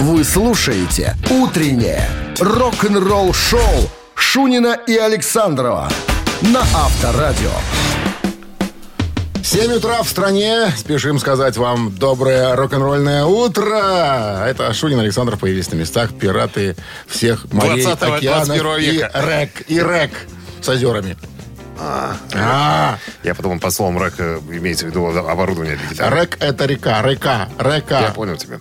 Вы 0.00 0.24
слушаете 0.24 1.14
«Утреннее 1.28 2.08
рок-н-ролл-шоу» 2.40 3.60
Шунина 4.14 4.78
и 4.86 4.96
Александрова 4.96 5.90
на 6.40 6.60
Авторадио. 6.60 7.50
7 9.44 9.74
утра 9.74 10.02
в 10.02 10.08
стране. 10.08 10.72
Спешим 10.74 11.18
сказать 11.18 11.58
вам 11.58 11.94
доброе 11.94 12.56
рок-н-ролльное 12.56 13.26
утро. 13.26 14.46
Это 14.46 14.72
Шунин 14.72 15.00
Александров 15.00 15.38
появились 15.38 15.70
на 15.70 15.76
местах. 15.76 16.14
Пираты 16.18 16.76
всех 17.06 17.52
морей, 17.52 17.84
20-го, 17.84 18.14
океанов 18.14 18.46
21 18.46 18.78
и 18.78 19.28
рек, 19.28 19.50
и 19.68 19.74
рек 19.74 20.12
с 20.62 20.68
озерами. 20.70 21.18
А, 21.82 22.98
Я 23.22 23.34
подумал, 23.34 23.58
под 23.58 23.72
словом 23.72 23.98
рэк 23.98 24.18
имеется 24.50 24.84
в 24.86 24.88
виду 24.90 25.06
оборудование 25.06 25.76
для 25.76 25.88
гитары. 25.88 26.20
рек 26.20 26.36
это 26.40 26.66
река, 26.66 27.02
река, 27.02 27.48
Я 27.58 27.76
река. 27.76 28.12
понял 28.14 28.36
тебя. 28.36 28.58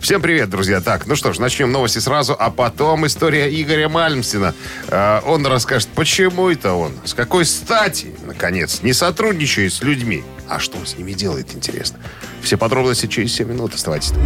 Всем 0.00 0.22
привет, 0.22 0.48
друзья. 0.48 0.80
Так, 0.80 1.06
ну 1.06 1.14
что 1.14 1.32
ж, 1.32 1.38
начнем 1.38 1.70
новости 1.70 1.98
сразу, 1.98 2.34
а 2.38 2.50
потом 2.50 3.06
история 3.06 3.48
Игоря 3.60 3.88
Мальмстина. 3.88 4.54
Э, 4.88 5.20
он 5.26 5.46
расскажет, 5.46 5.88
почему 5.94 6.48
это 6.50 6.72
он, 6.72 6.92
с 7.04 7.12
какой 7.12 7.44
стати, 7.44 8.14
наконец, 8.26 8.80
не 8.82 8.92
сотрудничает 8.94 9.72
с 9.72 9.82
людьми. 9.82 10.24
А 10.48 10.58
что 10.58 10.78
он 10.78 10.86
с 10.86 10.96
ними 10.96 11.12
делает, 11.12 11.54
интересно. 11.54 11.98
Все 12.42 12.56
подробности 12.56 13.06
через 13.06 13.34
7 13.34 13.48
минут. 13.48 13.74
Оставайтесь. 13.74 14.10
там. 14.10 14.22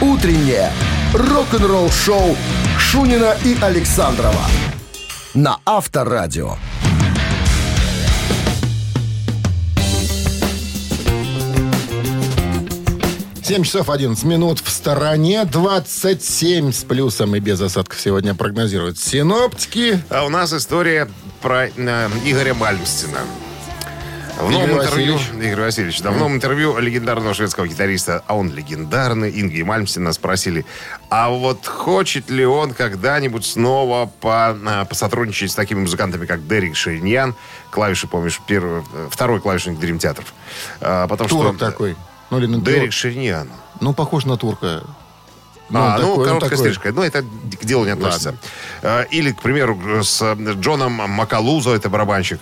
«Утреннее 0.00 0.70
рок-н-ролл-шоу» 1.14 2.36
Шунина 2.78 3.36
и 3.44 3.56
Александрова 3.60 4.44
на 5.34 5.58
Авторадио. 5.64 6.56
Семь 13.44 13.62
часов 13.62 13.90
11 13.90 14.24
минут 14.24 14.60
в 14.60 14.70
стороне. 14.70 15.44
27 15.44 16.72
с 16.72 16.82
плюсом 16.82 17.36
и 17.36 17.40
без 17.40 17.60
осадков 17.60 18.00
сегодня 18.00 18.34
прогнозируют 18.34 18.98
синоптики. 18.98 20.02
А 20.08 20.24
у 20.24 20.30
нас 20.30 20.54
история 20.54 21.10
про 21.42 21.66
э, 21.66 22.08
Игоря 22.24 22.54
Мальмстина. 22.54 23.18
В 24.40 24.50
Игорь 24.50 24.68
новом 24.68 24.82
интервью, 24.82 25.12
Васильевич. 25.12 25.44
Игорь 25.46 25.60
Васильевич, 25.60 26.00
да, 26.00 26.10
в 26.10 26.16
новом 26.16 26.36
интервью 26.36 26.78
легендарного 26.78 27.34
шведского 27.34 27.68
гитариста, 27.68 28.24
а 28.26 28.34
он 28.34 28.50
легендарный, 28.50 29.38
Инги 29.38 29.60
Мальмстина 29.60 30.14
спросили, 30.14 30.64
а 31.10 31.28
вот 31.28 31.66
хочет 31.66 32.30
ли 32.30 32.46
он 32.46 32.72
когда-нибудь 32.72 33.44
снова 33.44 34.10
по, 34.22 34.56
а, 34.66 34.86
посотрудничать 34.86 35.50
с 35.50 35.54
такими 35.54 35.80
музыкантами, 35.80 36.24
как 36.24 36.48
Дерек 36.48 36.76
Шейньян, 36.76 37.34
клавиши, 37.70 38.08
помнишь, 38.08 38.40
первый, 38.46 38.80
э, 38.94 39.08
второй 39.10 39.40
клавишник 39.40 39.78
Дрим 39.78 39.98
Театров. 39.98 40.32
А, 40.80 41.06
потому 41.06 41.28
Турок 41.28 41.56
что 41.56 41.66
такой. 41.66 41.94
Ну, 42.30 42.38
или 42.38 42.46
на 42.46 42.58
Дерек. 42.58 42.92
Шейньян. 42.92 43.50
Ну, 43.80 43.92
похож 43.92 44.24
на 44.24 44.36
турка. 44.36 44.82
а, 45.72 45.96
он 45.96 46.00
ну, 46.02 46.08
такой, 46.08 46.10
он 46.10 46.24
короткая 46.24 46.50
такой. 46.50 46.58
стрижка. 46.58 46.92
Ну, 46.92 47.02
это 47.02 47.22
к 47.22 47.64
делу 47.64 47.84
не 47.84 47.90
относится. 47.90 48.36
Э, 48.82 49.04
Или, 49.10 49.32
к 49.32 49.42
примеру, 49.42 50.02
с 50.02 50.22
э, 50.22 50.34
Джоном 50.54 50.92
Макалузо, 50.92 51.74
это 51.74 51.88
барабанщик. 51.88 52.40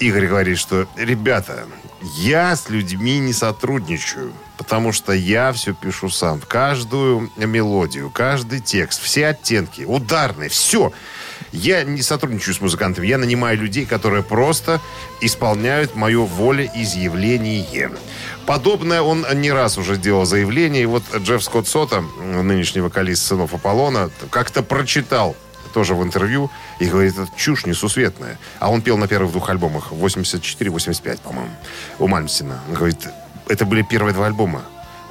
Игорь 0.00 0.26
говорит, 0.26 0.58
что, 0.58 0.86
ребята, 0.96 1.66
я 2.16 2.56
с 2.56 2.68
людьми 2.68 3.18
не 3.18 3.32
сотрудничаю, 3.32 4.32
потому 4.58 4.92
что 4.92 5.12
я 5.12 5.52
все 5.52 5.72
пишу 5.72 6.10
сам. 6.10 6.40
Каждую 6.40 7.30
мелодию, 7.36 8.10
каждый 8.10 8.60
текст, 8.60 9.00
все 9.00 9.28
оттенки, 9.28 9.82
ударные, 9.82 10.48
все. 10.48 10.92
Я 11.52 11.84
не 11.84 12.02
сотрудничаю 12.02 12.54
с 12.54 12.60
музыкантами, 12.60 13.06
я 13.06 13.18
нанимаю 13.18 13.56
людей, 13.56 13.86
которые 13.86 14.24
просто 14.24 14.80
исполняют 15.20 15.94
мое 15.94 16.26
волеизъявление. 16.26 17.92
Подобное 18.46 19.00
он 19.00 19.26
не 19.34 19.50
раз 19.50 19.78
уже 19.78 19.96
делал 19.96 20.26
заявление. 20.26 20.82
И 20.82 20.86
вот 20.86 21.02
Джефф 21.16 21.42
Скотт 21.42 21.66
Сота, 21.66 22.02
нынешний 22.20 22.80
вокалист 22.80 23.24
«Сынов 23.26 23.54
Аполлона», 23.54 24.10
как-то 24.30 24.62
прочитал 24.62 25.34
тоже 25.72 25.94
в 25.94 26.02
интервью 26.02 26.50
и 26.78 26.86
говорит, 26.86 27.18
это 27.18 27.28
чушь 27.36 27.66
несусветная. 27.66 28.38
А 28.60 28.70
он 28.70 28.80
пел 28.80 28.96
на 28.96 29.08
первых 29.08 29.32
двух 29.32 29.50
альбомах, 29.50 29.92
84-85, 29.92 31.20
по-моему, 31.20 31.50
у 31.98 32.06
Мальмстина. 32.06 32.60
Он 32.68 32.74
говорит, 32.74 33.08
это 33.48 33.64
были 33.64 33.82
первые 33.82 34.14
два 34.14 34.26
альбома. 34.26 34.62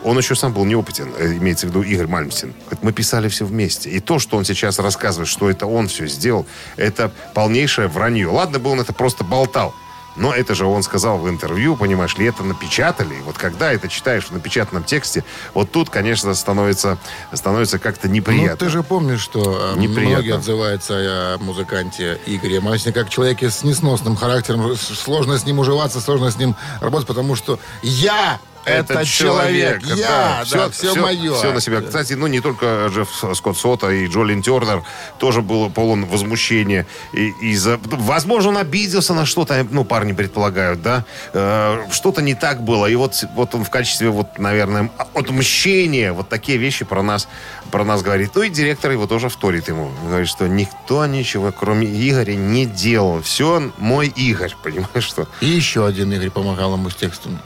Он 0.04 0.18
еще 0.18 0.36
сам 0.36 0.54
был 0.54 0.66
неопытен, 0.66 1.14
э, 1.18 1.38
имеется 1.38 1.66
в 1.66 1.70
виду 1.70 1.82
Игорь 1.82 2.08
Мальмстин. 2.08 2.54
Мы 2.82 2.92
писали 2.92 3.30
все 3.30 3.46
вместе. 3.46 3.90
И 3.90 4.00
то, 4.00 4.20
что 4.20 4.38
он 4.38 4.44
сейчас 4.44 4.80
рассказывает, 4.80 5.30
что 5.30 5.50
это 5.50 5.66
он 5.66 5.88
все 5.88 6.08
сделал, 6.08 6.46
это 6.76 7.12
полнейшее 7.34 7.88
вранье. 7.88 8.28
Ладно 8.28 8.60
бы 8.60 8.70
он 8.70 8.82
это 8.82 8.94
просто 8.94 9.24
болтал. 9.24 9.74
Но 10.16 10.34
это 10.34 10.54
же 10.56 10.66
он 10.66 10.84
сказал 10.84 11.18
в 11.18 11.28
интервью, 11.30 11.76
понимаешь 11.76 12.16
ли, 12.18 12.26
это 12.26 12.44
напечатали. 12.44 13.16
И 13.16 13.22
вот 13.22 13.38
когда 13.38 13.72
это 13.74 13.88
читаешь 13.90 14.26
в 14.26 14.32
напечатанном 14.32 14.84
тексте, 14.84 15.24
вот 15.54 15.72
тут, 15.72 15.90
конечно, 15.90 16.34
становится, 16.36 16.98
становится 17.34 17.80
как-то 17.80 18.08
Ну, 18.08 18.14
неприятно. 18.16 18.58
ты 18.58 18.70
же 18.70 18.84
помнишь, 18.84 19.22
что 19.22 19.74
э, 19.76 19.80
Неприятно. 19.80 20.10
многие 20.10 20.36
отзываются 20.36 20.94
о 20.98 21.38
музыканте 21.40 22.20
Игоре 22.26 22.60
Масине 22.60 22.94
как 22.94 23.10
человеке 23.10 23.50
с 23.50 23.64
несносным 23.64 24.16
характером. 24.16 24.76
Сложно 24.76 25.38
с 25.38 25.46
ним 25.46 25.60
уживаться, 25.60 26.00
сложно 26.02 26.30
с 26.32 26.38
ним 26.38 26.56
работать, 26.82 27.08
потому 27.08 27.36
что 27.36 27.60
я 27.82 28.40
это 28.66 29.06
человек. 29.06 29.84
Я, 29.86 30.44
да, 30.52 30.70
все, 30.70 30.96
мое. 30.96 31.34
Все 31.36 31.52
на 31.52 31.62
себя. 31.62 31.82
Кстати, 31.82 32.14
ну 32.14 32.28
не 32.28 32.40
только 32.40 32.90
Джефф 32.94 33.36
Скотт 33.36 33.58
Сота 33.58 33.90
и 33.90 34.08
Джолин 34.08 34.42
Тернер 34.42 34.84
тоже 35.20 35.42
был 35.42 35.70
полон 35.70 36.06
возмущения. 36.06 36.86
И, 37.14 37.30
из-за- 37.42 37.80
возможно, 37.84 38.50
он 38.50 38.58
обиделся 38.58 39.14
на 39.14 39.26
что-то, 39.26 39.66
ну, 39.70 39.84
парни 39.84 40.14
предполагают, 40.14 40.82
да. 40.82 41.06
Э, 41.34 41.84
что-то 41.92 42.22
не 42.22 42.36
так 42.36 42.64
было. 42.64 42.88
И 42.88 42.96
вот, 42.96 43.16
вот 43.36 43.56
он 43.56 43.64
в 43.66 43.70
качестве, 43.70 44.10
вот, 44.10 44.40
наверное, 44.40 44.90
отмщения 45.14 46.14
вот 46.14 46.30
такие 46.30 46.58
вещи 46.58 46.86
про 46.86 47.02
нас, 47.02 47.28
про 47.72 47.84
нас 47.84 48.02
говорит. 48.02 48.32
Ну 48.36 48.44
и 48.44 48.50
директор 48.50 48.92
его 48.92 49.08
тоже 49.08 49.30
вторит 49.30 49.68
ему. 49.68 49.92
Говорит, 50.08 50.28
что 50.30 50.48
никто 50.48 51.06
ничего, 51.06 51.52
кроме 51.52 51.88
Игоря, 51.88 52.36
не 52.36 52.66
делал. 52.66 53.22
Все 53.22 53.72
мой 53.78 54.08
Игорь, 54.08 54.54
понимаешь, 54.64 55.04
что? 55.04 55.28
И 55.42 55.48
еще 55.48 55.86
один 55.86 56.12
Игорь 56.14 56.30
помогал 56.30 56.74
ему 56.74 56.90
с 56.90 56.96
текстом. 56.96 57.40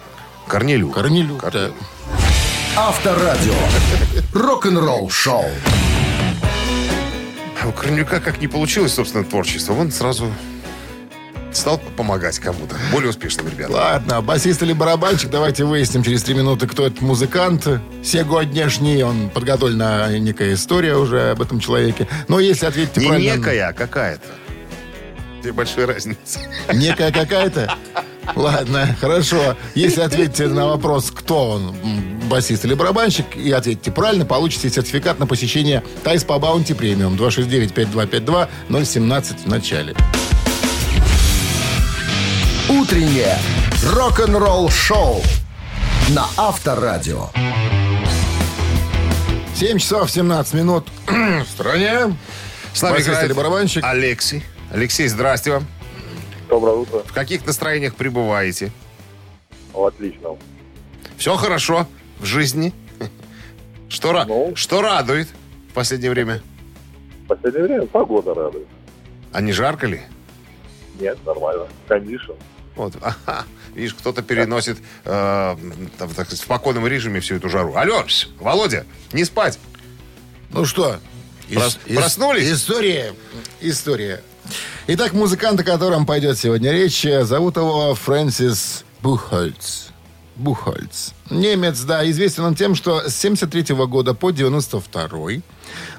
Корнелюк. 0.48 0.94
Корнелюк, 0.94 1.42
Корнелюк. 1.42 1.76
да. 1.76 2.82
Авторадио. 2.82 3.54
Рок-н-ролл-шоу. 4.34 5.46
А 7.64 7.68
у 7.68 7.72
Корнелюка 7.72 8.20
как 8.20 8.40
не 8.40 8.48
получилось, 8.48 8.94
собственно, 8.94 9.24
творчество, 9.24 9.74
он 9.74 9.92
сразу 9.92 10.32
стал 11.52 11.80
помогать 11.98 12.38
кому-то. 12.40 12.76
Более 12.92 13.10
успешным 13.10 13.48
ребятам. 13.50 13.74
Ладно, 13.74 14.22
басист 14.22 14.62
или 14.62 14.74
барабанщик, 14.74 15.32
давайте 15.32 15.64
выясним 15.66 16.04
через 16.04 16.22
три 16.22 16.36
минуты, 16.36 16.68
кто 16.68 16.86
этот 16.86 17.02
музыкант. 17.02 17.68
Сегодняшний, 18.04 19.02
он 19.04 19.30
подготовлена 19.32 20.16
некая 20.20 20.54
история 20.54 20.96
уже 20.96 21.32
об 21.32 21.42
этом 21.42 21.60
человеке. 21.60 22.08
Но 22.28 22.40
если 22.40 22.68
ответите 22.68 23.02
Не 23.02 23.08
правильно... 23.08 23.36
некая, 23.38 23.70
а 23.70 23.74
какая-то. 23.74 24.28
Две 25.42 25.52
большие 25.52 25.86
разницы. 25.86 26.40
Некая 26.72 27.12
какая-то? 27.12 27.74
Ладно, 28.36 28.96
хорошо. 29.00 29.56
Если 29.76 30.02
ответите 30.02 30.48
на 30.48 30.68
вопрос, 30.68 31.12
кто 31.12 31.52
он, 31.52 31.76
басист 32.30 32.66
или 32.66 32.74
барабанщик, 32.74 33.36
и 33.36 33.52
ответите 33.52 33.92
правильно, 33.92 34.26
получите 34.26 34.70
сертификат 34.70 35.20
на 35.20 35.28
посещение 35.28 35.84
Тайс 36.04 36.24
по 36.24 36.38
Баунти 36.40 36.74
Премиум 36.74 37.16
269-5252 37.16 38.86
017 38.86 39.46
в 39.46 39.48
начале. 39.48 39.96
«Утреннее 42.70 43.38
рок-н-ролл-шоу» 43.94 45.22
на 46.10 46.26
Авторадио. 46.36 47.30
7 49.56 49.80
часов 49.80 50.12
17 50.12 50.54
минут 50.54 50.88
в 51.08 51.46
стране. 51.50 52.16
С 52.74 52.82
нами 52.82 52.96
Басист 52.96 53.24
или 53.24 53.34
барабанщик? 53.34 53.84
Алексей. 53.84 54.44
Алексей, 54.72 55.08
здрасте 55.08 55.52
вам. 55.52 55.68
Доброе 56.50 56.76
утро. 56.76 57.00
В 57.00 57.14
каких 57.14 57.46
настроениях 57.46 57.96
пребываете? 57.96 58.72
Отлично. 59.74 60.38
Все 61.18 61.36
хорошо 61.36 61.88
в 62.20 62.26
жизни? 62.26 62.74
Что, 63.90 64.24
Ну. 64.26 64.54
что 64.56 64.82
радует 64.82 65.28
в 65.70 65.74
последнее 65.74 66.12
время? 66.12 66.42
В 67.24 67.28
последнее 67.28 67.64
время 67.64 67.86
погода 67.88 68.34
радует. 68.34 68.68
А 69.32 69.42
не 69.42 69.52
жарко 69.52 69.88
ли? 69.88 70.02
Нет, 71.00 71.18
нормально. 71.26 71.68
Кондишн. 71.88 72.32
Вот, 72.76 72.94
ага. 73.02 73.46
Видишь, 73.74 73.94
кто-то 73.94 74.22
переносит 74.24 74.78
э, 75.06 75.56
там, 75.98 76.10
так 76.14 76.28
в 76.30 76.36
спокойном 76.38 76.88
режиме 76.88 77.20
всю 77.20 77.36
эту 77.36 77.50
жару. 77.50 77.76
Алло, 77.76 78.04
Володя, 78.40 78.86
не 79.14 79.24
спать. 79.26 79.60
Ну 80.52 80.66
что, 80.66 80.98
Прос- 81.50 81.78
проснулись? 81.94 82.50
История. 82.52 83.14
История. 83.62 84.22
Итак, 84.88 85.14
музыкант, 85.14 85.60
о 85.60 85.64
котором 85.64 86.06
пойдет 86.06 86.38
сегодня 86.38 86.72
речь, 86.72 87.06
э, 87.06 87.24
зовут 87.26 87.58
его 87.58 87.94
Фрэнсис 87.96 88.86
Бухольц. 89.02 89.88
Бухольц. 90.38 91.10
Немец, 91.30 91.82
да, 91.82 92.10
известен 92.10 92.46
он 92.46 92.56
тем, 92.56 92.74
что 92.76 93.10
с 93.10 93.16
73 93.16 93.76
года 93.86 94.14
по 94.14 94.32
92 94.32 95.42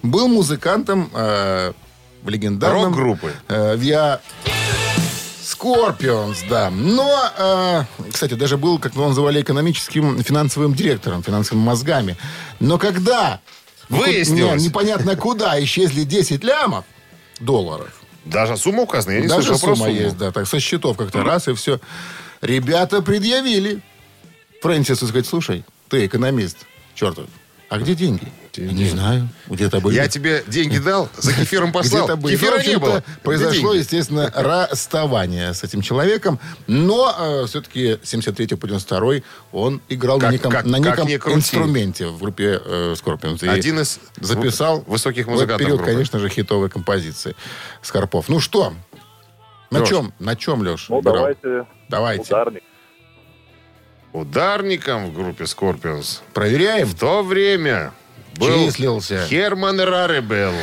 был 0.02 0.29
музыкантом 0.29 1.11
э, 1.12 1.73
в 2.23 2.29
легендарном... 2.29 2.85
Рок-группы. 2.94 3.32
Э, 3.49 3.76
Via 3.76 4.20
Scorpions, 5.43 6.38
да. 6.49 6.70
Но, 6.70 7.31
э, 7.37 7.84
кстати, 8.11 8.34
даже 8.34 8.56
был, 8.56 8.79
как 8.79 8.94
его 8.94 9.08
называли, 9.08 9.43
экономическим 9.43 10.23
финансовым 10.23 10.75
директором, 10.75 11.23
финансовыми 11.23 11.62
мозгами. 11.64 12.17
Но 12.58 12.79
когда 12.79 13.41
Ну, 13.91 13.99
Выяснилось. 13.99 14.62
не- 14.62 14.69
непонятно 14.69 15.14
куда 15.17 15.62
исчезли 15.62 16.05
10 16.05 16.43
лямов 16.43 16.84
долларов. 17.41 17.97
Даже 18.30 18.56
сумма 18.56 18.82
указана, 18.82 19.14
я 19.14 19.20
не 19.20 19.26
Даже 19.26 19.48
слышал 19.48 19.66
про 19.69 19.76
сумма 19.76 19.86
сумму. 19.88 20.00
есть, 20.00 20.19
да, 20.19 20.32
так 20.32 20.46
со 20.46 20.60
счетов 20.60 20.96
как-то 20.96 21.22
раз 21.25 21.48
и 21.48 21.54
все. 21.54 21.80
Ребята 22.40 23.02
предъявили. 23.02 23.80
Фрэнсису 24.62 25.06
сказать, 25.06 25.26
слушай, 25.26 25.64
ты 25.88 26.06
экономист, 26.06 26.58
чертов, 26.94 27.26
а 27.69 27.78
где 27.78 27.94
деньги? 27.94 28.26
Не 28.58 28.88
знаю, 28.88 29.28
где-то 29.49 29.81
были. 29.81 29.94
Я 29.96 30.08
тебе 30.08 30.43
деньги 30.46 30.78
дал, 30.78 31.08
за 31.16 31.32
кефиром 31.32 31.72
послал. 31.72 32.05
Где-то 32.05 32.16
были. 32.16 32.34
Кефира 32.37 32.56
Ну, 32.56 32.62
в 32.62 32.66
не 32.66 32.76
было. 32.78 33.05
Произошло, 33.22 33.75
естественно, 33.75 34.32
расставание 34.34 35.55
с 35.55 35.62
этим 35.64 35.81
человеком. 35.82 36.38
Но 36.66 37.44
все-таки 37.46 37.99
73 38.02 38.56
по 38.56 38.66
92 38.66 39.22
он 39.52 39.81
играл 39.88 40.19
Как- 40.19 40.28
на 40.28 40.32
неком, 40.32 40.50
как- 40.52 40.64
на 40.66 40.78
как 40.78 40.87
неком 40.87 41.06
ни 41.08 41.16
крути. 41.16 41.38
инструменте 41.38 42.06
в 42.08 42.19
группе 42.19 42.60
э, 42.64 42.94
Scorpions. 42.94 43.44
И 43.44 43.49
Один 43.49 43.81
из 43.81 44.00
записал 44.20 44.82
высоких 44.87 45.26
в 45.26 45.31
музыкантов 45.31 45.56
этот 45.56 45.66
период, 45.66 45.78
группы. 45.78 45.93
конечно 45.93 46.19
же, 46.19 46.28
хитовые 46.28 46.70
композиции 46.70 47.34
Скорпов. 47.82 48.28
Ну 48.28 48.40
что, 48.40 48.72
на 49.70 49.84
чем, 49.87 50.12
на 50.19 50.34
чем, 50.37 50.62
Леш? 50.62 50.88
Ну, 50.88 51.00
давайте 51.02 51.66
Давайте. 51.88 52.22
ударник. 52.34 52.62
Ударником 54.12 55.10
в 55.10 55.14
группе 55.14 55.44
Scorpions 55.44 56.20
Проверяем. 56.32 56.87
в 56.87 56.94
то 56.99 57.22
время 57.22 57.93
был 58.38 58.69
Числился. 58.69 59.26
Херман 59.29 59.81
Раребелло. 59.81 60.55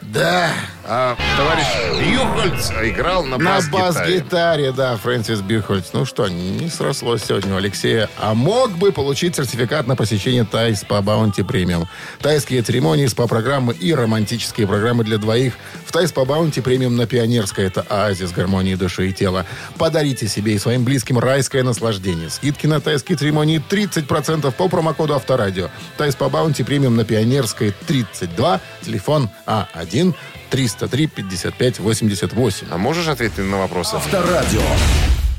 Да. 0.00 0.50
А 0.86 1.16
товарищ 1.38 1.64
Бьюхольц 1.98 2.70
играл 2.82 3.24
на, 3.24 3.38
На 3.38 3.56
бас-гитаре. 3.56 3.82
бас-гитаре, 3.82 4.72
да, 4.72 4.96
Фрэнсис 4.98 5.40
Бирхольц. 5.40 5.86
Ну 5.94 6.04
что, 6.04 6.28
не 6.28 6.68
срослось 6.68 7.24
сегодня 7.24 7.54
у 7.54 7.56
Алексея. 7.56 8.10
А 8.18 8.34
мог 8.34 8.72
бы 8.72 8.92
получить 8.92 9.34
сертификат 9.34 9.86
на 9.86 9.96
посещение 9.96 10.44
Thai 10.44 10.84
Spa 10.84 11.00
Bounty 11.00 11.42
Premium. 11.42 11.88
Тайские 12.20 12.60
церемонии, 12.62 13.06
СПА-программы 13.06 13.72
и 13.72 13.94
романтические 13.94 14.66
программы 14.66 15.04
для 15.04 15.16
двоих. 15.16 15.54
В 15.86 15.92
Thai 15.92 16.12
Spa 16.12 16.26
Bounty 16.26 16.60
Premium 16.60 16.96
на 16.96 17.06
Пионерской. 17.06 17.64
Это 17.64 17.80
оазис 17.88 18.32
гармонии 18.32 18.74
души 18.74 19.08
и 19.08 19.12
тела. 19.14 19.46
Подарите 19.78 20.28
себе 20.28 20.52
и 20.52 20.58
своим 20.58 20.84
близким 20.84 21.18
райское 21.18 21.62
наслаждение. 21.62 22.28
Скидки 22.28 22.66
на 22.66 22.80
тайские 22.82 23.16
церемонии 23.16 23.62
30% 23.70 24.52
по 24.52 24.68
промокоду 24.68 25.14
Авторадио. 25.14 25.70
Тайс 25.96 26.14
по 26.14 26.28
Баунти 26.28 26.62
Премиум 26.62 26.96
на 26.96 27.04
Пионерской 27.06 27.72
32. 27.86 28.60
Телефон 28.82 29.30
А 29.46 29.66
А1 29.74 30.14
303 30.50 31.06
55 31.06 31.78
88. 31.80 32.66
А 32.70 32.76
можешь 32.78 33.08
ответить 33.08 33.38
на 33.38 33.58
вопросы? 33.58 33.96
Авторадио. 33.96 34.62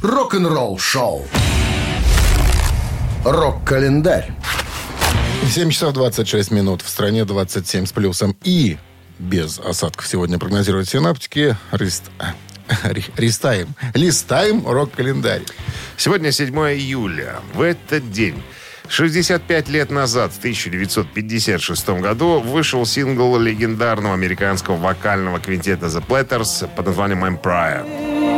Рок-н-ролл 0.01 0.77
шоу. 0.77 1.25
Рок-календарь. 3.23 4.31
7 5.49 5.69
часов 5.71 5.93
26 5.93 6.51
минут. 6.51 6.81
В 6.81 6.89
стране 6.89 7.25
27 7.25 7.85
с 7.85 7.91
плюсом. 7.91 8.35
И 8.43 8.77
без 9.19 9.59
осадков 9.59 10.07
сегодня 10.07 10.37
прогнозируют 10.37 10.87
синаптики. 10.89 11.55
Рист- 11.71 12.11
ри- 12.83 13.05
Листаем. 13.17 13.73
Листаем 13.93 14.67
рок-календарь. 14.67 15.41
Сегодня 15.97 16.31
7 16.31 16.55
июля. 16.73 17.37
В 17.53 17.61
этот 17.61 18.11
день 18.11 18.41
65 18.87 19.69
лет 19.69 19.91
назад, 19.91 20.31
в 20.31 20.39
1956 20.39 21.89
году, 22.01 22.39
вышел 22.39 22.85
сингл 22.85 23.37
легендарного 23.37 24.13
американского 24.13 24.75
вокального 24.77 25.39
квинтета 25.39 25.87
The 25.87 26.05
Platters 26.05 26.69
под 26.75 26.85
названием 26.85 27.25
Empire. 27.25 28.34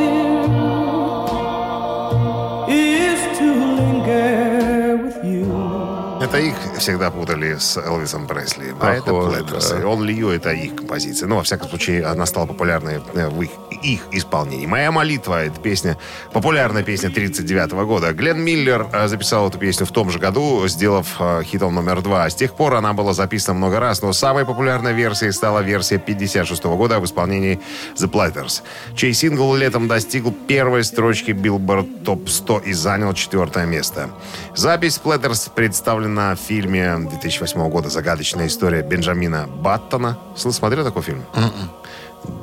Это 6.27 6.39
их 6.39 6.55
всегда 6.77 7.09
путали 7.09 7.55
с 7.57 7.77
Элвисом 7.77 8.27
Пресли. 8.27 8.75
А 8.81 8.91
это 8.91 9.11
Platters. 9.11 9.79
да. 9.79 9.87
Он 9.87 10.03
Лью 10.03 10.27
это 10.27 10.51
их 10.51 10.75
композиция. 10.75 11.29
Ну, 11.29 11.37
во 11.37 11.43
всяком 11.43 11.69
случае, 11.69 12.05
она 12.05 12.25
стала 12.25 12.45
популярной 12.45 12.99
э, 13.13 13.29
в 13.29 13.41
их, 13.41 13.49
их 13.81 14.01
исполнении. 14.11 14.65
«Моя 14.65 14.91
молитва»— 14.91 15.43
это 15.45 15.57
песня, 15.61 15.97
популярная 16.33 16.83
песня 16.83 17.09
39 17.09 17.71
года. 17.85 18.11
Глен 18.11 18.41
Миллер 18.41 18.87
э, 18.91 19.07
записал 19.07 19.47
эту 19.47 19.57
песню 19.57 19.85
в 19.85 19.93
том 19.93 20.09
же 20.09 20.19
году, 20.19 20.67
сделав 20.67 21.15
э, 21.17 21.43
хитом 21.45 21.73
номер 21.73 22.01
два. 22.01 22.29
С 22.29 22.35
тех 22.35 22.55
пор 22.55 22.73
она 22.73 22.91
была 22.91 23.13
записана 23.13 23.57
много 23.57 23.79
раз, 23.79 24.01
но 24.01 24.11
самой 24.11 24.45
популярной 24.45 24.91
версией 24.91 25.31
стала 25.31 25.61
версия 25.61 25.97
56 25.97 26.61
года 26.65 26.99
в 26.99 27.05
исполнении 27.05 27.61
The 27.95 28.11
Platters, 28.11 28.63
чей 28.97 29.13
сингл 29.13 29.55
летом 29.55 29.87
достиг 29.87 30.25
первой 30.45 30.83
строчки 30.83 31.31
Billboard 31.31 32.03
Top 32.03 32.27
100 32.27 32.59
и 32.65 32.73
занял 32.73 33.13
четвертое 33.13 33.65
место. 33.65 34.09
Запись 34.55 34.99
Platters 35.01 35.49
представлена 35.55 36.16
в 36.17 36.35
фильме 36.35 36.97
2008 36.97 37.69
года 37.69 37.89
«Загадочная 37.89 38.47
история 38.47 38.81
Бенджамина 38.81 39.47
Баттона». 39.47 40.17
Смотрел 40.35 40.83
такой 40.83 41.01
фильм? 41.03 41.23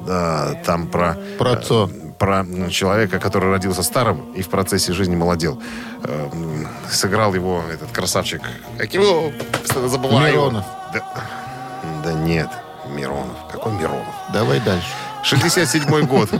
Да, 0.06 0.54
там 0.64 0.86
про... 0.86 1.16
Про 1.38 1.60
э, 1.68 1.86
Про 2.18 2.42
ну, 2.44 2.70
человека, 2.70 3.18
который 3.18 3.50
родился 3.50 3.82
старым 3.82 4.32
и 4.32 4.42
в 4.42 4.48
процессе 4.48 4.92
жизни 4.92 5.16
молодел. 5.16 5.60
Э, 6.04 6.30
Сыграл 6.90 7.34
его 7.34 7.62
этот 7.72 7.90
красавчик. 7.90 8.40
Как 8.78 8.94
его? 8.94 9.30
Постоянно 9.60 9.88
забываю. 9.88 10.32
Миронов. 10.32 10.64
Да, 10.92 11.02
да 12.04 12.12
нет, 12.12 12.48
Миронов. 12.88 13.36
Какой 13.50 13.72
Миронов? 13.72 14.14
Давай 14.32 14.60
дальше. 14.60 14.88
67 15.24 16.06
год. 16.06 16.30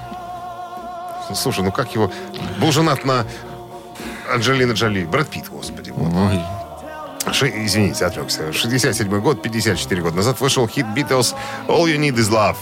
Слушай, 1.35 1.65
ну 1.65 1.73
как 1.73 1.95
его... 1.95 2.11
Был 2.61 2.71
женат 2.73 3.05
на 3.05 3.27
Анджелина 4.33 4.73
Джоли. 4.73 5.05
Брэд 5.05 5.29
Питт, 5.29 5.49
господи. 5.49 5.91
вот. 5.91 6.13
Ой. 6.15 6.41
Ши- 7.33 7.53
Извините, 7.67 8.05
отвлекся. 8.07 8.53
67 8.53 9.21
год, 9.21 9.43
54 9.43 10.03
года 10.03 10.17
назад 10.17 10.41
вышел 10.41 10.67
хит 10.69 10.87
Beatles 10.95 11.35
«All 11.69 11.85
You 11.87 11.99
Need 11.99 12.17
Is 12.17 12.31
Love». 12.31 12.57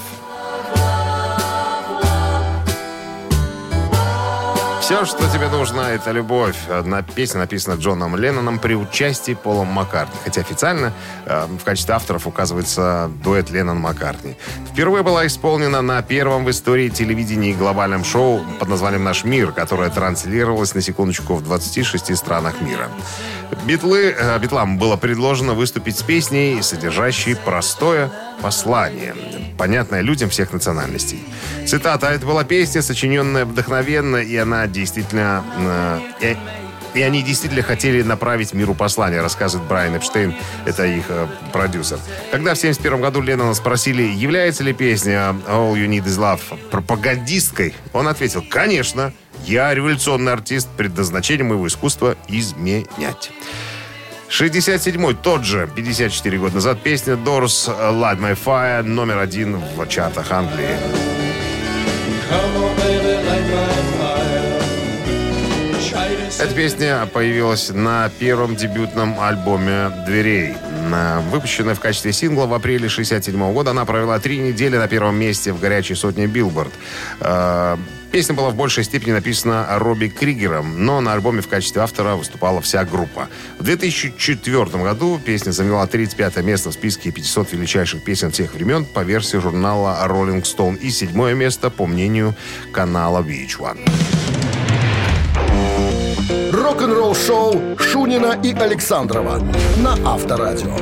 Все, 4.83 5.05
что 5.05 5.29
тебе 5.33 5.49
нужно, 5.49 5.83
это 5.83 6.11
любовь. 6.11 6.57
Одна 6.69 7.03
песня 7.03 7.39
написана 7.39 7.75
Джоном 7.75 8.17
Ленноном 8.17 8.59
при 8.59 8.75
участии 8.75 9.33
Пола 9.33 9.63
Маккартни. 9.63 10.19
Хотя 10.25 10.41
официально 10.41 10.93
э, 11.25 11.47
в 11.47 11.63
качестве 11.63 11.95
авторов 11.95 12.27
указывается 12.27 13.09
дуэт 13.23 13.49
Леннон-Маккартни. 13.49 14.35
Впервые 14.73 15.05
была 15.05 15.25
исполнена 15.25 15.83
на 15.83 16.03
первом 16.03 16.45
в 16.45 16.51
истории 16.51 16.89
телевидении 16.89 17.53
глобальном 17.53 18.03
шоу 18.03 18.45
под 18.59 18.69
названием 18.69 19.05
«Наш 19.05 19.23
мир», 19.23 19.53
которое 19.53 19.89
транслировалось, 19.89 20.75
на 20.75 20.81
секундочку, 20.81 21.37
в 21.37 21.45
26 21.45 22.17
странах 22.17 22.61
мира. 22.61 22.89
Битлы, 23.65 24.17
э, 24.19 24.39
Битлам 24.41 24.79
было 24.79 24.97
предложено 24.97 25.55
выступить 25.55 25.97
с 25.97 26.03
песней, 26.03 26.61
содержащей 26.61 27.37
простое 27.37 28.11
послание, 28.43 29.15
понятное 29.57 30.01
людям 30.01 30.29
всех 30.29 30.53
национальностей. 30.53 31.23
Цитата. 31.67 32.09
«Это 32.09 32.27
была 32.27 32.43
песня, 32.43 32.83
сочиненная 32.83 33.45
вдохновенно, 33.45 34.17
и 34.17 34.37
она 34.37 34.67
действительно... 34.73 35.45
э, 36.21 36.35
и 36.95 37.01
они 37.01 37.23
действительно 37.23 37.63
хотели 37.63 38.03
направить 38.03 38.53
миру 38.53 38.75
послание, 38.75 39.23
рассказывает 39.23 39.67
Брайан 39.69 39.97
Эпштейн, 39.97 40.35
это 40.67 40.85
их 40.85 41.05
э, 41.09 41.27
продюсер. 41.53 41.99
Когда 42.31 42.55
в 42.55 42.59
1971 42.59 43.01
году 43.01 43.21
Леннона 43.23 43.55
спросили, 43.55 44.03
является 44.03 44.63
ли 44.63 44.73
песня 44.73 45.35
«All 45.49 45.75
You 45.75 45.87
Need 45.87 46.05
Is 46.05 46.19
Love» 46.19 46.69
пропагандисткой, 46.71 47.75
он 47.93 48.09
ответил, 48.09 48.45
конечно, 48.49 49.13
я 49.47 49.73
революционный 49.73 50.33
артист, 50.33 50.69
предназначение 50.77 51.45
моего 51.45 51.67
искусства 51.67 52.17
изменять. 52.29 53.31
67-й, 54.29 55.15
тот 55.17 55.45
же, 55.45 55.69
54 55.75 56.39
года 56.39 56.55
назад, 56.55 56.81
песня 56.83 57.15
Doors 57.15 57.69
«Light 57.69 58.19
My 58.19 58.39
Fire» 58.39 58.83
номер 58.83 59.19
один 59.19 59.57
в 59.57 59.87
чартах 59.89 60.31
Англии. 60.31 60.77
Come 62.31 62.57
on, 62.57 62.77
baby, 62.79 63.12
Эта 66.43 66.57
песня 66.57 67.07
появилась 67.07 67.71
на 67.71 68.11
первом 68.19 68.57
дебютном 68.57 69.21
альбоме 69.21 69.93
«Дверей». 70.05 70.57
На- 70.91 71.21
Выпущенная 71.31 71.77
в 71.77 71.81
качестве 71.81 72.13
сингла 72.13 72.47
в 72.47 72.53
апреле 72.53 72.89
67 72.89 73.53
года, 73.53 73.71
она 73.71 73.85
провела 73.85 74.19
три 74.19 74.39
недели 74.39 74.77
на 74.77 74.89
первом 74.89 75.15
месте 75.15 75.53
в 75.53 75.61
горячей 75.61 75.95
сотне 75.95 76.27
«Billboard». 76.27 76.73
Э, 77.21 77.77
Песня 78.11 78.35
была 78.35 78.51
в 78.51 78.57
большей 78.57 78.83
степени 78.83 79.13
написана 79.13 79.67
Робби 79.79 80.09
Кригером, 80.09 80.85
но 80.85 81.01
на 81.01 81.13
альбоме 81.15 81.43
в 81.43 81.49
качестве 81.49 81.81
автора 81.81 82.17
выступала 82.17 82.61
вся 82.61 82.85
группа. 82.85 83.29
В 83.59 83.63
2004 83.63 84.65
году 84.83 85.21
песня 85.25 85.53
заняла 85.53 85.87
35 85.87 86.39
место 86.43 86.71
в 86.71 86.75
списке 86.75 87.13
500 87.13 87.53
величайших 87.53 88.03
песен 88.03 88.33
всех 88.33 88.53
времен 88.53 88.85
по 88.85 89.01
версии 89.01 89.39
журнала 89.39 90.05
Rolling 90.07 90.43
Stone 90.43 90.77
и 90.77 90.91
седьмое 90.91 91.35
место 91.35 91.71
по 91.71 91.87
мнению 91.87 92.35
канала 92.73 93.23
VH1. 93.23 93.79
Рок-н-ролл 96.73 97.15
шоу 97.15 97.77
Шунина 97.79 98.41
и 98.43 98.55
Александрова 98.55 99.43
на 99.77 99.93
Авторадио. 100.11 100.75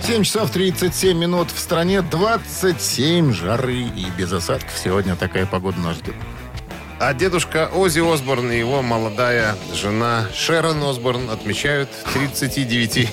7 0.00 0.22
часов 0.22 0.52
37 0.52 1.18
минут. 1.18 1.50
В 1.50 1.58
стране 1.58 2.02
27 2.02 3.32
жары 3.32 3.78
и 3.78 4.06
без 4.16 4.32
осадков. 4.32 4.78
Сегодня 4.78 5.16
такая 5.16 5.44
погода 5.44 5.80
нас 5.80 5.96
ждет. 5.96 6.14
А 7.06 7.12
дедушка 7.12 7.68
Ози 7.74 8.00
Осборн 8.00 8.50
и 8.50 8.58
его 8.58 8.80
молодая 8.80 9.56
жена 9.74 10.24
Шерон 10.34 10.82
Осборн 10.82 11.28
отмечают 11.28 11.90
39 12.14 13.10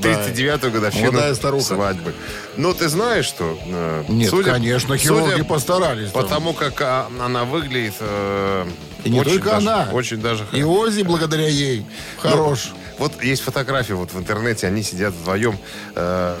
39-ю 0.00 0.70
годовщину 0.72 1.60
свадьбы. 1.60 2.14
Ну, 2.56 2.72
ты 2.72 2.88
знаешь, 2.88 3.26
что... 3.26 3.58
э, 3.66 4.04
Нет, 4.08 4.30
судя- 4.30 4.52
конечно, 4.52 4.96
судя 4.96 5.02
хирурги 5.02 5.42
постарались. 5.42 6.10
там. 6.10 6.22
Потому 6.22 6.54
как 6.54 6.80
а, 6.80 7.10
она 7.22 7.44
выглядит... 7.44 7.96
э, 8.00 8.66
И 9.04 9.10
не 9.10 9.20
очень 9.20 9.32
только 9.32 9.50
даже- 9.50 9.68
она. 9.68 9.88
Очень 9.92 10.22
даже... 10.22 10.46
И 10.52 10.62
Ози, 10.62 11.02
благодаря 11.02 11.48
ей, 11.48 11.84
хорош. 12.20 12.70
Вот 12.98 13.22
есть 13.22 13.42
фотографии 13.42 13.92
вот 13.92 14.10
в 14.10 14.18
интернете, 14.18 14.66
они 14.68 14.82
сидят 14.82 15.12
вдвоем. 15.12 15.58
э, 15.94 16.34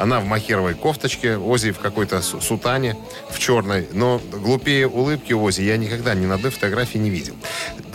она 0.00 0.20
в 0.20 0.24
махеровой 0.24 0.74
кофточке, 0.74 1.36
Ози 1.36 1.72
в 1.72 1.78
какой-то 1.78 2.22
су- 2.22 2.40
сутане, 2.40 2.96
в 3.30 3.38
черной. 3.38 3.86
Но 3.92 4.20
глупее 4.32 4.88
улыбки 4.88 5.32
Ози 5.32 5.62
я 5.62 5.76
никогда 5.76 6.14
ни 6.14 6.26
на 6.26 6.34
одной 6.34 6.50
фотографии 6.50 6.98
не 6.98 7.10
видел. 7.10 7.34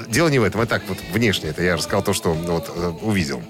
Дело 0.08 0.28
не 0.28 0.40
в 0.40 0.44
этом, 0.44 0.62
и 0.62 0.66
так 0.66 0.84
вот 0.88 0.98
внешне 1.12 1.50
это 1.50 1.64
я 1.64 1.76
рассказал 1.76 2.04
то, 2.04 2.14
что 2.14 2.34
вот 2.34 2.72
э, 2.74 2.94
увидел. 3.02 3.42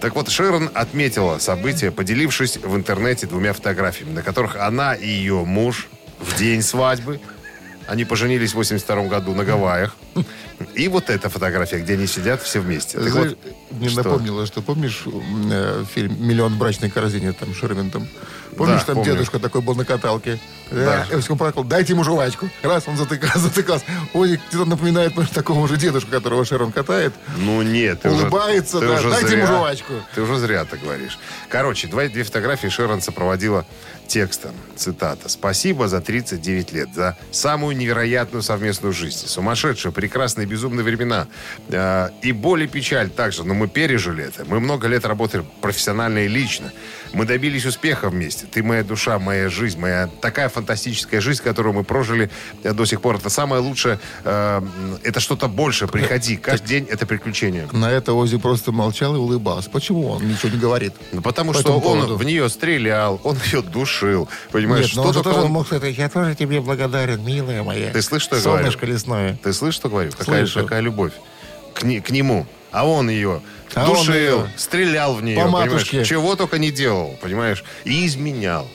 Так 0.00 0.14
вот, 0.14 0.28
Шерон 0.28 0.70
отметила 0.74 1.38
событие, 1.38 1.90
поделившись 1.90 2.56
в 2.58 2.76
интернете 2.76 3.26
двумя 3.26 3.52
фотографиями, 3.52 4.12
на 4.14 4.22
которых 4.22 4.54
она 4.56 4.94
и 4.94 5.08
ее 5.08 5.44
муж 5.44 5.88
в 6.20 6.38
день 6.38 6.62
свадьбы, 6.62 7.20
они 7.88 8.04
поженились 8.04 8.52
в 8.52 8.54
82 8.56 9.04
году 9.08 9.34
на 9.34 9.44
Гавайях, 9.44 9.96
и 10.74 10.88
вот 10.88 11.10
эта 11.10 11.28
фотография, 11.28 11.78
где 11.78 11.94
они 11.94 12.06
сидят 12.06 12.42
все 12.42 12.60
вместе. 12.60 12.98
Так 12.98 13.12
вот, 13.12 13.38
мне 13.70 13.88
что? 13.88 14.02
напомнило, 14.02 14.46
что 14.46 14.60
помнишь 14.62 15.04
э, 15.50 15.84
фильм 15.94 16.16
«Миллион 16.26 16.58
брачной 16.58 16.90
корзине» 16.90 17.32
там 17.32 17.54
Шервин 17.54 17.90
там? 17.90 18.06
Помнишь, 18.56 18.80
Да, 18.80 18.86
там 18.86 18.94
помню. 18.96 19.12
дедушка 19.12 19.38
такой 19.38 19.60
был 19.60 19.74
на 19.76 19.84
каталке? 19.84 20.38
Да. 20.72 21.06
Да. 21.10 21.16
Он 21.30 21.38
плакал, 21.38 21.62
дайте 21.64 21.92
ему 21.92 22.02
жвачку. 22.02 22.50
Раз, 22.62 22.88
он 22.88 22.96
затыкался, 22.96 23.38
затыкался. 23.48 23.84
Ой, 24.14 24.40
где-то 24.48 24.64
напоминает 24.64 25.14
может, 25.16 25.32
такого 25.32 25.68
же 25.68 25.76
дедушку, 25.76 26.10
которого 26.10 26.44
Шерон 26.44 26.72
катает. 26.72 27.12
Ну 27.36 27.62
нет, 27.62 28.00
ты 28.02 28.10
уже- 28.10 28.22
Улыбается, 28.22 28.80
ты 28.80 28.88
да. 28.88 28.94
уже 28.94 29.10
Дайте 29.10 29.26
зря- 29.28 29.36
ему 29.38 29.46
жвачку. 29.46 29.92
Ты 30.14 30.22
уже 30.22 30.38
зря 30.38 30.64
так 30.64 30.80
говоришь. 30.80 31.18
Короче, 31.48 31.86
два, 31.88 32.06
две 32.08 32.24
фотографии 32.24 32.66
Шерон 32.68 33.00
сопроводила 33.00 33.64
текстом. 34.08 34.52
Цитата. 34.78 35.28
«Спасибо 35.28 35.88
за 35.88 36.00
39 36.00 36.72
лет, 36.72 36.88
за 36.94 37.16
самую 37.32 37.76
невероятную 37.76 38.42
совместную 38.42 38.92
жизнь. 38.92 39.26
Сумасшедшие, 39.26 39.90
прекрасные, 39.92 40.46
безумные 40.46 40.84
времена. 40.84 41.26
Э, 41.68 42.10
и 42.22 42.32
боль 42.32 42.62
и 42.62 42.66
печаль 42.68 43.10
также, 43.10 43.42
но 43.44 43.54
мы 43.54 43.66
пережили 43.68 44.24
это. 44.24 44.44
Мы 44.44 44.60
много 44.60 44.86
лет 44.88 45.04
работали 45.04 45.44
профессионально 45.60 46.20
и 46.20 46.28
лично. 46.28 46.72
Мы 47.12 47.24
добились 47.24 47.64
успеха 47.66 48.08
вместе. 48.10 48.46
Ты 48.46 48.62
моя 48.62 48.84
душа, 48.84 49.18
моя 49.18 49.48
жизнь, 49.48 49.80
моя 49.80 50.08
такая 50.20 50.48
фантастическая 50.48 51.20
жизнь, 51.20 51.42
которую 51.42 51.74
мы 51.74 51.82
прожили 51.82 52.30
э, 52.62 52.72
до 52.72 52.84
сих 52.84 53.00
пор. 53.00 53.16
Это 53.16 53.30
самое 53.30 53.60
лучшее. 53.60 53.98
э, 54.24 54.62
это 55.02 55.18
что-то 55.20 55.48
большее. 55.48 55.88
Приходи. 55.88 56.36
Каждый 56.42 56.68
день 56.68 56.86
это 56.88 57.04
приключение. 57.06 57.66
На 57.72 57.90
это 57.90 58.12
Ози 58.12 58.38
просто 58.38 58.70
молчал 58.72 59.16
и 59.16 59.18
улыбался. 59.18 59.70
Почему 59.70 60.08
он 60.08 60.28
ничего 60.28 60.50
не 60.52 60.58
говорит? 60.58 60.92
Ну, 61.12 61.20
потому 61.22 61.52
По 61.52 61.58
что 61.58 61.72
он 61.74 61.80
поводу. 61.82 62.16
в 62.16 62.22
нее 62.24 62.48
стрелял, 62.48 63.20
он 63.24 63.36
ее 63.52 63.62
душил. 63.62 64.28
Понимаешь, 64.52 64.67
Нет, 64.76 64.90
но 64.96 65.02
он 65.02 65.12
что 65.12 65.22
же 65.22 65.22
тоже 65.22 65.48
мог 65.48 65.66
сказать, 65.66 65.96
я 65.96 66.08
тоже 66.08 66.34
тебе 66.34 66.60
благодарен, 66.60 67.24
милая 67.24 67.62
моя. 67.62 67.90
Ты 67.92 68.02
слышишь, 68.02 68.26
что 68.26 68.36
я 68.36 68.42
Солнышко 68.42 68.80
говорю? 68.80 68.92
лесное. 68.94 69.38
Ты 69.42 69.52
слышишь, 69.52 69.76
что 69.76 69.88
говорю? 69.88 70.10
Какая, 70.16 70.46
какая 70.46 70.80
любовь 70.80 71.12
к, 71.74 71.82
не- 71.82 72.00
к 72.00 72.10
нему. 72.10 72.46
А 72.70 72.86
он 72.86 73.08
ее 73.08 73.40
А 73.74 73.88
он 73.90 73.96
душил, 73.96 74.14
ее 74.14 74.52
стрелял 74.56 75.14
в 75.14 75.22
нее, 75.22 75.36
по 75.36 75.44
понимаешь? 75.44 75.88
Чего 76.06 76.36
только 76.36 76.58
не 76.58 76.70
делал, 76.70 77.16
понимаешь? 77.22 77.64
И 77.84 78.06
изменял. 78.06 78.68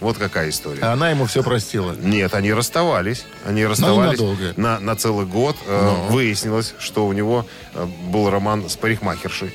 Вот 0.00 0.16
какая 0.16 0.50
история. 0.50 0.80
А 0.82 0.92
она 0.92 1.10
ему 1.10 1.26
все 1.26 1.42
простила. 1.42 1.92
Нет, 1.92 2.34
они 2.34 2.52
расставались. 2.52 3.24
Они 3.44 3.66
расставались 3.66 4.18
ненадолго. 4.18 4.54
на, 4.56 4.78
на 4.78 4.94
целый 4.96 5.26
год. 5.26 5.56
Э, 5.66 5.94
Выяснилось, 6.10 6.74
что 6.78 7.06
у 7.06 7.12
него 7.12 7.46
э, 7.74 7.84
был 8.08 8.30
роман 8.30 8.68
с 8.68 8.76
парикмахершей. 8.76 9.52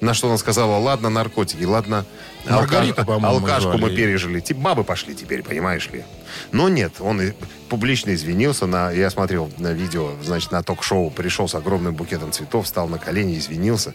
На 0.00 0.14
что 0.14 0.28
она 0.28 0.38
сказала, 0.38 0.76
ладно, 0.78 1.10
наркотики, 1.10 1.64
ладно, 1.64 2.04
Маргарита, 2.48 3.02
алкаш- 3.02 3.24
алкашку 3.26 3.68
мы 3.78 3.90
пережили. 3.96 4.40
Типа 4.40 4.60
бабы 4.60 4.84
пошли 4.84 5.14
теперь, 5.14 5.42
понимаешь 5.42 5.90
ли. 5.90 6.04
Но 6.52 6.68
нет, 6.70 6.94
он 7.00 7.20
и 7.20 7.32
публично 7.68 8.14
извинился. 8.14 8.66
На, 8.66 8.90
я 8.92 9.10
смотрел 9.10 9.50
на 9.58 9.72
видео, 9.72 10.12
значит, 10.22 10.52
на 10.52 10.62
ток-шоу. 10.62 11.10
Пришел 11.10 11.48
с 11.48 11.54
огромным 11.54 11.94
букетом 11.94 12.32
цветов, 12.32 12.64
встал 12.64 12.88
на 12.88 12.98
колени, 12.98 13.36
извинился. 13.38 13.92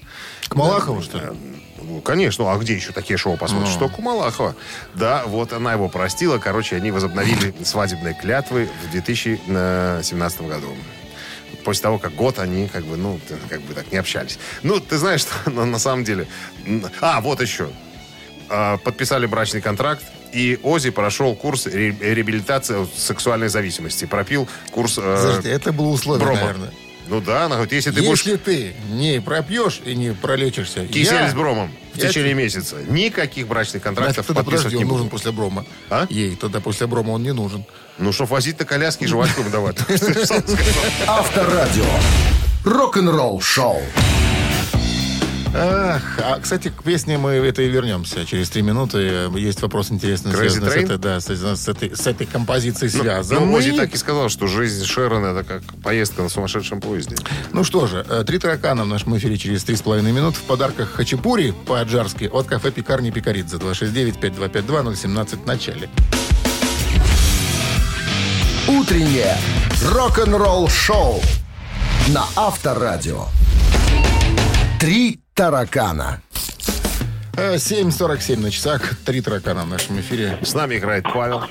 К 0.48 0.56
Малахову, 0.56 1.02
что 1.02 1.18
ли? 1.18 1.24
Э, 1.26 1.34
Ну, 1.82 2.02
конечно. 2.02 2.52
А 2.52 2.58
где 2.58 2.76
еще 2.76 2.92
такие 2.92 3.18
шоу 3.18 3.36
посмотришь? 3.38 3.70
Ну. 3.70 3.76
Что 3.76 3.90
Кумалахова. 3.90 4.56
Да, 4.94 5.24
вот 5.26 5.54
она 5.54 5.74
его 5.74 5.90
простила. 5.90 6.38
Короче, 6.38 6.76
они 6.76 6.92
возобновили 6.92 7.54
свадебные 7.64 8.14
клятвы 8.14 8.70
в 8.88 8.92
2017 8.92 10.42
году. 10.42 10.68
После 11.66 11.82
того, 11.82 11.98
как 11.98 12.14
год 12.16 12.40
они 12.40 12.68
как 12.68 12.86
бы, 12.86 12.96
ну, 12.96 13.20
как 13.50 13.60
бы 13.62 13.74
так 13.74 13.92
не 13.92 13.98
общались. 13.98 14.38
Ну, 14.64 14.80
ты 14.80 14.98
знаешь, 14.98 15.22
что 15.44 15.50
на, 15.50 15.66
на 15.66 15.80
самом 15.80 16.04
деле... 16.06 16.28
А, 17.02 17.20
вот 17.22 17.42
еще. 17.42 17.70
А, 18.50 18.78
Подписали 18.78 19.26
брачный 19.26 19.62
контракт, 19.62 20.04
и 20.32 20.60
Ози 20.64 20.92
прошел 20.92 21.36
курс 21.36 21.66
ре- 21.66 21.92
реабилитации 22.00 22.88
сексуальной 22.96 23.50
зависимости. 23.50 24.06
Пропил 24.06 24.48
курс... 24.72 24.98
э, 25.00 25.02
Подожди, 25.02 25.50
это 25.50 25.74
было 25.74 25.88
условие, 25.88 26.24
Брома. 26.26 26.40
наверное. 26.40 26.72
Ну 27.08 27.22
да, 27.22 27.46
она 27.46 27.56
говорит, 27.56 27.74
если 27.74 27.92
ты 27.92 28.02
будешь 28.02 28.24
Если 28.24 28.38
ты 28.38 28.74
не 28.90 29.22
пропьешь 29.22 29.82
и 29.86 29.96
не 29.96 30.12
пролечишься, 30.14 30.86
кисель 30.88 31.14
я... 31.16 31.30
с 31.30 31.34
бромом 31.34 31.72
в 31.94 31.98
я 31.98 32.10
течение 32.10 32.34
тебе- 32.34 32.44
месяца, 32.44 32.78
никаких 32.88 33.48
брачных 33.48 33.84
контрактов 33.84 34.26
Значит, 34.26 34.36
подписывать 34.36 34.64
подожди, 34.64 34.78
не 34.78 34.84
он 34.84 34.90
буду. 34.90 34.98
нужен 35.04 35.10
после 35.12 35.32
брома. 35.32 35.66
А? 35.90 36.08
Ей, 36.10 36.36
тогда 36.36 36.60
после 36.62 36.88
брома 36.88 37.12
он 37.12 37.24
не 37.24 37.32
нужен. 37.34 37.64
Ну, 38.00 38.12
что 38.12 38.26
возить 38.26 38.58
на 38.60 38.66
коляске 38.66 39.06
и 39.06 39.08
жвачку 39.08 39.44
давать. 39.52 39.78
Авторадио. 41.08 41.86
Рок-н-ролл 42.66 43.40
шоу. 43.40 43.82
Ах, 45.58 46.02
а, 46.22 46.40
кстати, 46.42 46.68
к 46.68 46.84
песне 46.84 47.18
мы 47.18 47.32
это 47.32 47.62
и 47.62 47.70
вернемся 47.70 48.26
через 48.26 48.50
три 48.50 48.62
минуты. 48.62 49.30
Есть 49.36 49.62
вопрос 49.62 49.90
интересный, 49.90 50.32
Crazy 50.34 50.50
связанный 50.50 50.70
с 50.70 50.74
Train? 50.76 50.84
этой, 50.84 50.98
да, 50.98 51.20
с, 51.22 51.30
с 51.30 51.68
этой, 51.70 51.96
с 51.96 52.06
этой 52.08 52.28
композицией 52.28 52.92
Ну, 52.94 53.02
связанный. 53.02 53.40
ну, 53.46 53.54
Ози 53.54 53.72
так 53.72 53.94
и 53.94 53.98
сказал, 53.98 54.28
что 54.28 54.48
жизнь 54.48 54.84
Шерона 54.86 55.28
это 55.28 55.44
как 55.46 55.62
поездка 55.82 56.24
на 56.24 56.30
сумасшедшем 56.30 56.82
поезде. 56.82 57.16
Ну 57.54 57.64
что 57.64 57.88
же, 57.88 58.06
э, 58.10 58.24
три 58.28 58.38
таракана 58.38 58.84
в 58.84 58.88
нашем 58.88 59.16
эфире 59.18 59.38
через 59.38 59.64
три 59.64 59.78
с 59.78 59.82
половиной 59.82 60.12
минут. 60.12 60.36
В 60.36 60.42
подарках 60.42 60.92
хачапури 60.92 61.52
по-аджарски 61.66 62.26
от 62.26 62.48
кафе 62.48 62.72
«Пекарни 62.72 63.12
Пекаридзе». 63.12 63.56
269-5252-017 63.56 65.44
в 65.44 65.46
начале. 65.48 65.90
Утреннее 68.68 69.38
рок-н-ролл 69.92 70.68
шоу 70.68 71.22
на 72.10 72.26
Авторадио. 72.36 73.26
Три 74.80 75.20
таракана. 75.36 76.22
Э, 77.38 77.56
7.47 77.56 78.40
на 78.40 78.50
часах. 78.50 78.96
Три 79.06 79.22
таракана 79.22 79.66
в 79.66 79.68
нашем 79.68 80.00
эфире. 80.00 80.40
С 80.42 80.54
нами 80.54 80.78
играет 80.78 81.04
Павел, 81.04 81.44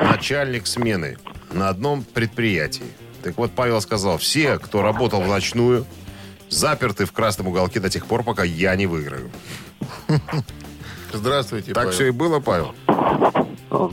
начальник 0.00 0.66
смены 0.66 1.16
на 1.52 1.70
одном 1.70 2.04
предприятии. 2.04 2.84
Так 3.22 3.38
вот, 3.38 3.52
Павел 3.52 3.80
сказал, 3.80 4.18
все, 4.18 4.58
кто 4.58 4.82
работал 4.82 5.22
в 5.22 5.26
ночную, 5.26 5.86
заперты 6.50 7.06
в 7.06 7.12
красном 7.12 7.48
уголке 7.48 7.80
до 7.80 7.88
тех 7.88 8.04
пор, 8.04 8.22
пока 8.22 8.44
я 8.44 8.76
не 8.76 8.86
выиграю. 8.86 9.30
Здравствуйте, 11.12 11.68
Так 11.72 11.84
Павел. 11.84 11.90
все 11.92 12.06
и 12.08 12.10
было, 12.10 12.40
Павел? 12.40 12.74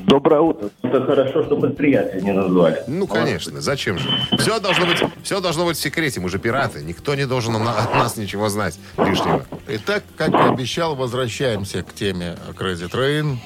Доброе 0.05 0.41
утро. 0.41 0.69
Это 0.81 1.03
хорошо, 1.03 1.43
что 1.43 1.57
предприятие 1.57 2.21
не 2.21 2.33
назвали. 2.33 2.83
Ну, 2.87 3.07
конечно, 3.07 3.61
зачем 3.61 3.97
же? 3.97 4.09
Все 4.37 4.59
должно 4.59 4.85
быть, 4.85 5.03
все 5.23 5.41
должно 5.41 5.65
быть 5.65 5.77
в 5.77 5.81
секрете. 5.81 6.19
Мы 6.19 6.29
же 6.29 6.39
пираты. 6.39 6.83
Никто 6.83 7.15
не 7.15 7.25
должен 7.25 7.55
от 7.55 7.93
нас 7.95 8.17
ничего 8.17 8.49
знать 8.49 8.79
лишнего. 8.97 9.45
Итак, 9.67 10.03
как 10.17 10.29
и 10.29 10.37
обещал, 10.37 10.95
возвращаемся 10.95 11.83
к 11.83 11.93
теме 11.93 12.37
Crazy 12.57 12.89
Train. 12.91 13.37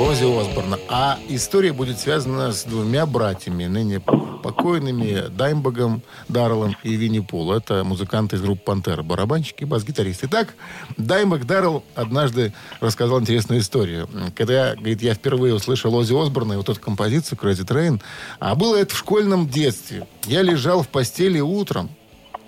Ози 0.00 0.24
Осборна. 0.24 0.78
А 0.88 1.18
история 1.28 1.74
будет 1.74 1.98
связана 1.98 2.52
с 2.52 2.64
двумя 2.64 3.04
братьями, 3.04 3.66
ныне 3.66 4.00
покойными 4.00 5.28
Даймбогом 5.28 6.02
Дарреллом 6.26 6.74
и 6.82 6.94
Винни 6.94 7.20
Пул. 7.20 7.52
Это 7.52 7.84
музыканты 7.84 8.36
из 8.36 8.40
группы 8.40 8.62
«Пантера», 8.64 9.02
барабанщик 9.02 9.60
и 9.60 9.66
бас-гитарист. 9.66 10.24
Итак, 10.24 10.54
Даймбог 10.96 11.44
Даррелл 11.44 11.84
однажды 11.94 12.54
рассказал 12.80 13.20
интересную 13.20 13.60
историю. 13.60 14.08
Когда, 14.34 14.74
говорит, 14.74 15.02
я 15.02 15.12
впервые 15.12 15.54
услышал 15.54 15.94
Ози 15.94 16.14
Осборна 16.14 16.54
и 16.54 16.56
вот 16.56 16.70
эту 16.70 16.80
композицию 16.80 17.38
«Crazy 17.38 17.66
Train», 17.66 18.00
а 18.38 18.54
было 18.54 18.76
это 18.76 18.94
в 18.94 18.98
школьном 18.98 19.50
детстве. 19.50 20.06
Я 20.24 20.40
лежал 20.40 20.82
в 20.82 20.88
постели 20.88 21.40
утром, 21.40 21.90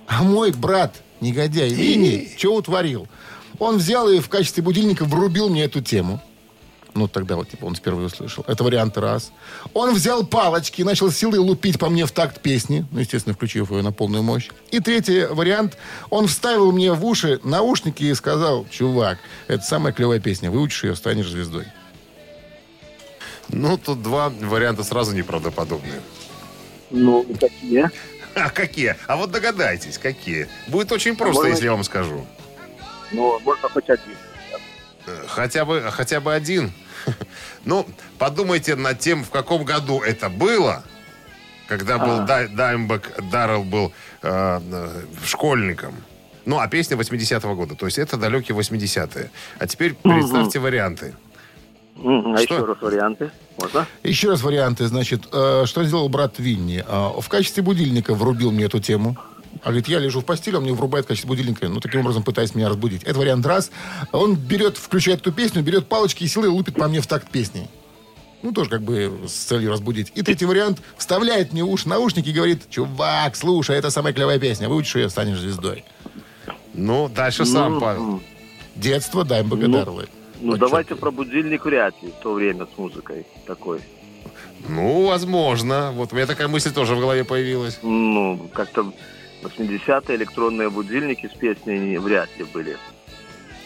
а 0.07 0.23
мой 0.23 0.53
брат, 0.53 1.03
негодяй 1.21 1.69
Винни, 1.69 2.33
что 2.39 2.55
утворил? 2.55 3.09
Он 3.59 3.77
взял 3.77 4.09
и 4.09 4.21
в 4.21 4.31
качестве 4.31 4.63
будильника 4.63 5.05
врубил 5.05 5.51
мне 5.51 5.65
эту 5.65 5.83
тему. 5.83 6.23
Ну, 6.95 7.09
тогда 7.09 7.37
вот, 7.37 7.49
типа, 7.49 7.65
он 7.65 7.75
впервые 7.75 8.07
услышал. 8.07 8.45
Это 8.47 8.65
вариант 8.65 8.99
раз. 8.99 9.33
Он 9.73 9.95
взял 9.95 10.27
палочки 10.27 10.83
и 10.83 10.85
начал 10.85 11.11
силой 11.11 11.39
лупить 11.39 11.79
по 11.79 11.89
мне 11.89 12.05
в 12.05 12.13
такт 12.13 12.41
песни. 12.41 12.87
Ну, 12.91 13.01
естественно, 13.01 13.35
включив 13.35 13.71
ее 13.71 13.83
на 13.83 13.93
полную 13.93 14.23
мощь. 14.23 14.51
И 14.71 14.81
третий 14.81 15.25
вариант. 15.25 15.79
Он 16.11 16.27
вставил 16.27 16.71
мне 16.73 16.93
в 16.93 17.05
уши 17.05 17.41
наушники 17.45 18.05
и 18.05 18.15
сказал, 18.15 18.67
чувак, 18.71 19.19
это 19.49 19.63
самая 19.63 19.93
клевая 19.95 20.21
песня. 20.21 20.51
Выучишь 20.51 20.85
ее, 20.85 20.95
станешь 20.97 21.29
звездой. 21.31 21.65
Ну, 23.49 23.77
тут 23.79 24.03
два 24.03 24.29
варианта 24.29 24.85
сразу 24.85 25.15
неправдоподобные. 25.15 26.01
Ну, 26.91 27.25
какие? 27.41 27.91
А 28.35 28.51
какие? 28.51 28.97
А 29.07 29.17
вот 29.17 29.31
догадайтесь, 29.31 29.99
какие. 29.99 30.49
Будет 30.69 30.93
очень 30.93 31.17
просто, 31.17 31.35
можно- 31.43 31.51
если 31.51 31.65
я 31.65 31.73
вам 31.73 31.85
скажу. 31.85 32.27
Ну, 33.13 33.39
можно 33.41 33.69
хоть 33.69 33.89
один. 33.91 34.17
Э, 35.07 35.25
Хотя 35.29 35.65
бы, 35.65 35.81
хотя 35.91 36.21
бы 36.21 36.33
один. 36.35 36.73
Ну, 37.65 37.87
подумайте 38.19 38.75
над 38.75 38.99
тем, 38.99 39.23
в 39.25 39.31
каком 39.31 39.65
году 39.65 40.01
это 40.01 40.29
было, 40.29 40.83
когда 41.69 41.99
был 41.99 42.21
А. 42.21 42.27
Дай- 42.27 42.49
Даймбек 42.49 43.13
Даррелл 43.31 43.63
был 43.65 43.93
э, 44.23 44.61
э, 44.73 45.03
школьником. 45.25 45.95
Ну, 46.45 46.59
а 46.59 46.67
песня 46.67 46.97
80-го 46.97 47.55
года. 47.55 47.77
То 47.77 47.87
есть 47.87 47.99
это 47.99 48.17
далекие 48.17 48.57
80-е. 48.59 49.31
А 49.59 49.67
теперь 49.69 49.95
представьте 49.95 50.59
варианты. 50.59 51.15
А 51.97 52.37
Что? 52.39 52.55
еще 52.55 52.65
раз 52.65 52.81
варианты. 52.81 53.31
Можно? 53.59 53.87
Еще 54.03 54.31
раз 54.31 54.43
варианты. 54.43 54.87
Значит, 54.87 55.23
э, 55.33 55.63
что 55.67 55.85
сделал 55.85 56.09
брат 56.09 56.39
Винни? 56.39 56.85
Э, 56.87 57.21
в 57.21 57.29
качестве 57.29 57.63
будильника 57.63 58.15
врубил 58.15 58.51
мне 58.51 58.65
эту 58.65 58.81
тему. 58.81 59.17
А 59.63 59.67
говорит, 59.67 59.89
я 59.89 59.99
лежу 59.99 60.21
в 60.21 60.25
постели, 60.25 60.57
он 60.57 60.65
мне 60.65 60.73
врубает 60.73 61.05
в 61.05 61.09
качестве 61.09 61.29
будильника, 61.29 61.69
ну, 61.69 61.81
таким 61.81 62.01
образом 62.01 62.23
пытаясь 62.23 62.55
меня 62.55 62.69
разбудить. 62.69 63.03
Это 63.05 63.19
вариант 63.19 63.47
раз. 63.47 63.71
Он 64.13 64.35
берет, 64.35 64.77
включает 64.77 65.21
эту 65.21 65.33
песню, 65.33 65.63
берет 65.63 65.87
палочки 65.89 66.25
и 66.25 66.29
силой 66.29 66.49
лупит 66.49 66.75
по 66.75 66.89
мне 66.89 67.01
в 67.01 67.07
такт 67.07 67.31
песни. 67.31 67.69
Ну, 68.43 68.51
тоже 68.53 68.71
как 68.71 68.83
бы 68.83 69.21
с 69.29 69.33
целью 69.33 69.71
разбудить. 69.71 70.11
И 70.17 70.23
третий 70.23 70.47
вариант. 70.47 70.83
Вставляет 70.97 71.53
мне 71.53 71.63
уши 71.63 71.89
наушники 71.89 72.31
и 72.31 72.33
говорит, 72.33 72.69
чувак, 72.71 73.37
слушай, 73.37 73.77
это 73.77 73.91
самая 73.91 74.13
клевая 74.13 74.41
песня. 74.41 74.69
Выучишь 74.69 74.97
ее, 74.97 75.09
станешь 75.11 75.39
звездой. 75.39 75.85
Ну, 76.75 77.09
дальше 77.09 77.45
сам, 77.45 77.79
Павел. 77.79 78.21
Детство 78.75 79.25
Даймбога 79.25 79.69
Ну, 79.69 79.79
Даррелла. 79.79 80.05
Ну, 80.41 80.51
Вот 80.53 80.59
давайте 80.61 80.97
про 80.97 81.13
будильник 81.13 81.65
вряд 81.65 81.95
ли 82.03 82.09
в 82.11 82.21
то 82.23 82.33
время 82.33 82.67
с 82.67 82.77
музыкой 82.79 83.27
такой. 83.47 83.81
Ну, 84.69 85.07
возможно. 85.07 85.93
Вот 85.95 86.13
у 86.13 86.17
меня 86.17 86.27
такая 86.27 86.49
мысль 86.49 86.73
тоже 86.73 86.97
в 86.97 87.01
голове 87.01 87.25
появилась. 87.25 87.79
Ну, 87.83 88.49
как-то 88.53 88.93
80-е 89.43 90.17
электронные 90.17 90.71
будильники 90.71 91.27
с 91.29 91.37
песней 91.37 91.79
не- 91.79 91.99
вряд 91.99 92.29
ли 92.39 92.45
были. 92.45 92.77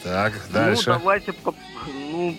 Так, 0.02 0.32
Ну, 0.48 0.54
дальше. 0.54 0.84
давайте... 0.86 1.32
по- 1.32 1.54
Ну, 2.12 2.36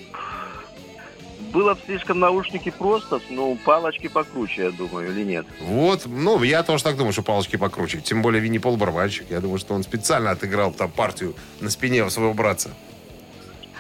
было 1.54 1.74
бы 1.76 1.80
слишком 1.86 2.20
наушники 2.20 2.70
просто, 2.72 3.20
ну, 3.30 3.58
палочки 3.64 4.08
покруче, 4.08 4.64
я 4.66 4.72
думаю, 4.72 5.12
или 5.12 5.24
нет? 5.24 5.46
Вот, 5.62 6.06
ну, 6.06 6.42
я 6.44 6.64
тоже 6.64 6.84
так 6.84 6.98
думаю, 6.98 7.14
что 7.14 7.22
палочки 7.24 7.56
покруче. 7.56 8.02
Тем 8.02 8.22
более 8.22 8.42
Винни 8.42 8.58
Пол 8.58 8.76
барабанщик. 8.78 9.28
Я 9.30 9.40
думаю, 9.40 9.58
что 9.60 9.74
он 9.74 9.84
специально 9.84 10.32
отыграл 10.32 10.72
там 10.72 10.92
партию 10.92 11.36
на 11.62 11.70
спине 11.70 12.04
у 12.04 12.10
своего 12.10 12.34
братца. 12.34 12.72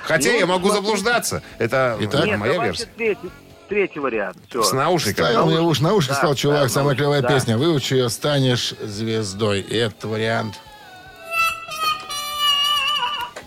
Хотя 0.04 0.32
Ну, 0.32 0.38
я 0.40 0.46
могу 0.46 0.70
заблуждаться. 0.70 1.44
Это 1.60 1.98
Итак? 2.00 2.26
нет, 2.26 2.40
моя 2.40 2.54
давайте 2.54 2.78
версия. 2.86 2.94
третий, 2.96 3.30
третий 3.68 4.00
вариант. 4.00 4.38
Все. 4.50 4.64
С 4.64 4.72
наушниками. 4.74 5.26
Ставил 5.26 5.46
мне 5.48 5.60
в 5.60 5.68
уши 5.68 5.84
наушники, 5.84 6.12
Да, 6.12 6.16
сказал, 6.18 6.36
чувак, 6.36 6.64
да, 6.64 6.70
самая 6.70 6.96
клевая 6.96 7.22
да. 7.22 7.28
песня. 7.28 7.58
Выучи 7.58 7.94
ее, 7.94 8.10
станешь 8.10 8.74
звездой. 8.82 9.62
И 9.62 9.76
этот 9.76 10.04
вариант. 10.06 10.56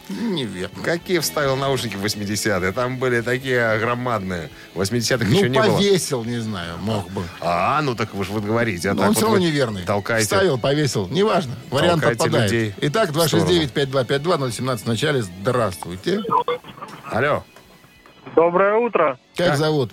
Неверно. 0.09 0.83
Какие 0.83 1.21
вставил 1.21 1.55
наушники 1.55 1.95
в 1.95 2.05
80-е? 2.05 2.73
Там 2.73 2.99
были 2.99 3.21
такие 3.21 3.79
громадные. 3.79 4.51
В 4.75 4.81
80-х 4.81 5.25
еще 5.25 5.43
Ну, 5.47 5.51
не 5.53 5.61
было. 5.61 5.77
повесил, 5.77 6.25
не 6.25 6.39
знаю, 6.41 6.79
мог 6.79 7.09
бы. 7.13 7.23
А, 7.41 7.81
ну 7.83 7.95
так 7.95 8.13
вы 8.13 8.25
же 8.25 8.33
вот 8.33 8.43
говорите. 8.43 8.89
А 8.89 8.93
он 8.93 8.99
вот 8.99 9.17
все 9.17 9.27
равно 9.27 9.39
неверный. 9.39 9.83
Толкаете. 9.85 10.27
Ставил, 10.27 10.59
повесил. 10.59 11.07
Неважно. 11.09 11.55
Вариант 11.71 12.03
Толкайте 12.03 12.25
отпадает. 12.25 12.51
людей 12.51 12.75
Итак, 12.81 13.11
в 13.11 13.21
сторону. 13.29 13.49
269-5252-017 13.51 14.77
в 14.79 14.87
начале. 14.87 15.23
Здравствуйте. 15.23 16.23
Алло. 17.05 17.45
Доброе 18.35 18.79
утро, 18.79 19.19
Как 19.37 19.49
Как? 19.49 19.57
зовут? 19.59 19.93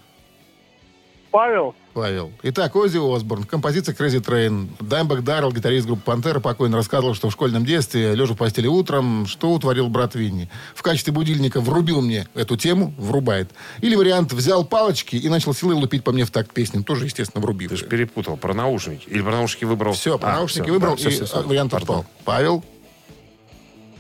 Павел. 1.32 1.76
Павел. 1.94 2.32
Итак, 2.44 2.76
Оззи 2.76 2.98
Осборн, 3.16 3.44
композиция 3.44 3.94
Crazy 3.94 4.22
Train. 4.24 4.70
Даймбек 4.80 5.22
Даррелл, 5.24 5.52
гитарист 5.52 5.86
группы 5.88 6.04
«Пантера», 6.04 6.40
покойно 6.40 6.78
рассказывал, 6.78 7.14
что 7.16 7.30
в 7.30 7.34
школьном 7.34 7.66
детстве, 7.66 8.14
лежа 8.16 8.34
в 8.34 8.38
постели 8.38 8.68
утром, 8.68 9.26
что 9.26 9.52
утворил 9.52 9.90
брат 9.90 10.16
Винни. 10.16 10.50
В 10.76 10.84
качестве 10.84 11.12
будильника 11.12 11.60
врубил 11.60 12.02
мне 12.02 12.28
эту 12.34 12.56
тему, 12.56 12.94
врубает. 12.98 13.50
Или 13.82 13.96
вариант, 13.96 14.32
взял 14.32 14.64
палочки 14.64 15.16
и 15.16 15.28
начал 15.30 15.54
силой 15.54 15.76
лупить 15.76 16.04
по 16.04 16.12
мне 16.12 16.24
в 16.24 16.32
такт 16.32 16.54
песни. 16.54 16.82
Тоже, 16.84 17.06
естественно, 17.06 17.42
врубил. 17.44 17.70
Ты 17.70 17.78
же 17.78 17.86
перепутал 17.86 18.38
про 18.38 18.54
наушники. 18.54 19.08
Или 19.10 19.22
про 19.22 19.32
наушники 19.32 19.66
выбрал? 19.66 19.94
Все, 19.94 20.18
про 20.18 20.30
А, 20.30 20.36
наушники 20.38 20.64
всё, 20.66 20.74
выбрал, 20.74 20.92
да, 20.92 20.98
всё, 20.98 21.10
и 21.10 21.26
всё. 21.26 21.40
а, 21.40 21.42
вариант 21.44 21.72
Пардон. 21.72 22.00
отпал. 22.00 22.12
Павел? 22.26 22.64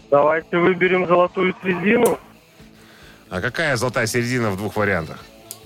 Давайте 0.10 0.58
выберем 0.58 1.08
золотую 1.08 1.54
середину. 1.62 2.18
А 3.30 3.42
какая 3.42 3.76
золотая 3.76 4.08
середина 4.08 4.52
в 4.52 4.58
двух 4.58 4.76
вариантах? 4.78 5.20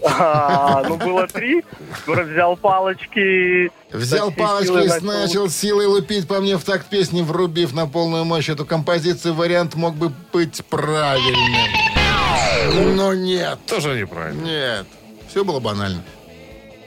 А, 0.03 0.83
ну, 0.87 0.97
было 0.97 1.27
три. 1.27 1.63
Взял 2.07 2.57
палочки. 2.57 3.71
Взял 3.91 4.31
палочки 4.31 4.71
и 4.71 4.87
начал. 4.87 5.05
начал 5.05 5.49
силой 5.49 5.85
лупить 5.85 6.27
по 6.27 6.39
мне 6.39 6.57
в 6.57 6.63
такт 6.63 6.87
песни, 6.87 7.21
врубив 7.21 7.73
на 7.73 7.87
полную 7.87 8.25
мощь 8.25 8.49
эту 8.49 8.65
композицию. 8.65 9.33
Вариант 9.33 9.75
мог 9.75 9.95
бы 9.95 10.11
быть 10.31 10.63
правильным. 10.65 12.95
Но 12.95 13.13
нет. 13.13 13.59
Тоже 13.67 13.99
неправильно. 13.99 14.43
Нет. 14.43 14.85
Все 15.29 15.43
было 15.43 15.59
банально. 15.59 16.03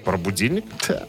Про 0.04 0.18
будильник? 0.18 0.64
Да. 0.88 1.04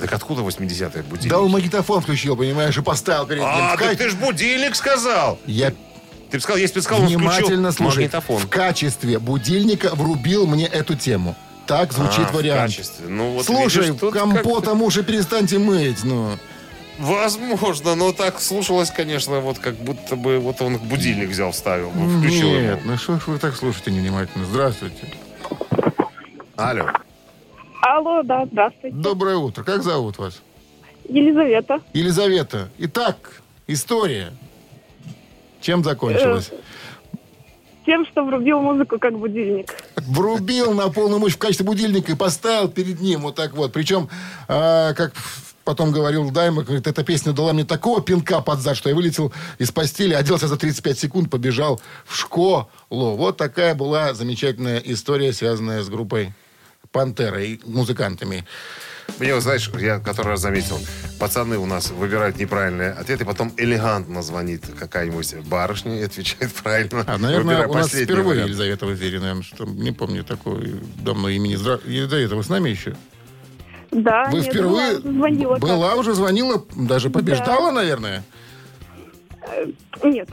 Так 0.00 0.12
откуда 0.12 0.42
80-е 0.42 1.02
будильник? 1.02 1.30
Да 1.30 1.40
он 1.40 1.50
магнитофон 1.50 2.00
включил, 2.00 2.36
понимаешь, 2.36 2.76
и 2.76 2.82
поставил 2.82 3.26
перед 3.26 3.42
ним. 3.42 3.50
А, 3.52 3.76
так 3.76 3.96
ты 3.96 4.08
ж 4.08 4.14
будильник 4.14 4.74
сказал. 4.74 5.38
Я 5.44 5.72
Ты 6.32 6.38
бы 6.38 6.42
сказал, 6.42 6.58
если 6.58 6.76
бы 6.76 6.82
сказал, 6.82 7.02
он 7.02 7.08
внимательно 7.08 7.70
включил 7.70 7.90
слушай. 7.90 7.96
магнитофон. 7.98 8.38
В 8.38 8.48
качестве 8.48 9.18
будильника 9.18 9.94
врубил 9.94 10.46
мне 10.46 10.66
эту 10.66 10.96
тему. 10.96 11.36
Так 11.66 11.92
звучит 11.92 12.26
А, 12.28 12.32
в 12.32 12.34
вариант. 12.34 12.70
качестве. 12.72 13.06
Ну, 13.06 13.34
вот 13.34 13.44
Слушай, 13.46 13.84
видишь, 13.84 14.00
тут 14.00 14.14
компотом 14.14 14.82
уши 14.82 15.04
перестаньте 15.04 15.58
мыть. 15.58 16.02
Ну, 16.04 16.30
Возможно, 16.98 17.94
но 17.94 18.12
так 18.12 18.40
слушалось, 18.40 18.90
конечно, 18.90 19.40
вот 19.40 19.58
как 19.58 19.74
будто 19.76 20.14
бы 20.16 20.38
вот 20.38 20.60
он 20.60 20.78
будильник 20.78 21.30
взял, 21.30 21.50
вставил, 21.52 21.90
бы, 21.90 22.18
включил 22.18 22.48
нет, 22.50 22.80
ему. 22.80 22.92
ну 22.92 22.96
что 22.96 23.18
ж 23.18 23.26
вы 23.26 23.38
так 23.38 23.54
слушаете 23.56 23.90
невнимательно? 23.92 24.44
Здравствуйте. 24.46 25.12
Алло. 26.56 26.86
Алло, 27.82 28.22
да, 28.22 28.46
здравствуйте. 28.46 28.96
Доброе 28.96 29.36
утро. 29.36 29.64
Как 29.64 29.82
зовут 29.82 30.18
вас? 30.18 30.40
Елизавета. 31.08 31.80
Елизавета. 31.92 32.68
Итак, 32.78 33.42
история. 33.66 34.32
Чем 35.62 35.82
закончилась? 35.84 36.50
Тем, 37.86 38.06
что 38.06 38.24
врубил 38.24 38.60
музыку 38.60 38.98
как 38.98 39.18
будильник. 39.18 39.74
Врубил 39.96 40.72
на 40.72 40.88
полную 40.88 41.18
мощь 41.18 41.34
в 41.34 41.38
качестве 41.38 41.66
будильника 41.66 42.12
и 42.12 42.14
поставил 42.14 42.68
перед 42.68 43.00
ним 43.00 43.22
вот 43.22 43.34
так 43.34 43.54
вот. 43.54 43.72
Причем, 43.72 44.08
а, 44.46 44.92
как 44.94 45.12
потом 45.64 45.90
говорил 45.90 46.30
Дайма, 46.30 46.62
говорит, 46.62 46.86
эта 46.86 47.02
песня 47.02 47.32
дала 47.32 47.52
мне 47.52 47.64
такого 47.64 48.00
пинка 48.00 48.40
под 48.40 48.60
зад, 48.60 48.76
что 48.76 48.88
я 48.88 48.94
вылетел 48.94 49.32
из 49.58 49.72
постели, 49.72 50.14
оделся 50.14 50.46
за 50.46 50.56
35 50.56 50.98
секунд, 50.98 51.30
побежал 51.30 51.80
в 52.04 52.16
школу. 52.16 52.68
Вот 52.90 53.36
такая 53.36 53.74
была 53.74 54.14
замечательная 54.14 54.78
история, 54.78 55.32
связанная 55.32 55.82
с 55.82 55.88
группой 55.88 56.32
«Пантера» 56.92 57.42
и 57.42 57.58
музыкантами. 57.64 58.44
Мне, 59.18 59.40
знаешь, 59.40 59.70
я 59.78 59.98
который 59.98 60.28
раз 60.28 60.40
заметил, 60.40 60.78
пацаны 61.18 61.58
у 61.58 61.66
нас 61.66 61.90
выбирают 61.90 62.38
неправильные 62.38 62.90
ответы, 62.90 63.24
потом 63.24 63.52
элегантно 63.56 64.22
звонит 64.22 64.64
какая-нибудь 64.78 65.36
барышня 65.46 66.00
и 66.00 66.04
отвечает 66.04 66.52
правильно. 66.54 67.04
А, 67.06 67.18
наверное, 67.18 67.66
у 67.66 67.74
нас 67.74 67.88
впервые 67.88 68.24
вариант. 68.24 68.48
Елизавета 68.48 68.86
в 68.86 68.94
эфире, 68.94 69.20
наверное, 69.20 69.42
что 69.42 69.64
не 69.64 69.92
помню 69.92 70.24
такой 70.24 70.80
давно 70.96 71.28
имени. 71.28 71.56
Здра... 71.56 71.78
Елизавета, 71.84 72.36
вы 72.36 72.42
с 72.42 72.48
нами 72.48 72.70
еще? 72.70 72.96
Да, 73.90 74.24
Вы 74.30 74.38
нет, 74.40 74.46
впервые 74.46 74.98
была, 75.00 75.12
звонила. 75.12 75.56
была 75.56 75.94
уже 75.96 76.14
звонила, 76.14 76.64
даже 76.74 77.10
побеждала, 77.10 77.70
наверное? 77.70 78.24
как. 79.42 80.04
Нет. 80.04 80.28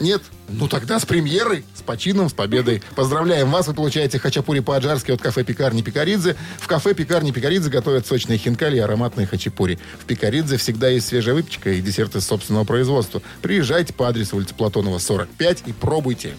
Нет? 0.00 0.22
Ну 0.48 0.68
тогда 0.68 0.98
с 0.98 1.06
премьерой, 1.06 1.64
с 1.74 1.82
почином, 1.82 2.28
с 2.28 2.32
победой. 2.32 2.82
Поздравляем 2.96 3.50
вас, 3.50 3.68
вы 3.68 3.74
получаете 3.74 4.18
хачапури 4.18 4.60
по-аджарски 4.60 5.12
от 5.12 5.22
кафе 5.22 5.44
«Пекарни 5.44 5.82
Пикаридзе». 5.82 6.36
В 6.58 6.66
кафе 6.66 6.94
«Пекарни 6.94 7.30
Пикаридзе» 7.30 7.70
готовят 7.70 8.06
сочные 8.06 8.38
хинкали 8.38 8.76
и 8.76 8.80
ароматные 8.80 9.26
хачапури. 9.26 9.78
В 10.00 10.04
Пикаридзе 10.04 10.56
всегда 10.56 10.88
есть 10.88 11.06
свежая 11.06 11.34
выпечка 11.34 11.70
и 11.70 11.80
десерты 11.80 12.20
собственного 12.20 12.64
производства. 12.64 13.22
Приезжайте 13.40 13.92
по 13.92 14.08
адресу 14.08 14.36
улица 14.36 14.54
Платонова, 14.54 14.98
45 14.98 15.62
и 15.66 15.72
пробуйте. 15.72 16.34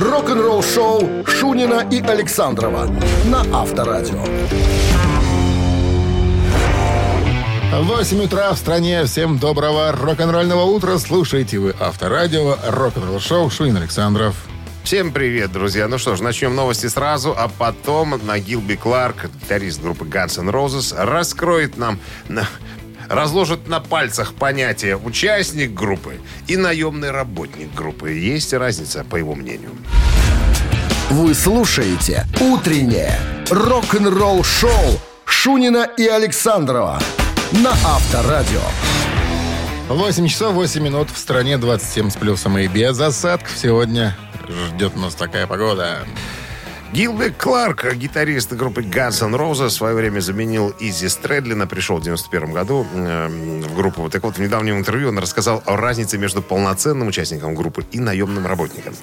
Рок-н-ролл 0.00 0.62
шоу 0.62 1.24
Шунина 1.26 1.88
и 1.90 2.00
Александрова 2.00 2.86
на 3.24 3.40
Авторадио. 3.52 4.24
8 7.82 8.22
утра 8.22 8.52
в 8.52 8.58
стране. 8.58 9.04
Всем 9.04 9.38
доброго 9.38 9.90
рок-н-ролльного 9.92 10.62
утра. 10.62 10.96
Слушайте 10.98 11.58
вы 11.58 11.74
Авторадио, 11.80 12.56
рок-н-ролл 12.66 13.18
шоу 13.18 13.50
Шунин 13.50 13.76
Александров. 13.76 14.36
Всем 14.84 15.12
привет, 15.12 15.50
друзья. 15.50 15.88
Ну 15.88 15.98
что 15.98 16.14
ж, 16.14 16.20
начнем 16.20 16.54
новости 16.54 16.86
сразу, 16.86 17.34
а 17.36 17.48
потом 17.48 18.20
Нагил 18.24 18.60
Би 18.60 18.76
Кларк, 18.76 19.28
гитарист 19.42 19.82
группы 19.82 20.04
Guns 20.04 20.38
N' 20.38 20.50
Roses, 20.50 20.94
раскроет 20.96 21.76
нам, 21.76 21.98
на- 22.28 22.46
разложит 23.08 23.66
на 23.66 23.80
пальцах 23.80 24.34
понятие 24.34 24.96
участник 24.96 25.74
группы 25.74 26.20
и 26.46 26.56
наемный 26.56 27.10
работник 27.10 27.74
группы. 27.74 28.12
Есть 28.12 28.52
разница, 28.52 29.04
по 29.04 29.16
его 29.16 29.34
мнению. 29.34 29.70
Вы 31.10 31.34
слушаете 31.34 32.26
«Утреннее 32.40 33.18
рок-н-ролл 33.50 34.44
шоу» 34.44 35.00
Шунина 35.24 35.88
и 35.96 36.06
Александрова 36.06 37.00
на 37.62 37.70
Авторадио. 37.70 38.60
8 39.88 40.26
часов 40.28 40.54
8 40.54 40.82
минут 40.82 41.10
в 41.10 41.18
стране 41.18 41.58
27 41.58 42.10
с 42.10 42.16
плюсом 42.16 42.58
и 42.58 42.66
без 42.66 42.98
осадков. 42.98 43.56
Сегодня 43.56 44.16
ждет 44.48 44.96
нас 44.96 45.14
такая 45.14 45.46
погода. 45.46 46.00
Гилбек 46.92 47.36
Кларк, 47.36 47.92
гитарист 47.94 48.52
группы 48.52 48.82
Guns 48.82 49.24
N' 49.24 49.34
Roses, 49.34 49.66
в 49.66 49.72
свое 49.72 49.94
время 49.94 50.20
заменил 50.20 50.74
Изи 50.78 51.08
Стрэдлина, 51.08 51.66
пришел 51.66 51.98
в 51.98 52.02
91 52.02 52.52
году 52.52 52.86
э, 52.92 53.28
в 53.28 53.74
группу. 53.74 54.08
Так 54.08 54.22
вот, 54.22 54.36
в 54.36 54.40
недавнем 54.40 54.78
интервью 54.78 55.08
он 55.08 55.18
рассказал 55.18 55.62
о 55.66 55.76
разнице 55.76 56.18
между 56.18 56.40
полноценным 56.40 57.08
участником 57.08 57.56
группы 57.56 57.84
и 57.90 57.98
наемным 57.98 58.46
работником. 58.46 58.94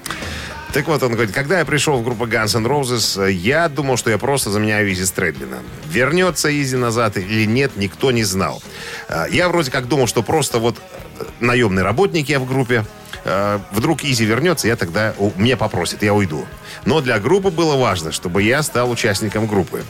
Так 0.74 0.88
вот, 0.88 1.04
он 1.04 1.14
говорит, 1.14 1.34
когда 1.34 1.60
я 1.60 1.66
пришел 1.66 1.98
в 1.98 2.04
группу 2.04 2.26
Guns 2.26 2.56
N' 2.56 2.66
Roses, 2.66 3.30
я 3.32 3.68
думал, 3.68 3.98
что 3.98 4.10
я 4.10 4.18
просто 4.18 4.52
заменяю 4.52 4.92
Изи 4.94 5.06
Стрэдлина. 5.06 5.58
Вернется 5.86 6.50
Изи 6.50 6.78
назад 6.78 7.18
или 7.18 7.46
нет, 7.46 7.76
никто 7.76 8.12
не 8.12 8.24
знал. 8.24 8.64
Э, 9.10 9.26
Я 9.30 9.50
вроде 9.50 9.70
как 9.70 9.88
думал, 9.90 10.08
что 10.08 10.24
просто 10.24 10.60
вот 10.60 10.78
э, 11.20 11.26
наемный 11.42 11.84
работник 11.84 12.30
я 12.30 12.40
в 12.40 12.48
группе, 12.48 12.86
Э, 13.24 13.60
вдруг 13.72 14.04
Изи 14.04 14.26
вернется, 14.26 14.68
я 14.68 14.76
тогда 14.76 15.14
меня 15.36 15.58
попросит, 15.58 16.04
я 16.04 16.14
уйду. 16.14 16.46
Но 16.86 17.02
для 17.02 17.20
группы 17.20 17.52
было 17.52 17.76
важно, 17.76 18.12
чтобы 18.12 18.44
я 18.44 18.64
стал 18.64 18.90
участником 18.90 19.48
группы. 19.48 19.84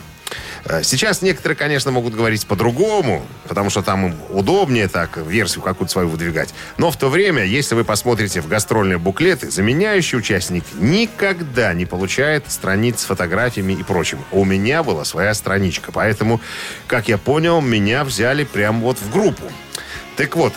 Э, 0.65 0.83
Сейчас 0.83 1.21
некоторые, 1.21 1.55
конечно, 1.55 1.91
могут 1.91 2.13
говорить 2.15 2.45
по-другому, 2.45 3.25
потому 3.47 3.69
что 3.69 3.81
там 3.81 4.07
им 4.07 4.15
удобнее 4.29 4.87
так 4.87 5.17
версию 5.17 5.63
какую-то 5.63 5.91
свою 5.91 6.07
выдвигать. 6.07 6.53
Но 6.77 6.91
в 6.91 6.97
то 6.97 7.09
время, 7.09 7.43
если 7.43 7.75
вы 7.75 7.83
посмотрите 7.83 8.41
в 8.41 8.47
гастрольные 8.47 8.97
буклеты, 8.97 9.49
заменяющий 9.49 10.17
участник 10.17 10.63
никогда 10.73 11.73
не 11.73 11.85
получает 11.85 12.51
страниц 12.51 13.01
с 13.01 13.05
фотографиями 13.05 13.73
и 13.73 13.83
прочим. 13.83 14.19
У 14.31 14.45
меня 14.45 14.83
была 14.83 15.05
своя 15.05 15.33
страничка, 15.33 15.91
поэтому, 15.91 16.41
как 16.87 17.07
я 17.07 17.17
понял, 17.17 17.61
меня 17.61 18.03
взяли 18.03 18.43
прямо 18.43 18.79
вот 18.81 18.97
в 18.99 19.11
группу. 19.11 19.43
Так 20.15 20.35
вот, 20.35 20.53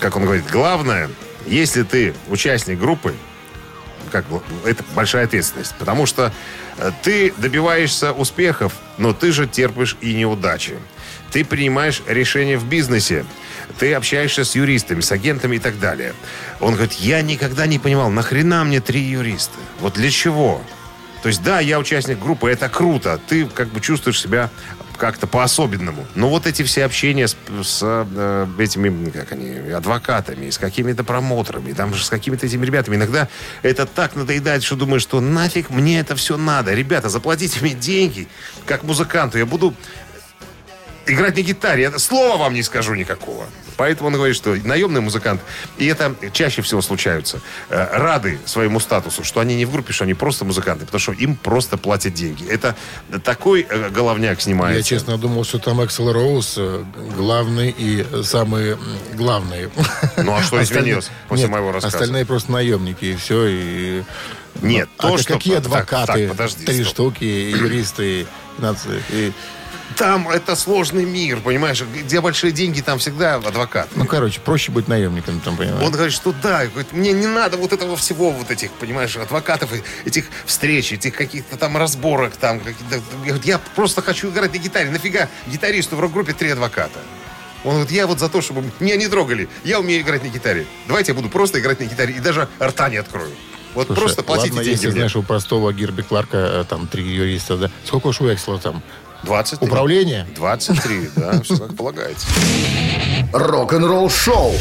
как 0.00 0.16
он 0.16 0.24
говорит, 0.24 0.44
главное, 0.50 1.08
если 1.46 1.82
ты 1.82 2.14
участник 2.28 2.78
группы, 2.78 3.14
как 4.22 4.42
это 4.64 4.84
большая 4.94 5.24
ответственность. 5.24 5.74
Потому 5.78 6.06
что 6.06 6.32
э, 6.78 6.90
ты 7.02 7.32
добиваешься 7.36 8.12
успехов, 8.12 8.72
но 8.98 9.12
ты 9.12 9.32
же 9.32 9.46
терпишь 9.46 9.96
и 10.00 10.14
неудачи. 10.14 10.74
Ты 11.30 11.44
принимаешь 11.44 12.02
решения 12.06 12.56
в 12.56 12.66
бизнесе. 12.66 13.24
Ты 13.78 13.94
общаешься 13.94 14.44
с 14.44 14.54
юристами, 14.54 15.00
с 15.00 15.12
агентами 15.12 15.56
и 15.56 15.58
так 15.58 15.78
далее. 15.78 16.14
Он 16.60 16.74
говорит, 16.74 16.94
я 16.94 17.20
никогда 17.22 17.66
не 17.66 17.78
понимал, 17.78 18.10
нахрена 18.10 18.64
мне 18.64 18.80
три 18.80 19.00
юриста? 19.00 19.58
Вот 19.80 19.94
для 19.94 20.10
чего? 20.10 20.62
То 21.22 21.28
есть, 21.28 21.42
да, 21.42 21.60
я 21.60 21.78
участник 21.78 22.18
группы, 22.18 22.48
это 22.50 22.68
круто. 22.68 23.20
Ты 23.26 23.46
как 23.46 23.68
бы 23.68 23.80
чувствуешь 23.80 24.20
себя 24.20 24.50
как-то 24.96 25.26
по-особенному. 25.26 26.06
Но 26.14 26.28
вот 26.28 26.46
эти 26.46 26.62
все 26.62 26.84
общения 26.84 27.28
с, 27.28 27.36
с, 27.62 27.80
э, 27.82 28.46
этими, 28.58 29.10
как 29.10 29.32
они, 29.32 29.70
адвокатами, 29.70 30.50
с 30.50 30.58
какими-то 30.58 31.04
промоутерами, 31.04 31.72
там 31.72 31.94
же 31.94 32.04
с 32.04 32.08
какими-то 32.08 32.46
этими 32.46 32.64
ребятами, 32.64 32.96
иногда 32.96 33.28
это 33.62 33.86
так 33.86 34.16
надоедает, 34.16 34.62
что 34.62 34.76
думаешь, 34.76 35.02
что 35.02 35.20
нафиг 35.20 35.70
мне 35.70 36.00
это 36.00 36.16
все 36.16 36.36
надо. 36.36 36.74
Ребята, 36.74 37.08
заплатите 37.08 37.60
мне 37.60 37.74
деньги, 37.74 38.28
как 38.66 38.82
музыканту. 38.82 39.38
Я 39.38 39.46
буду 39.46 39.74
играть 41.06 41.36
на 41.36 41.42
гитаре. 41.42 41.82
Я 41.82 41.98
слова 41.98 42.36
вам 42.36 42.54
не 42.54 42.62
скажу 42.62 42.94
никакого. 42.94 43.46
Поэтому 43.76 44.08
он 44.08 44.14
говорит, 44.14 44.36
что 44.36 44.56
наемный 44.64 45.00
музыкант, 45.00 45.40
и 45.76 45.86
это 45.86 46.14
чаще 46.32 46.62
всего 46.62 46.80
случаются, 46.80 47.40
э, 47.68 47.88
рады 47.92 48.38
своему 48.46 48.80
статусу, 48.80 49.22
что 49.22 49.40
они 49.40 49.54
не 49.54 49.66
в 49.66 49.72
группе, 49.72 49.92
что 49.92 50.04
они 50.04 50.14
просто 50.14 50.44
музыканты, 50.44 50.86
потому 50.86 51.00
что 51.00 51.12
им 51.12 51.36
просто 51.36 51.76
платят 51.76 52.14
деньги. 52.14 52.46
Это 52.48 52.74
такой 53.22 53.66
э, 53.68 53.90
головняк 53.90 54.40
снимается. 54.40 54.78
Я, 54.78 54.98
честно, 54.98 55.18
думал, 55.18 55.44
что 55.44 55.58
там 55.58 55.84
Эксел 55.84 56.12
Роуз 56.12 56.54
э, 56.56 56.84
главный 57.16 57.74
и 57.76 58.06
самый 58.22 58.72
м, 58.72 58.78
главный. 59.14 59.68
Ну, 60.16 60.34
а 60.34 60.42
что 60.42 60.62
изменилось 60.62 61.10
после 61.28 61.44
Нет, 61.44 61.52
моего 61.52 61.72
рассказа? 61.72 61.98
Остальные 61.98 62.24
просто 62.24 62.52
наемники, 62.52 63.04
и 63.04 63.16
все. 63.16 63.46
И... 63.46 64.02
Нет, 64.62 64.88
а 64.96 65.08
то, 65.08 65.18
что... 65.18 65.34
какие 65.34 65.56
так, 65.56 65.66
адвокаты? 65.66 66.28
так, 66.28 66.28
подожди, 66.30 66.64
Три 66.64 66.82
стоп. 66.82 66.88
штуки, 66.88 67.24
юристы, 67.24 68.26
нации. 68.58 69.02
И... 69.10 69.32
Там 69.96 70.28
это 70.28 70.54
сложный 70.56 71.04
мир, 71.04 71.40
понимаешь? 71.40 71.82
Где 71.82 72.20
большие 72.20 72.52
деньги, 72.52 72.80
там 72.82 72.98
всегда 72.98 73.36
адвокат. 73.36 73.88
Ну, 73.94 74.04
короче, 74.04 74.40
проще 74.40 74.70
быть 74.70 74.88
наемником, 74.88 75.40
там, 75.40 75.56
понимаешь? 75.56 75.82
Он 75.82 75.90
говорит, 75.90 76.12
что 76.12 76.34
да, 76.42 76.66
говорит, 76.66 76.92
мне 76.92 77.12
не 77.12 77.26
надо 77.26 77.56
вот 77.56 77.72
этого 77.72 77.96
всего, 77.96 78.30
вот 78.30 78.50
этих, 78.50 78.70
понимаешь, 78.72 79.16
адвокатов, 79.16 79.70
этих 80.04 80.26
встреч, 80.44 80.92
этих 80.92 81.14
каких-то 81.14 81.56
там 81.56 81.76
разборок, 81.76 82.36
там, 82.36 82.60
я, 83.44 83.58
просто 83.74 84.02
хочу 84.02 84.30
играть 84.30 84.52
на 84.52 84.58
гитаре. 84.58 84.90
Нафига 84.90 85.28
гитаристу 85.46 85.96
в 85.96 86.00
рок-группе 86.00 86.34
три 86.34 86.50
адвоката? 86.50 86.98
Он 87.64 87.72
говорит, 87.72 87.90
я 87.90 88.06
вот 88.06 88.20
за 88.20 88.28
то, 88.28 88.42
чтобы 88.42 88.70
меня 88.78 88.96
не 88.96 89.08
трогали. 89.08 89.48
Я 89.64 89.80
умею 89.80 90.02
играть 90.02 90.22
на 90.22 90.28
гитаре. 90.28 90.66
Давайте 90.86 91.12
я 91.12 91.16
буду 91.16 91.28
просто 91.28 91.58
играть 91.58 91.80
на 91.80 91.84
гитаре 91.84 92.14
и 92.14 92.20
даже 92.20 92.48
рта 92.60 92.88
не 92.90 92.96
открою. 92.96 93.30
Вот 93.74 93.88
Слушай, 93.88 94.00
просто 94.00 94.22
платите 94.22 94.50
ладно, 94.50 94.64
деньги 94.64 94.76
если, 94.76 94.86
мне. 94.86 94.96
знаешь, 94.96 95.16
у 95.16 95.22
простого 95.22 95.72
Гирби 95.72 96.02
Кларка 96.02 96.36
э, 96.38 96.64
там 96.66 96.86
три 96.86 97.04
юриста, 97.04 97.58
да. 97.58 97.70
Сколько 97.84 98.06
уж 98.06 98.20
у 98.22 98.32
Эксела 98.32 98.58
там? 98.58 98.82
23. 99.26 99.68
Управление? 99.68 100.26
23, 100.36 101.10
да, 101.16 101.42
все 101.42 101.58
как 101.58 101.76
полагается. 101.76 102.26
Рок-н-ролл 103.32 104.08
шоу 104.08 104.52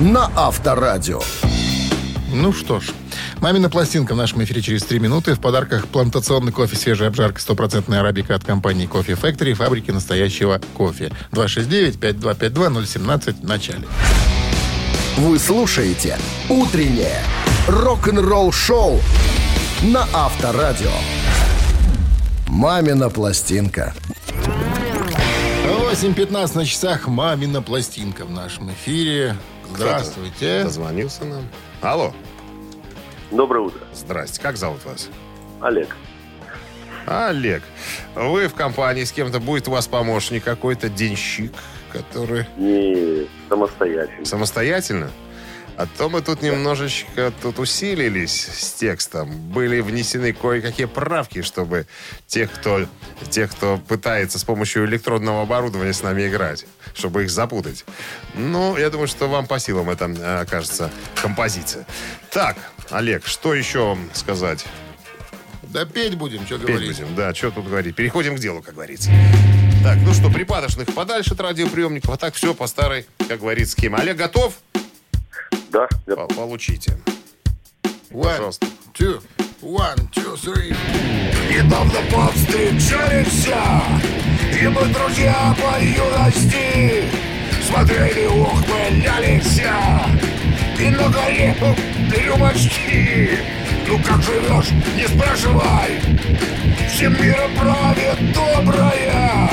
на 0.00 0.30
Авторадио. 0.36 1.20
Ну 2.32 2.52
что 2.52 2.80
ж, 2.80 2.90
мамина 3.40 3.70
пластинка 3.70 4.14
в 4.14 4.16
нашем 4.16 4.42
эфире 4.42 4.60
через 4.60 4.82
три 4.82 4.98
минуты. 4.98 5.34
В 5.34 5.40
подарках 5.40 5.86
плантационный 5.86 6.50
кофе, 6.50 6.76
свежая 6.76 7.08
обжарка, 7.08 7.40
стопроцентная 7.40 8.00
арабика 8.00 8.34
от 8.34 8.44
компании 8.44 8.86
Кофе 8.86 9.12
Factory, 9.12 9.54
фабрики 9.54 9.90
настоящего 9.90 10.60
кофе. 10.74 11.12
269-5252-017 11.32 13.40
в 13.40 13.44
начале. 13.44 13.84
Вы 15.18 15.38
слушаете 15.38 16.18
«Утреннее 16.48 17.22
рок-н-ролл 17.68 18.50
шоу» 18.50 18.98
на 19.82 20.08
Авторадио. 20.12 20.90
«Мамина 22.54 23.08
пластинка». 23.08 23.94
8.15 25.64 26.54
на 26.54 26.66
часах 26.66 27.08
мамина 27.08 27.62
пластинка 27.62 28.26
в 28.26 28.30
нашем 28.30 28.70
эфире. 28.72 29.36
Здравствуйте. 29.74 30.64
Дозвонился 30.64 31.24
нам. 31.24 31.48
Алло. 31.80 32.12
Доброе 33.30 33.60
утро. 33.60 33.80
Здрасте. 33.94 34.38
Как 34.42 34.58
зовут 34.58 34.84
вас? 34.84 35.08
Олег. 35.62 35.96
Олег, 37.06 37.62
вы 38.14 38.48
в 38.48 38.54
компании 38.54 39.04
с 39.04 39.12
кем-то, 39.12 39.40
будет 39.40 39.66
у 39.68 39.70
вас 39.70 39.88
помощник 39.88 40.44
какой-то, 40.44 40.90
денщик, 40.90 41.52
который 41.90 42.44
Не 42.58 43.26
самостоятельно. 43.48 44.26
самостоятельно? 44.26 45.10
А 45.76 45.86
то 45.86 46.08
мы 46.10 46.20
тут 46.20 46.42
немножечко 46.42 47.32
тут 47.42 47.58
усилились 47.58 48.46
с 48.46 48.72
текстом. 48.74 49.30
Были 49.30 49.80
внесены 49.80 50.32
кое-какие 50.32 50.86
правки, 50.86 51.42
чтобы 51.42 51.86
тех, 52.26 52.52
кто, 52.52 52.86
тех, 53.30 53.50
кто 53.50 53.78
пытается 53.78 54.38
с 54.38 54.44
помощью 54.44 54.84
электронного 54.84 55.42
оборудования 55.42 55.92
с 55.92 56.02
нами 56.02 56.28
играть, 56.28 56.66
чтобы 56.94 57.24
их 57.24 57.30
запутать. 57.30 57.84
Ну, 58.34 58.76
я 58.76 58.90
думаю, 58.90 59.08
что 59.08 59.28
вам 59.28 59.46
по 59.46 59.58
силам 59.58 59.88
это 59.88 60.04
э, 60.06 60.40
окажется 60.42 60.90
композиция. 61.20 61.86
Так, 62.30 62.56
Олег, 62.90 63.26
что 63.26 63.54
еще 63.54 63.86
вам 63.86 64.10
сказать? 64.12 64.64
Да 65.62 65.86
петь 65.86 66.16
будем, 66.16 66.44
что 66.44 66.58
Петь 66.58 66.68
говорить. 66.68 66.98
будем, 66.98 67.14
да, 67.14 67.34
что 67.34 67.50
тут 67.50 67.66
говорить. 67.66 67.96
Переходим 67.96 68.36
к 68.36 68.38
делу, 68.38 68.60
как 68.60 68.74
говорится. 68.74 69.10
Так, 69.82 69.98
ну 70.04 70.12
что, 70.12 70.30
припадочных 70.30 70.92
подальше 70.94 71.32
от 71.32 71.40
радиоприемников, 71.40 72.10
а 72.10 72.16
так 72.18 72.34
все 72.34 72.54
по 72.54 72.66
старой, 72.66 73.06
как 73.26 73.40
говорится, 73.40 73.72
схеме. 73.72 73.96
Олег 73.96 74.16
готов? 74.18 74.54
Да, 75.70 75.88
я 76.06 76.16
По- 76.16 76.26
Получите. 76.34 76.96
One, 78.10 78.22
Пожалуйста. 78.24 78.66
two, 78.94 79.20
one, 79.62 80.08
two, 80.14 80.34
three. 80.36 80.76
Недавно 81.50 81.98
повстречались 82.10 83.46
И 84.60 84.66
мы 84.68 84.82
друзья 84.92 85.54
по 85.60 85.80
юности 85.82 87.04
Смотрели, 87.66 88.26
ухмылялись 88.26 89.60
И 90.78 90.90
на 90.90 91.08
горе 91.08 91.54
рюмочки 92.26 93.38
Ну 93.88 93.98
как 94.06 94.22
живешь, 94.22 94.70
не 94.96 95.06
спрашивай 95.08 96.00
Всем 96.92 97.12
миром 97.22 97.50
правит 97.58 98.32
добрая 98.34 99.50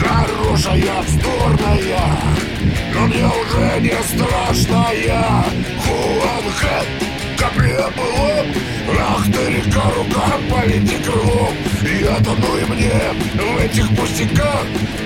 Хорошая, 0.00 1.02
вздорная 1.02 2.18
Но 2.94 3.00
мне 3.06 3.26
уже 3.26 3.80
не 3.80 4.02
страшная 4.02 4.27
Я 12.18 12.24
тону 12.24 12.58
и 12.58 12.64
мне 12.64 12.90
в 13.34 13.58
этих 13.58 13.88
пустяках 13.96 14.64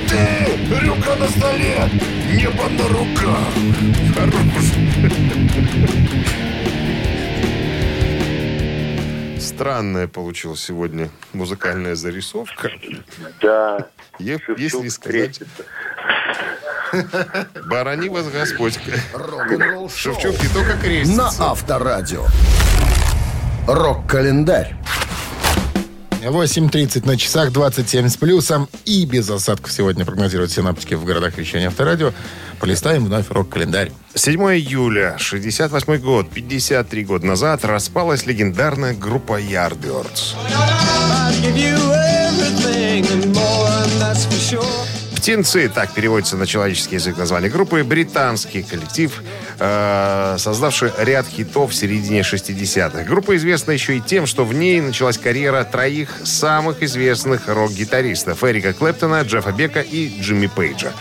Ты, 0.08 0.78
рюка 0.80 1.14
на 1.16 1.28
столе, 1.28 1.88
небо 2.30 2.68
на 2.70 2.88
руках 2.88 3.48
Хорош 4.14 4.34
Странная 9.40 10.06
получилась 10.08 10.60
сегодня 10.62 11.10
музыкальная 11.32 11.94
зарисовка. 11.94 12.70
Да. 13.40 13.86
Если 14.18 14.88
сказать, 14.88 15.40
барани 17.66 18.08
вас 18.08 18.28
Господь. 18.28 18.78
Шевчук 19.94 20.40
не 20.42 20.48
только 20.48 20.78
крестится. 20.78 21.16
на 21.16 21.50
Авторадио. 21.50 22.24
Рок-календарь. 23.66 24.74
8.30 26.28 27.06
на 27.06 27.16
часах, 27.16 27.52
27 27.52 28.08
с 28.08 28.16
плюсом 28.16 28.68
и 28.84 29.04
без 29.04 29.28
осадков 29.28 29.72
сегодня 29.72 30.04
прогнозируют 30.04 30.52
синаптики 30.52 30.94
в 30.94 31.04
городах 31.04 31.36
вещания 31.36 31.68
Авторадио. 31.68 32.12
Полистаем 32.60 33.04
вновь 33.04 33.30
рок-календарь. 33.30 33.92
7 34.14 34.40
июля, 34.40 35.16
68 35.18 35.96
год, 35.98 36.30
53 36.30 37.04
года 37.04 37.26
назад 37.26 37.64
распалась 37.64 38.26
легендарная 38.26 38.94
группа 38.94 39.40
Yardbirds. 39.40 40.36
Птенцы, 45.22 45.68
так 45.68 45.92
переводится 45.92 46.36
на 46.36 46.48
человеческий 46.48 46.96
язык 46.96 47.16
название 47.16 47.48
группы, 47.48 47.84
британский 47.84 48.64
коллектив, 48.64 49.22
э, 49.60 50.34
создавший 50.36 50.90
ряд 50.98 51.28
хитов 51.28 51.70
в 51.70 51.74
середине 51.76 52.22
60-х. 52.22 53.04
Группа 53.04 53.36
известна 53.36 53.70
еще 53.70 53.98
и 53.98 54.00
тем, 54.00 54.26
что 54.26 54.44
в 54.44 54.52
ней 54.52 54.80
началась 54.80 55.18
карьера 55.18 55.62
троих 55.62 56.10
самых 56.24 56.82
известных 56.82 57.46
рок-гитаристов. 57.46 58.42
Эрика 58.42 58.72
Клэптона, 58.72 59.22
Джеффа 59.22 59.52
Бека 59.52 59.80
и 59.80 60.12
Джимми 60.20 60.48
Пейджа, 60.48 60.92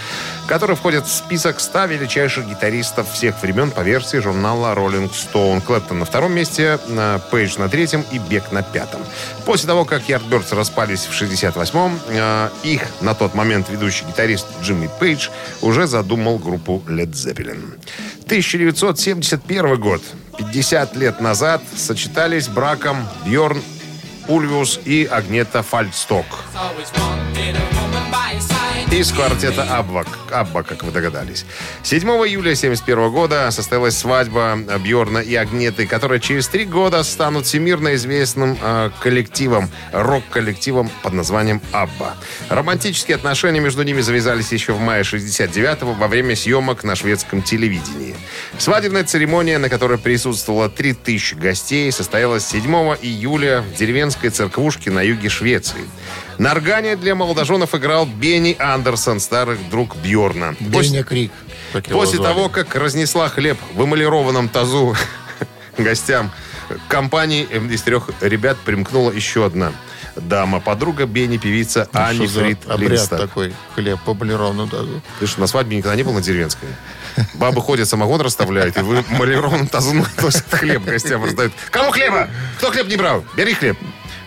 которые 0.52 0.76
входят 0.76 1.08
в 1.08 1.10
список 1.10 1.62
100 1.62 1.86
величайших 1.86 2.46
гитаристов 2.46 3.10
всех 3.10 3.42
времен 3.42 3.72
по 3.72 3.80
версии 3.80 4.18
журнала 4.18 4.76
Rolling 4.76 5.10
Stone. 5.10 5.62
Клэптон 5.62 6.00
на 6.00 6.04
втором 6.04 6.34
месте, 6.34 6.78
э, 6.90 7.20
Пейдж 7.32 7.58
на 7.58 7.70
третьем 7.70 8.04
и 8.12 8.18
Бек 8.18 8.52
на 8.52 8.62
пятом. 8.62 9.00
После 9.46 9.68
того, 9.68 9.86
как 9.86 10.10
Yardbirds 10.10 10.54
распались 10.54 11.06
в 11.06 11.14
68-м, 11.14 11.98
э, 12.10 12.50
их 12.64 12.82
на 13.00 13.16
тот 13.16 13.34
момент 13.34 13.70
ведущий 13.70 14.04
гитарист 14.04 14.46
Джимми 14.62 14.90
Пейдж 15.00 15.30
уже 15.62 15.88
задумал 15.88 16.38
группу 16.38 16.84
Led 16.86 17.14
Zeppelin. 17.14 17.80
1971 18.26 19.80
год. 19.80 20.02
50 20.38 20.98
лет 20.98 21.22
назад 21.22 21.62
сочетались 21.78 22.50
браком 22.50 23.08
Бьорн 23.26 23.62
Ульвиус 24.28 24.82
и 24.84 25.08
Агнета 25.10 25.64
Фальдсток. 25.64 26.26
Из 28.92 29.10
квартета 29.14 29.64
Абба, 29.64 30.04
Абба, 30.32 30.64
как 30.64 30.84
вы 30.84 30.92
догадались. 30.92 31.46
7 31.84 32.02
июля 32.10 32.52
1971 32.52 33.10
года 33.10 33.50
состоялась 33.50 33.98
свадьба 33.98 34.60
Бьорна 34.84 35.20
и 35.20 35.34
Агнеты, 35.34 35.88
которые 35.88 36.20
через 36.20 36.50
три 36.50 36.66
года 36.66 37.02
станут 37.04 37.46
всемирно 37.46 37.96
известным 37.96 38.58
э, 38.62 38.90
коллективом, 39.00 39.70
рок-коллективом 39.94 40.92
под 41.04 41.14
названием 41.14 41.62
Абба. 41.72 42.18
Романтические 42.50 43.16
отношения 43.16 43.62
между 43.62 43.84
ними 43.84 44.02
завязались 44.02 44.52
еще 44.52 44.74
в 44.74 44.82
мае 44.82 45.04
69-го 45.04 45.94
во 45.94 46.10
время 46.10 46.36
съемок 46.36 46.84
на 46.84 46.96
шведском 46.96 47.42
телевидении. 47.42 48.14
Свадебная 48.58 49.06
церемония, 49.06 49.58
на 49.58 49.70
которой 49.70 50.00
присутствовало 50.00 50.68
3000 50.68 51.36
гостей, 51.36 51.90
состоялась 51.94 52.46
7 52.46 52.64
июля 53.02 53.62
в 53.62 53.74
деревенской 53.80 54.32
церквушке 54.32 54.92
на 54.92 55.02
юге 55.02 55.30
Швеции. 55.30 55.88
На 56.42 56.54
органе 56.54 56.96
для 56.96 57.14
молодоженов 57.14 57.76
играл 57.76 58.08
Бенни 58.08 58.56
Андерсон, 58.58 59.20
старый 59.20 59.60
друг 59.70 59.96
Бьорна. 59.98 60.56
Беня 60.60 61.04
Крик. 61.04 61.32
После 61.92 62.18
того, 62.18 62.50
как 62.50 62.74
разнесла 62.74 63.30
хлеб 63.30 63.60
в 63.76 63.86
эмалированном 63.86 64.50
тазу 64.50 64.96
гостям, 65.78 66.32
к 66.68 66.92
компании 66.92 67.44
из 67.44 67.84
трех 67.84 68.10
ребят 68.22 68.58
примкнула 68.66 69.12
еще 69.12 69.46
одна 69.46 69.72
дама, 70.16 70.60
подруга 70.60 71.06
Бенни, 71.06 71.38
певица 71.38 71.88
Ани 71.94 72.18
Ну, 72.22 72.26
за 72.26 72.40
Фрид 72.40 72.58
обряд 72.68 73.08
такой? 73.08 73.54
Хлеб 73.76 74.00
по 74.04 74.16
полированному 74.16 74.68
тазу. 74.68 75.02
Ты 75.20 75.28
что, 75.28 75.42
на 75.42 75.48
свадьбе 75.48 75.78
никогда 75.78 75.96
не 75.96 76.02
был 76.02 76.14
на 76.14 76.22
деревенской? 76.22 76.70
Бабы 77.36 77.62
ходят, 77.62 77.88
самогон 77.88 78.20
расставляют, 78.22 78.78
и 78.78 78.82
в 78.82 79.06
эмалированном 79.12 79.68
тазу 79.68 79.94
носят 79.94 80.46
хлеб 80.50 80.86
гостям 80.86 81.24
раздают. 81.24 81.54
Кому 81.70 81.92
хлеба? 81.92 82.30
Кто 82.58 82.72
хлеб 82.72 82.88
не 82.88 82.98
брал? 82.98 83.24
Бери 83.36 83.54
хлеб. 83.54 83.78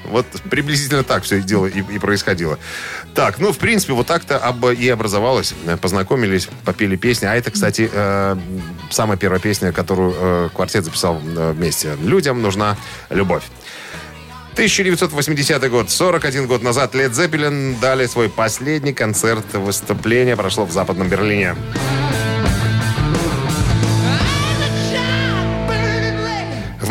Вот 0.04 0.26
приблизительно 0.50 1.02
так 1.02 1.22
все 1.24 1.40
дело 1.40 1.66
и, 1.66 1.80
и 1.80 1.98
происходило. 1.98 2.58
Так, 3.14 3.38
ну, 3.38 3.52
в 3.52 3.58
принципе, 3.58 3.92
вот 3.92 4.06
так-то 4.06 4.38
об- 4.38 4.66
и 4.66 4.88
образовалось. 4.88 5.54
Познакомились, 5.80 6.48
попели 6.64 6.96
песни. 6.96 7.26
А 7.26 7.34
это, 7.34 7.50
кстати, 7.50 7.90
э, 7.92 8.36
самая 8.90 9.16
первая 9.16 9.40
песня, 9.40 9.72
которую 9.72 10.14
э, 10.16 10.48
квартет 10.54 10.84
записал 10.84 11.20
э, 11.24 11.52
вместе. 11.52 11.96
«Людям 12.02 12.42
нужна 12.42 12.76
любовь». 13.10 13.44
1980 14.52 15.68
год, 15.68 15.90
41 15.90 16.46
год 16.46 16.62
назад 16.62 16.94
Led 16.94 17.10
Zeppelin 17.10 17.78
дали 17.80 18.06
свой 18.06 18.28
последний 18.28 18.92
концерт. 18.92 19.44
Выступление 19.52 20.36
прошло 20.36 20.64
в 20.64 20.70
Западном 20.70 21.08
Берлине. 21.08 21.56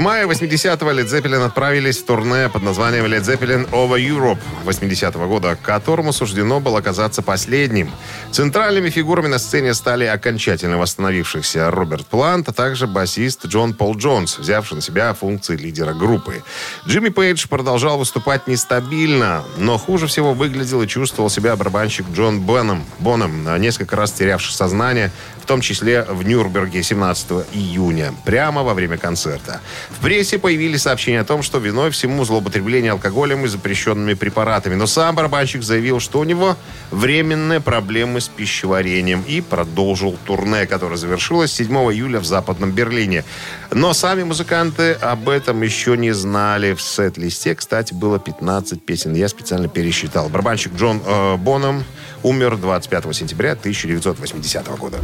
Мае 0.03 0.25
80-го 0.25 0.91
Led 0.91 1.07
Zeppelin 1.07 1.45
отправились 1.45 1.99
в 1.99 2.05
турне 2.05 2.49
под 2.49 2.61
названием 2.61 3.05
Led 3.05 3.21
Zeppelin 3.21 3.69
Over 3.69 3.99
Europe 3.99 4.39
80-го 4.65 5.27
года, 5.27 5.57
которому 5.61 6.11
суждено 6.11 6.59
было 6.59 6.79
оказаться 6.79 7.21
последним. 7.21 7.89
Центральными 8.31 8.89
фигурами 8.89 9.27
на 9.27 9.39
сцене 9.39 9.73
стали 9.73 10.03
окончательно 10.03 10.77
восстановившихся 10.77 11.71
Роберт 11.71 12.07
Плант, 12.07 12.49
а 12.49 12.51
также 12.51 12.85
басист 12.85 13.45
Джон 13.45 13.73
Пол 13.73 13.95
Джонс, 13.95 14.37
взявший 14.39 14.75
на 14.75 14.81
себя 14.81 15.13
функции 15.13 15.55
лидера 15.55 15.93
группы. 15.93 16.43
Джимми 16.85 17.09
Пейдж 17.09 17.47
продолжал 17.47 17.97
выступать 17.97 18.45
нестабильно, 18.47 19.43
но 19.57 19.77
хуже 19.77 20.07
всего 20.07 20.33
выглядел 20.33 20.81
и 20.81 20.87
чувствовал 20.87 21.29
себя 21.29 21.55
барабанщик 21.55 22.05
Джон 22.13 22.41
Беном, 22.41 22.83
Боном, 22.99 23.61
несколько 23.61 23.95
раз 23.95 24.11
терявший 24.11 24.53
сознание, 24.53 25.11
в 25.41 25.45
том 25.45 25.61
числе 25.61 26.03
в 26.03 26.25
Нюрнберге 26.25 26.83
17 26.83 27.31
июня, 27.53 28.13
прямо 28.25 28.63
во 28.63 28.73
время 28.73 28.97
концерта. 28.97 29.61
В 29.97 30.01
прессе 30.03 30.37
появились 30.37 30.81
сообщения 30.81 31.21
о 31.21 31.23
том, 31.23 31.43
что 31.43 31.59
виной 31.59 31.91
всему 31.91 32.25
злоупотребление 32.25 32.91
алкоголем 32.91 33.45
и 33.45 33.47
запрещенными 33.47 34.15
препаратами. 34.15 34.75
Но 34.75 34.87
сам 34.87 35.15
барабанщик 35.15 35.63
заявил, 35.63 35.99
что 35.99 36.19
у 36.19 36.23
него 36.23 36.57
временные 36.91 37.61
проблемы 37.61 38.19
с 38.19 38.27
пищеварением 38.27 39.23
и 39.27 39.41
продолжил 39.41 40.17
турне, 40.25 40.65
которое 40.65 40.97
завершилось 40.97 41.53
7 41.53 41.67
июля 41.93 42.19
в 42.19 42.25
Западном 42.25 42.71
Берлине. 42.71 43.23
Но 43.71 43.93
сами 43.93 44.23
музыканты 44.23 44.93
об 44.93 45.29
этом 45.29 45.61
еще 45.61 45.95
не 45.95 46.11
знали. 46.11 46.73
В 46.73 46.81
сет-листе, 46.81 47.55
кстати, 47.55 47.93
было 47.93 48.19
15 48.19 48.83
песен. 48.83 49.13
Я 49.13 49.29
специально 49.29 49.67
пересчитал. 49.67 50.27
Барабанщик 50.27 50.73
Джон 50.75 51.01
э, 51.05 51.37
Боном 51.37 51.83
умер 52.23 52.57
25 52.57 53.15
сентября 53.15 53.51
1980 53.51 54.67
года. 54.77 54.99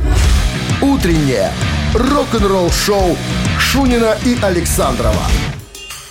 Утреннее 0.82 1.52
рок-н-ролл-шоу 1.94 3.18
Шунина 3.60 4.18
и 4.26 4.38
Александрова 4.42 5.24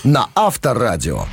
на 0.04 0.28
Авторадио. 0.34 1.24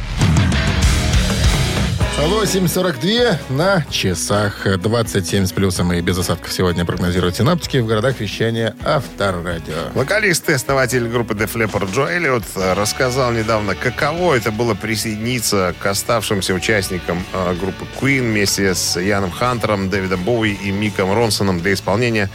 8.42 2.18 3.38
на 3.50 3.84
часах. 3.90 4.66
27 4.80 5.48
с 5.48 5.52
плюсом 5.52 5.92
и 5.92 6.00
без 6.00 6.18
осадков 6.18 6.54
сегодня 6.54 6.86
прогнозируют 6.86 7.36
синаптики 7.36 7.78
в 7.78 7.88
городах 7.88 8.22
вещания 8.22 8.74
Авторадио. 8.86 9.92
Вокалист 9.94 10.50
и 10.50 10.54
основатель 10.54 11.10
группы 11.10 11.34
Def 11.34 11.54
Leppard 11.56 11.94
Джо 11.94 12.08
Эллиот 12.08 12.44
рассказал 12.56 13.34
недавно, 13.34 13.76
каково 13.76 14.36
это 14.36 14.52
было 14.52 14.76
присоединиться 14.76 15.76
к 15.78 15.86
оставшимся 15.86 16.54
участникам 16.54 17.22
э, 17.34 17.54
группы 17.56 17.86
Queen 18.00 18.22
вместе 18.22 18.74
с 18.74 18.98
Яном 18.98 19.30
Хантером, 19.30 19.90
Дэвидом 19.90 20.24
Боуи 20.24 20.54
и 20.54 20.72
Миком 20.72 21.14
Ронсоном 21.14 21.60
для 21.60 21.74
исполнения 21.74 22.30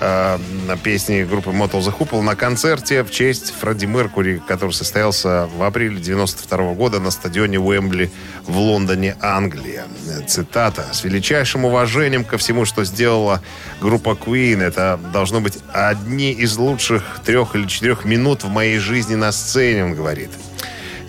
э, 0.00 0.38
песни 0.82 1.22
группы 1.22 1.50
Motel 1.50 1.80
the 1.80 1.96
Hoople 1.96 2.22
на 2.22 2.34
концерте 2.34 3.02
в 3.02 3.10
честь 3.10 3.52
Фредди 3.60 3.86
Меркури, 3.86 4.42
который 4.46 4.72
состоялся 4.72 5.48
в 5.54 5.62
апреле 5.62 6.00
92 6.00 6.74
года 6.74 7.00
на 7.00 7.10
стадионе 7.10 7.58
Уэмбли 7.58 8.10
в 8.46 8.56
Лондоне, 8.56 9.16
Англия. 9.20 9.86
Цитата. 10.26 10.86
«С 10.92 11.04
величайшим 11.04 11.64
уважением 11.64 12.24
ко 12.24 12.38
всему, 12.38 12.64
что 12.64 12.84
сделала 12.84 13.42
группа 13.80 14.10
Queen, 14.10 14.62
это 14.62 14.98
должно 15.12 15.40
быть 15.40 15.58
одни 15.72 16.32
из 16.32 16.56
лучших 16.56 17.20
трех 17.24 17.54
или 17.54 17.66
четырех 17.66 18.04
минут 18.04 18.44
в 18.44 18.48
моей 18.48 18.78
жизни 18.78 19.14
на 19.14 19.32
сцене», 19.32 19.84
он 19.84 19.94
говорит. 19.94 20.30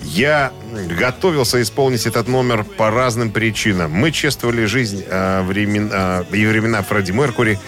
Я 0.03 0.51
готовился 0.99 1.61
исполнить 1.61 2.05
этот 2.05 2.27
номер 2.27 2.63
по 2.63 2.89
разным 2.89 3.31
причинам. 3.31 3.91
Мы 3.91 4.11
чествовали 4.11 4.65
жизнь 4.65 5.03
э, 5.07 5.43
времен- 5.43 5.89
э, 5.91 6.35
и 6.35 6.45
времена 6.45 6.81
Фредди 6.81 7.11
Меркури, 7.11 7.59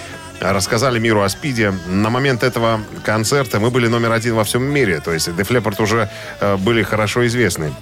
рассказали 0.51 0.99
миру 0.99 1.21
о 1.21 1.29
Спиде. 1.29 1.73
На 1.87 2.09
момент 2.09 2.43
этого 2.43 2.81
концерта 3.03 3.59
мы 3.59 3.69
были 3.71 3.87
номер 3.87 4.11
один 4.11 4.35
во 4.35 4.43
всем 4.43 4.63
мире. 4.63 4.99
То 4.99 5.13
есть 5.13 5.29
Def 5.29 5.47
Leppard 5.49 5.81
уже 5.81 6.09
э, 6.39 6.57
были 6.57 6.83
хорошо 6.83 7.25
известны. 7.27 7.73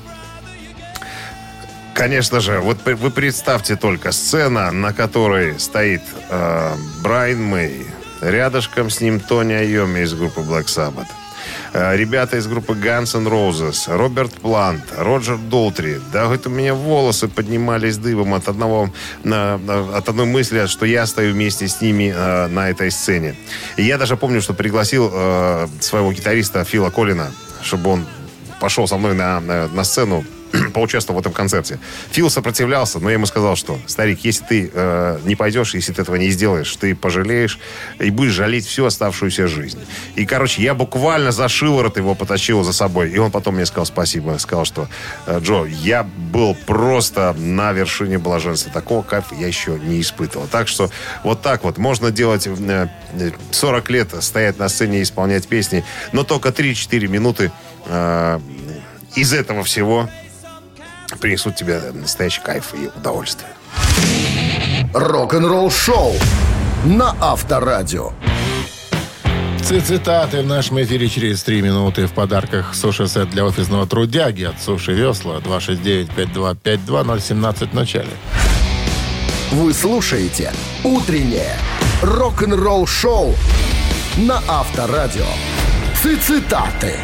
Конечно 1.94 2.40
же, 2.40 2.60
вот 2.60 2.78
вы 2.86 3.12
представьте 3.12 3.76
только 3.76 4.12
сцена, 4.12 4.72
на 4.72 4.94
которой 4.94 5.60
стоит 5.60 6.02
э, 6.30 6.76
Брайан 7.04 7.44
Мэй, 7.44 7.86
рядышком 8.22 8.90
с 8.90 9.02
ним 9.02 9.20
Тони 9.20 9.54
Айоми 9.54 10.00
из 10.00 10.14
группы 10.14 10.42
Black 10.42 10.66
Sabbath. 10.66 11.08
Э, 11.74 11.96
Ребята 11.96 12.38
из 12.38 12.48
группы 12.48 12.74
Guns 12.74 13.16
N' 13.16 13.28
Roses, 13.28 13.96
Роберт 13.96 14.34
Плант, 14.34 14.84
Роджер 14.98 15.38
Долтри. 15.38 16.02
Да, 16.12 16.28
хоть 16.28 16.46
у 16.46 16.50
меня 16.50 16.74
волосы 16.74 17.28
поднимались 17.28 17.98
дыбом 17.98 18.34
от 18.34 18.48
одного, 18.48 18.90
от 19.24 20.10
одной 20.10 20.26
мысли, 20.26 20.66
что 20.68 20.86
я 20.86 21.06
стою 21.06 21.34
вместе 21.34 21.68
с 21.68 21.82
ними 21.82 22.14
э, 22.16 22.48
на 22.48 22.70
этой 22.70 22.92
сцене. 22.92 23.36
И 23.78 23.84
я 23.84 23.98
даже 23.98 24.18
помню, 24.18 24.42
что 24.42 24.54
пригласил 24.54 25.10
э, 25.14 25.68
своего 25.80 26.12
гитариста 26.12 26.64
Фила 26.66 26.90
Коллина, 26.90 27.32
чтобы 27.62 27.92
он 27.92 28.06
пошел 28.60 28.88
со 28.88 28.98
мной 28.98 29.16
на, 29.16 29.40
на, 29.40 29.68
на 29.70 29.84
сцену 29.84 30.26
поучаствовал 30.74 31.20
в 31.20 31.22
этом 31.22 31.34
концерте. 31.34 31.80
Фил 32.12 32.30
сопротивлялся, 32.30 33.00
но 33.00 33.10
я 33.10 33.14
ему 33.14 33.26
сказал, 33.26 33.56
что, 33.56 33.80
старик, 33.88 34.20
если 34.24 34.46
ты 34.46 34.72
э, 34.74 35.20
не 35.24 35.36
пойдешь, 35.36 35.74
если 35.74 35.94
ты 35.94 36.02
этого 36.02 36.16
не 36.16 36.30
сделаешь, 36.30 36.76
ты 36.76 36.96
пожалеешь 36.96 37.60
и 38.00 38.10
будешь 38.10 38.34
жалеть 38.34 38.66
всю 38.66 38.86
оставшуюся 38.86 39.48
жизнь. 39.48 39.80
И, 40.16 40.26
короче, 40.26 40.62
я 40.62 40.74
буквально 40.74 41.32
за 41.32 41.48
шиворот 41.48 41.98
его 41.98 42.16
потащил 42.16 42.64
за 42.64 42.74
собой. 42.74 43.12
И 43.12 43.18
он 43.18 43.32
потом 43.32 43.56
мне 43.56 43.66
сказал 43.66 43.86
спасибо. 43.86 44.38
Сказал, 44.40 44.66
что, 44.66 44.88
«Э, 45.26 45.40
Джо, 45.42 45.66
я 45.66 46.04
был 46.04 46.56
просто 46.66 47.34
на 47.38 47.72
вершине 47.72 48.18
блаженства. 48.18 48.72
Такого 48.72 49.04
кайфа 49.04 49.36
я 49.36 49.48
еще 49.48 49.80
не 49.80 50.02
испытывал. 50.02 50.48
Так 50.48 50.68
что 50.68 50.90
вот 51.24 51.42
так 51.42 51.64
вот 51.64 51.78
можно 51.78 52.12
делать 52.12 52.48
э, 52.48 52.88
э, 53.14 53.32
40 53.52 53.90
лет, 53.90 54.24
стоять 54.24 54.60
на 54.60 54.70
сцене 54.70 55.00
и 55.00 55.04
исполнять 55.04 55.48
песни, 55.48 55.84
но 56.12 56.24
только 56.24 56.50
3-4 56.50 57.08
минуты 57.08 57.52
э, 57.86 58.40
из 59.16 59.34
этого 59.34 59.64
всего 59.64 60.10
принесут 61.18 61.56
тебе 61.56 61.82
настоящий 61.94 62.42
кайф 62.42 62.74
и 62.74 62.90
удовольствие. 62.96 63.50
Рок-н-ролл 64.94 65.72
шоу 65.72 66.14
на 66.86 67.16
Авторадио. 67.22 68.12
Цитаты 69.62 70.42
в 70.42 70.48
нашем 70.48 70.82
эфире 70.82 71.08
через 71.08 71.44
три 71.44 71.62
минуты. 71.62 72.06
В 72.06 72.12
подарках 72.12 72.76
суши-сет 72.76 73.30
для 73.30 73.46
офисного 73.46 73.88
трудяги 73.88 74.44
от 74.44 74.62
Суши 74.62 74.92
Весла 74.92 75.38
269-5252-017 75.38 77.70
в 77.70 77.74
начале. 77.74 78.10
Вы 79.52 79.74
слушаете 79.74 80.52
«Утреннее 80.84 81.56
рок-н-ролл 82.02 82.86
шоу» 82.86 83.34
на 84.18 84.42
Авторадио. 84.48 85.26
Цитаты. 86.02 86.96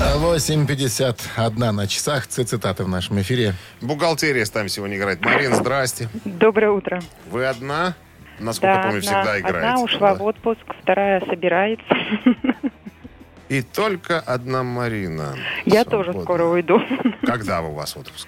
8.51 0.00 1.70
на 1.72 1.86
часах. 1.86 2.26
Цитаты 2.26 2.84
в 2.84 2.88
нашем 2.88 3.20
эфире. 3.20 3.54
Бухгалтерия 3.82 4.44
с 4.46 4.54
нами 4.54 4.68
сегодня 4.68 4.96
играет. 4.96 5.20
Марин, 5.22 5.54
здрасте. 5.54 6.08
Доброе 6.24 6.70
утро. 6.70 7.00
Вы 7.30 7.44
одна? 7.44 7.94
Насколько 8.38 8.76
да, 8.76 8.82
помню, 8.82 8.98
одна, 8.98 9.00
всегда 9.00 9.38
играете. 9.40 9.58
одна 9.68 9.82
ушла 9.82 10.14
Да. 10.14 10.14
в 10.14 10.22
отпуск, 10.24 10.60
вторая 10.82 11.20
собирается. 11.28 11.84
И 13.50 13.60
только 13.60 14.20
одна 14.20 14.62
Марина. 14.62 15.36
Я 15.66 15.82
Свободна. 15.82 16.12
тоже 16.12 16.22
скоро 16.24 16.44
уйду. 16.46 16.80
Когда 17.22 17.60
у 17.60 17.74
вас 17.74 17.94
отпуск? 17.96 18.26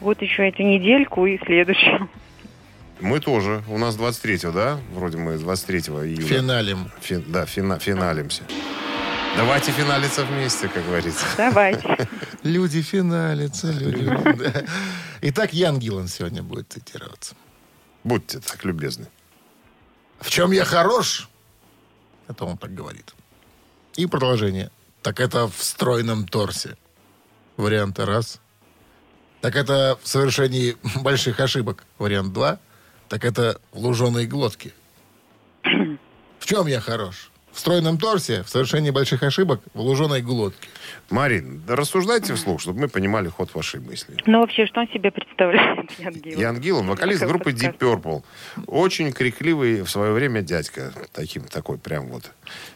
Вот 0.00 0.22
еще 0.22 0.48
эту 0.48 0.62
недельку 0.62 1.26
и 1.26 1.38
следующую. 1.44 2.08
Мы 3.00 3.18
тоже. 3.18 3.62
У 3.68 3.78
нас 3.78 3.96
23-го, 3.96 4.52
да? 4.52 4.78
Вроде 4.94 5.18
мы 5.18 5.36
23 5.38 5.78
июля. 5.80 6.22
Финалем. 6.26 6.90
Фи- 7.00 7.24
да, 7.26 7.46
фина- 7.46 7.78
финалимся. 7.80 8.42
Давайте 9.40 9.72
финалиться 9.72 10.26
вместе, 10.26 10.68
как 10.68 10.84
говорится. 10.84 11.24
Давайте. 11.38 12.06
Люди 12.42 12.82
финалятся, 12.82 13.72
люди. 13.72 14.06
Итак, 15.22 15.54
Ян 15.54 15.78
Гиллан 15.78 16.08
сегодня 16.08 16.42
будет 16.42 16.70
цитироваться. 16.70 17.34
Будьте 18.04 18.40
так 18.40 18.62
любезны. 18.66 19.06
В 20.20 20.28
чем 20.28 20.50
я 20.50 20.66
хорош? 20.66 21.30
Это 22.28 22.44
он 22.44 22.58
так 22.58 22.74
говорит. 22.74 23.14
И 23.94 24.04
продолжение. 24.04 24.70
Так 25.00 25.20
это 25.20 25.48
в 25.48 25.64
стройном 25.64 26.28
торсе. 26.28 26.76
Вариант 27.56 27.98
раз. 27.98 28.42
Так 29.40 29.56
это 29.56 29.98
в 30.02 30.06
совершении 30.06 30.76
больших 31.00 31.40
ошибок. 31.40 31.84
Вариант 31.96 32.34
два. 32.34 32.58
Так 33.08 33.24
это 33.24 33.58
в 33.72 33.78
луженой 33.78 34.26
глотке. 34.26 34.74
В 35.62 36.44
чем 36.44 36.66
я 36.66 36.82
хорош? 36.82 37.29
В 37.52 37.58
стройном 37.58 37.98
торсе, 37.98 38.42
в 38.44 38.48
совершении 38.48 38.90
больших 38.90 39.22
ошибок, 39.22 39.60
в 39.74 39.80
луженой 39.80 40.22
глотке. 40.22 40.68
Марин, 41.10 41.62
да 41.66 41.74
рассуждайте 41.74 42.34
вслух, 42.34 42.60
чтобы 42.60 42.80
мы 42.80 42.88
понимали 42.88 43.28
ход 43.28 43.52
вашей 43.54 43.80
мысли. 43.80 44.16
Ну, 44.26 44.40
вообще, 44.40 44.66
что 44.66 44.80
он 44.80 44.88
себе 44.88 45.10
представляет, 45.10 45.90
Ян 45.98 46.14
Гиллан? 46.60 46.80
Ян 46.80 46.86
вокалист 46.86 47.22
группы? 47.24 47.50
Deep 47.50 47.76
Purple. 47.78 48.22
Очень 48.66 49.12
крикливый 49.12 49.82
в 49.82 49.90
свое 49.90 50.12
время 50.12 50.42
дядька. 50.42 50.92
Таким, 51.12 51.42
такой 51.44 51.78
прям 51.78 52.06
вот. 52.08 52.30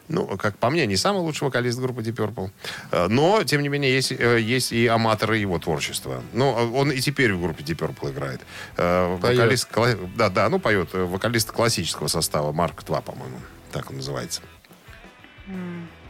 Ну, 0.08 0.26
как 0.37 0.58
по 0.58 0.70
мне, 0.70 0.87
не 0.87 0.96
самый 0.96 1.20
лучший 1.20 1.44
вокалист 1.44 1.78
группы 1.78 2.02
Deep 2.02 2.16
Purple. 2.16 2.50
Э, 2.90 3.06
Но, 3.08 3.44
тем 3.44 3.62
не 3.62 3.68
менее, 3.68 3.94
есть, 3.94 4.10
э, 4.10 4.40
есть 4.40 4.72
и 4.72 4.87
аматоры 4.88 5.38
его 5.38 5.58
творчества. 5.60 6.22
Ну, 6.32 6.50
э, 6.58 6.76
он 6.76 6.90
и 6.90 6.98
теперь 6.98 7.32
в 7.32 7.40
группе 7.40 7.62
Deep 7.62 7.78
Purple 7.78 8.12
играет. 8.12 8.40
Поет. 8.76 9.20
Вокалист, 9.20 9.70
кла- 9.70 10.10
да, 10.16 10.28
да, 10.28 10.48
ну, 10.48 10.58
поет. 10.58 10.88
Вокалист 10.92 11.52
классического 11.52 12.08
состава. 12.08 12.52
Марк 12.52 12.82
2, 12.84 13.00
по-моему. 13.00 13.38
Так 13.70 13.90
он 13.90 13.96
называется. 13.96 14.40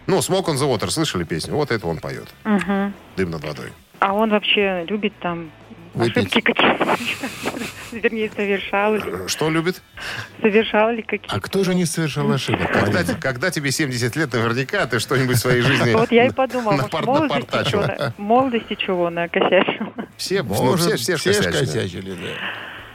Ну, 0.07 0.19
Smoke 0.19 0.47
on 0.47 0.55
the 0.57 0.69
Water, 0.71 0.91
слышали 0.91 1.25
песню? 1.25 1.55
Вот 1.55 1.71
это 1.71 1.87
он 1.87 1.99
поет. 1.99 2.29
Мгм. 2.45 2.93
Дым 3.17 3.31
над 3.31 3.43
водой. 3.45 3.73
А 4.01 4.13
он 4.13 4.31
вообще 4.31 4.85
любит 4.87 5.15
там 5.21 5.51
Выпить. 5.95 6.17
ошибки 6.19 6.41
какие-то? 6.41 6.97
Вернее, 7.93 8.31
совершал 8.37 8.97
ли? 8.97 9.03
Э, 9.07 9.29
Что 9.29 9.49
любит? 9.49 9.81
Совершал 10.43 10.91
ли 10.91 11.01
какие-то? 11.03 11.35
А 11.35 11.41
кто 11.41 11.65
же 11.65 11.75
не 11.75 11.87
совершал 11.87 12.31
ошибок? 12.31 12.71
Когда, 12.71 13.03
когда 13.15 13.51
тебе 13.51 13.71
70 13.71 14.15
лет, 14.17 14.33
наверняка 14.33 14.85
ты 14.87 14.99
что-нибудь 14.99 15.37
в 15.37 15.41
своей 15.41 15.63
жизни 15.63 15.93
Вот 15.95 16.13
я 16.13 16.27
и 16.27 16.33
подумала, 16.33 16.73
может, 16.73 16.93
молодости 17.07 17.71
чего, 17.71 17.87
молодости 18.19 18.75
чего 18.75 19.09
накосячил. 19.09 19.95
Все, 20.19 20.43
ну, 20.43 20.77
все, 20.77 20.97
все, 20.97 21.17
все 21.17 21.33
косячные. 21.33 21.61
косячили, 21.61 22.11
да. 22.13 22.29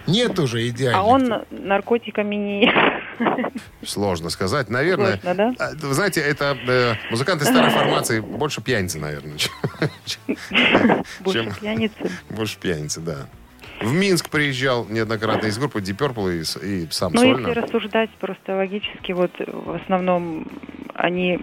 Нет 0.08 0.38
уже 0.40 0.68
идеальных. 0.68 1.00
А 1.00 1.04
он 1.04 1.44
наркотиками 1.52 2.36
не... 2.36 2.74
Сложно 3.86 4.30
сказать. 4.30 4.70
Наверное, 4.70 5.20
Сложно, 5.22 5.54
да? 5.58 5.66
а, 5.66 5.72
вы 5.76 5.94
знаете, 5.94 6.22
это 6.22 6.58
э, 6.68 6.94
музыканты 7.12 7.46
старой 7.46 7.70
формации 7.70 8.20
больше 8.22 8.62
пьяницы, 8.62 8.98
наверное. 9.00 9.38
чем- 9.38 11.04
Больше 11.22 11.44
Чем- 11.44 11.54
пьяницы. 11.54 12.12
Больше 12.30 12.58
пьяницы, 12.60 13.02
да. 13.02 13.28
В 13.82 13.94
Минск 13.94 14.30
приезжал 14.30 14.86
неоднократно 14.90 15.48
из 15.48 15.58
группы 15.58 15.80
Deep 15.80 15.98
Purple 15.98 16.42
и, 16.64 16.84
и 16.84 16.88
сам 16.92 17.14
Ну, 17.14 17.22
сольно. 17.22 17.48
если 17.48 17.60
рассуждать 17.62 18.10
просто 18.20 18.56
логически, 18.56 19.12
вот 19.14 19.32
в 19.38 19.72
основном 19.82 20.48
они 20.96 21.40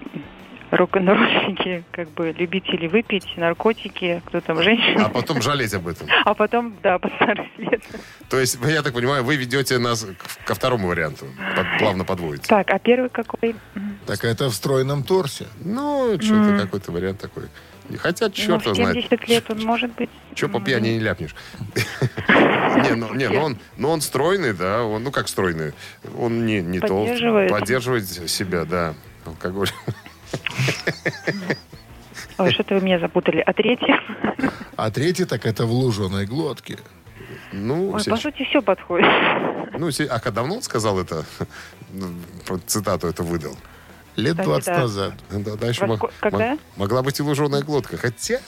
рок-н-ролльщики, 0.76 1.84
как 1.90 2.10
бы 2.10 2.32
любители 2.36 2.86
выпить, 2.86 3.36
наркотики, 3.36 4.22
кто 4.26 4.40
там 4.40 4.58
А 4.58 4.62
женщина. 4.62 5.08
потом 5.08 5.42
жалеть 5.42 5.74
об 5.74 5.88
этом. 5.88 6.06
А 6.24 6.34
потом, 6.34 6.76
да, 6.82 6.98
под 6.98 7.12
старость 7.14 7.58
лет. 7.58 7.82
То 8.28 8.38
есть, 8.38 8.58
я 8.66 8.82
так 8.82 8.92
понимаю, 8.94 9.24
вы 9.24 9.36
ведете 9.36 9.78
нас 9.78 10.06
ко 10.44 10.54
второму 10.54 10.88
варианту. 10.88 11.26
Под- 11.56 11.78
плавно 11.78 12.04
подводите. 12.04 12.46
Так, 12.46 12.70
а 12.70 12.78
первый 12.78 13.10
какой? 13.10 13.56
Так 14.06 14.24
это 14.24 14.48
в 14.48 14.54
стройном 14.54 15.02
торсе. 15.02 15.46
Ну, 15.64 16.16
что-то 16.20 16.58
какой-то 16.62 16.92
вариант 16.92 17.20
такой. 17.20 17.44
Хотя, 17.98 18.30
черт 18.30 18.64
ну, 18.64 18.72
его 18.72 18.72
в 18.72 18.76
знает. 18.76 18.94
70 18.94 19.28
лет 19.28 19.44
он 19.50 19.62
может 19.62 19.92
быть... 19.94 20.10
Че 20.34 20.48
по 20.48 20.60
пьяни 20.60 20.88
не 20.88 20.98
ляпнешь? 20.98 21.34
Не, 22.28 22.94
ну, 22.94 23.14
не, 23.14 23.28
ну 23.28 23.40
он, 23.40 23.58
ну 23.78 23.88
он 23.88 24.00
стройный, 24.02 24.52
да, 24.52 24.82
он, 24.82 25.02
ну 25.02 25.10
как 25.10 25.28
стройный, 25.28 25.72
он 26.18 26.44
не, 26.44 26.60
не 26.60 26.78
толстый, 26.78 27.12
Поддерживает. 27.12 27.50
поддерживает 27.50 28.06
себя, 28.06 28.64
да, 28.66 28.94
алкоголь. 29.24 29.70
Ой, 32.38 32.52
что-то 32.52 32.74
вы 32.74 32.80
меня 32.82 32.98
запутали. 32.98 33.38
А 33.40 33.52
третий? 33.52 33.94
А 34.76 34.90
третий 34.90 35.24
так 35.24 35.46
это 35.46 35.64
в 35.66 35.70
луженой 35.72 36.26
глотке. 36.26 36.78
Ну, 37.52 37.92
Ой, 37.92 38.00
се- 38.00 38.10
по 38.10 38.16
сути, 38.16 38.44
все 38.44 38.60
подходит. 38.60 39.06
ну, 39.78 39.88
а 39.88 40.18
когда 40.20 40.30
давно 40.42 40.56
он 40.56 40.62
сказал 40.62 40.98
это, 41.00 41.24
ну, 41.92 42.08
цитату 42.66 43.06
это 43.08 43.22
выдал? 43.22 43.56
Лет 44.16 44.32
Кстати, 44.32 44.46
20 44.48 44.66
да. 44.66 44.78
назад. 44.80 45.12
Да, 45.30 45.56
дальше 45.56 45.80
Во 45.82 45.86
мог- 45.88 46.12
когда? 46.20 46.50
мог- 46.52 46.60
могла 46.76 47.02
быть 47.02 47.18
и 47.18 47.22
луженая 47.22 47.62
глотка. 47.62 47.96
Хотя, 47.96 48.40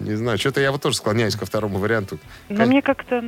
не 0.00 0.14
знаю, 0.16 0.38
что-то 0.38 0.60
я 0.60 0.72
вот 0.72 0.82
тоже 0.82 0.96
склоняюсь 0.96 1.36
ко 1.36 1.46
второму 1.46 1.78
варианту. 1.78 2.18
Но 2.48 2.66
мне 2.66 2.82
как-то... 2.82 3.22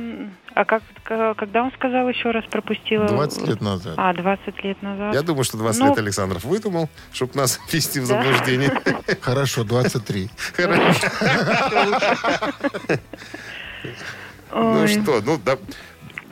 А 0.53 0.65
как, 0.65 0.81
когда 1.03 1.63
он 1.63 1.71
сказал 1.73 2.09
еще 2.09 2.31
раз, 2.31 2.43
пропустила? 2.49 3.07
20 3.07 3.47
лет 3.47 3.61
назад. 3.61 3.93
А, 3.97 4.13
20 4.13 4.63
лет 4.63 4.81
назад. 4.81 5.13
Я 5.13 5.21
думаю, 5.21 5.43
что 5.43 5.57
20 5.57 5.81
Ну- 5.81 5.89
лет 5.89 5.97
Александров 5.99 6.43
выдумал, 6.43 6.89
чтобы 7.13 7.33
нас 7.35 7.59
ввести 7.71 7.99
в 7.99 8.05
заблуждение. 8.05 8.71
Хорошо, 9.21 9.63
23. 9.63 10.29
Ну 14.51 14.81
Ой. 14.81 14.87
что, 14.87 15.21
ну 15.21 15.39
да, 15.43 15.57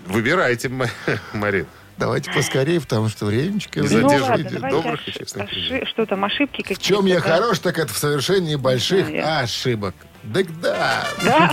выбирайте, 0.07 0.70
Ма- 0.70 0.89
Марин. 1.34 1.68
Давайте 1.97 2.30
поскорее, 2.32 2.82
потому 2.82 3.07
что 3.07 3.26
времечко 3.26 3.80
Не 3.80 3.88
Ну 3.88 4.10
задерживайте. 4.10 4.49
давайте 4.49 4.76
добрых 4.76 5.07
и 5.07 5.12
честных 5.14 5.49
оши- 5.49 5.86
Что 5.86 6.05
там, 6.05 6.26
ошибки 6.26 6.55
В 6.62 6.68
какие-то? 6.68 6.84
чем 6.84 7.05
я 7.05 7.22
хорош, 7.22 7.60
так 7.60 7.80
это 7.80 7.93
в 7.93 7.97
совершении 7.97 8.55
больших 8.55 9.07
ошибок. 9.24 9.95
Так 10.34 10.47
да, 10.59 11.03
Да? 11.23 11.51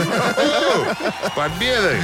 С 1.27 1.31
победой, 1.37 1.99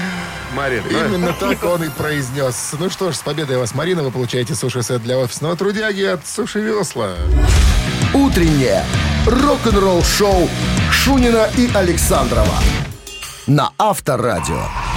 Марин. 0.54 0.82
Ну, 0.90 1.04
именно 1.06 1.32
так 1.32 1.62
он 1.64 1.82
и 1.84 1.88
произнес. 1.88 2.74
Ну 2.78 2.90
что 2.90 3.10
ж, 3.10 3.16
с 3.16 3.20
победой 3.20 3.58
вас, 3.58 3.74
Марина, 3.74 4.02
вы 4.02 4.10
получаете 4.10 4.54
суши-сет 4.54 5.02
для 5.02 5.18
офисного 5.18 5.56
трудяги 5.56 6.02
от 6.02 6.26
Суши 6.26 6.60
Весла. 6.60 7.14
Утреннее 8.14 8.84
рок-н-ролл-шоу 9.26 10.48
Шунина 10.90 11.48
и 11.56 11.70
Александрова 11.74 12.54
на 13.46 13.72
Авторадио. 13.78 14.88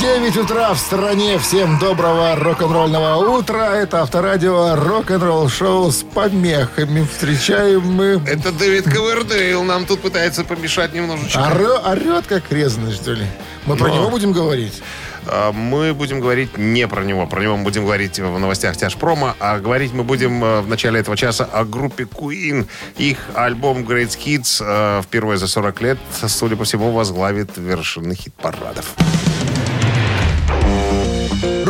9 0.00 0.36
утра 0.38 0.72
в 0.72 0.78
стране. 0.78 1.38
Всем 1.38 1.78
доброго 1.78 2.34
рок-н-ролльного 2.34 3.16
утра. 3.36 3.76
Это 3.76 4.00
авторадио 4.00 4.74
рок-н-ролл 4.76 5.48
шоу 5.50 5.90
с 5.92 6.02
помехами. 6.02 7.04
Встречаем 7.04 7.82
мы... 7.82 8.22
Это 8.26 8.50
Дэвид 8.50 8.84
Ковердейл 8.84 9.62
нам 9.62 9.84
тут 9.84 10.00
пытается 10.00 10.42
помешать 10.44 10.94
немножечко. 10.94 11.40
Орё- 11.40 11.86
орет 11.86 12.26
как 12.26 12.50
резанный, 12.50 12.92
что 12.92 13.12
ли? 13.12 13.26
Мы 13.66 13.76
про 13.76 13.88
Но. 13.88 13.94
него 13.96 14.08
будем 14.08 14.32
говорить? 14.32 14.82
А, 15.26 15.52
Мы 15.52 15.92
будем 15.92 16.20
говорить 16.20 16.56
не 16.56 16.88
про 16.88 17.02
него. 17.04 17.26
Про 17.26 17.42
него 17.42 17.58
мы 17.58 17.64
будем 17.64 17.84
говорить 17.84 18.18
в 18.18 18.38
новостях 18.38 18.78
Тяжпрома. 18.78 19.36
А 19.38 19.58
говорить 19.58 19.92
мы 19.92 20.02
будем 20.02 20.42
э, 20.42 20.60
в 20.62 20.68
начале 20.68 21.00
этого 21.00 21.14
часа 21.14 21.44
о 21.44 21.64
группе 21.66 22.04
Queen. 22.04 22.66
Их 22.96 23.18
альбом 23.34 23.84
Great 23.84 24.16
Hits 24.16 24.62
э, 24.64 25.02
впервые 25.02 25.36
за 25.36 25.46
40 25.46 25.80
лет, 25.82 25.98
судя 26.26 26.56
по 26.56 26.64
всему, 26.64 26.90
возглавит 26.90 27.50
вершины 27.58 28.14
хит-парадов. 28.14 28.94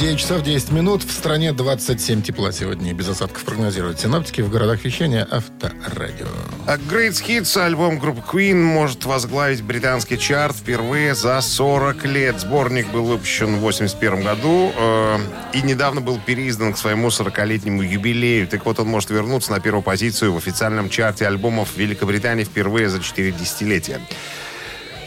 9 0.00 0.18
часов 0.18 0.42
10 0.42 0.70
минут. 0.70 1.04
В 1.04 1.12
стране 1.12 1.52
27 1.52 2.22
тепла 2.22 2.52
сегодня. 2.52 2.94
Без 2.94 3.06
осадков 3.10 3.44
прогнозируют 3.44 4.00
синоптики. 4.00 4.40
В 4.40 4.48
городах 4.48 4.82
вещания 4.82 5.28
авторадио. 5.30 6.26
А 6.66 6.78
Great 6.78 7.22
Hits, 7.22 7.62
альбом 7.62 7.98
группы 7.98 8.22
Queen, 8.26 8.54
может 8.54 9.04
возглавить 9.04 9.62
британский 9.62 10.16
чарт 10.16 10.56
впервые 10.56 11.14
за 11.14 11.38
40 11.42 12.06
лет. 12.06 12.40
Сборник 12.40 12.90
был 12.90 13.04
выпущен 13.04 13.56
в 13.56 13.58
81 13.58 14.22
году 14.22 14.72
э, 14.74 15.18
и 15.52 15.60
недавно 15.60 16.00
был 16.00 16.18
переиздан 16.18 16.72
к 16.72 16.78
своему 16.78 17.08
40-летнему 17.08 17.82
юбилею. 17.82 18.48
Так 18.48 18.64
вот, 18.64 18.80
он 18.80 18.88
может 18.88 19.10
вернуться 19.10 19.52
на 19.52 19.60
первую 19.60 19.82
позицию 19.82 20.32
в 20.32 20.38
официальном 20.38 20.88
чарте 20.88 21.26
альбомов 21.26 21.76
Великобритании 21.76 22.44
впервые 22.44 22.88
за 22.88 23.00
4 23.00 23.32
десятилетия. 23.32 24.00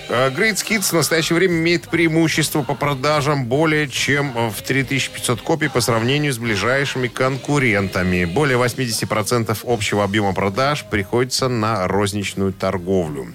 Э, 0.10 0.30
Great 0.30 0.56
Hits 0.56 0.89
в 0.89 0.93
настоящее 0.93 1.38
время 1.38 1.56
имеет 1.56 1.88
преимущество 1.88 2.62
по 2.62 2.76
продажам 2.76 3.45
более 3.45 3.88
чем 3.88 4.34
в 4.49 4.62
3500 4.62 5.41
копий 5.41 5.70
по 5.70 5.82
сравнению 5.82 6.34
с 6.34 6.38
ближайшими 6.38 7.08
конкурентами. 7.08 8.26
Более 8.26 8.58
80% 8.58 9.58
общего 9.64 10.04
объема 10.04 10.34
продаж 10.34 10.86
приходится 10.89 11.47
на 11.47 11.88
розничную 11.88 12.54
торговлю. 12.54 13.34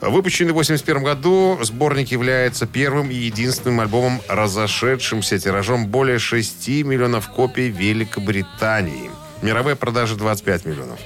Выпущенный 0.00 0.52
в 0.52 0.56
1981 0.56 1.02
году, 1.02 1.58
сборник 1.62 2.10
является 2.10 2.66
первым 2.66 3.10
и 3.10 3.14
единственным 3.14 3.80
альбомом, 3.80 4.22
разошедшимся 4.28 5.38
тиражом 5.38 5.88
более 5.88 6.18
6 6.18 6.68
миллионов 6.84 7.28
копий 7.28 7.68
Великобритании. 7.68 9.10
Мировые 9.42 9.76
продажи 9.76 10.16
25 10.16 10.64
миллионов. 10.64 10.98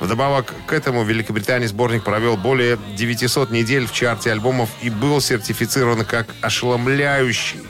Вдобавок 0.00 0.52
к 0.66 0.72
этому 0.72 1.04
в 1.04 1.08
Великобритании 1.08 1.66
сборник 1.66 2.04
провел 2.04 2.36
более 2.36 2.78
900 2.96 3.50
недель 3.50 3.86
в 3.86 3.92
чарте 3.92 4.30
альбомов 4.30 4.68
и 4.82 4.90
был 4.90 5.20
сертифицирован 5.20 6.04
как 6.04 6.26
ошеломляющий, 6.42 7.60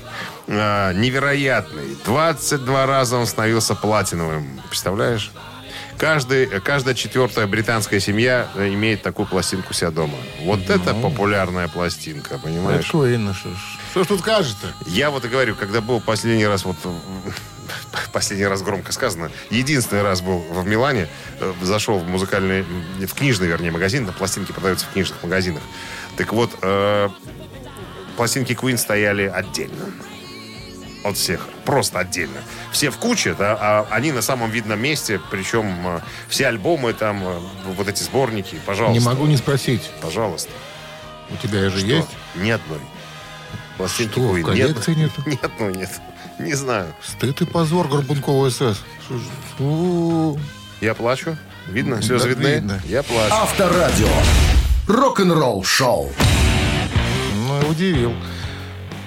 э, 0.49 0.93
невероятный. 0.95 1.97
22 2.05 2.87
раза 2.87 3.17
он 3.17 3.27
становился 3.27 3.75
платиновым. 3.75 4.61
Представляешь? 4.69 5.31
Каждый, 5.99 6.47
каждая 6.61 6.95
четвертая 6.95 7.47
британская 7.47 8.01
семья 8.01 8.49
э, 8.55 8.69
имеет 8.69 9.03
такую 9.03 9.27
пластинку 9.27 9.69
у 9.71 9.73
себя 9.73 9.91
дома. 9.91 10.19
Вот 10.43 10.69
это 10.69 10.95
популярная 10.95 11.69
пластинка, 11.69 12.39
понимаешь? 12.39 12.91
Queen, 12.93 13.19
ну 13.19 13.35
что. 13.35 13.51
Что 13.93 14.05
ж 14.05 14.07
тут 14.09 14.21
скажешь-то? 14.21 14.67
Я 14.91 15.11
вот 15.11 15.25
и 15.25 15.29
говорю, 15.29 15.55
когда 15.55 15.81
был 15.81 16.01
последний 16.01 16.47
раз, 16.47 16.65
вот 16.65 16.77
последний 18.13 18.47
раз 18.47 18.63
громко 18.63 18.93
сказано, 18.93 19.31
единственный 19.51 20.03
раз 20.03 20.21
был 20.21 20.39
в 20.39 20.67
Милане, 20.67 21.09
э, 21.41 21.53
зашел 21.63 21.99
в 21.99 22.09
музыкальный, 22.09 22.63
в 22.63 23.15
книжный, 23.15 23.49
вернее, 23.49 23.71
магазин, 23.71 24.05
на 24.05 24.13
пластинки 24.13 24.53
продаются 24.53 24.87
в 24.87 24.93
книжных 24.93 25.23
магазинах. 25.23 25.63
Так 26.17 26.33
вот, 26.33 26.51
э, 26.63 27.09
пластинки 28.17 28.53
Queen 28.53 28.77
стояли 28.77 29.25
отдельно. 29.27 29.93
От 31.05 31.17
всех. 31.17 31.49
Просто 31.65 32.01
отдельно. 32.01 32.41
Все 32.73 32.91
в 32.91 32.97
куче, 32.97 33.35
да, 33.35 33.57
а 33.61 33.87
они 33.91 34.11
на 34.11 34.23
самом 34.23 34.51
видном 34.51 34.81
месте, 34.81 35.21
причем 35.31 35.87
э, 35.87 36.01
все 36.29 36.49
альбомы 36.49 36.95
там, 36.95 37.23
вот 37.77 37.87
эти 37.87 38.03
сборники, 38.03 38.57
пожалуйста. 38.67 38.99
Не 38.99 39.07
могу 39.07 39.27
не 39.27 39.37
спросить. 39.37 39.91
Пожалуйста. 40.01 40.51
У 41.31 41.37
тебя 41.37 41.69
же 41.71 41.79
Что? 41.79 41.87
есть? 41.87 42.09
Ни 42.37 42.51
одной. 42.51 42.81
Пластинки 43.77 44.13
Что, 44.13 44.37
Queen. 44.37 44.43
коллекции 44.43 44.93
одной. 44.93 45.11
Ни 45.27 45.39
одной 45.45 45.75
нет. 45.75 45.91
Не 46.39 46.55
знаю. 46.55 46.95
Стыд 47.03 47.41
и 47.43 47.45
позор 47.45 47.89
Горбункова 47.89 48.51
СС. 48.51 48.83
Я 50.81 50.95
плачу. 50.95 51.37
Видно? 51.69 52.03
Слезы 52.03 52.25
Да, 52.25 52.29
видны? 52.31 52.49
видно. 52.55 52.81
Я 52.87 53.03
плачу. 53.03 53.35
Авторадио. 53.35 54.09
Рок-н-ролл-шоу. 54.87 56.13
Ну, 57.35 57.69
удивил. 57.69 58.13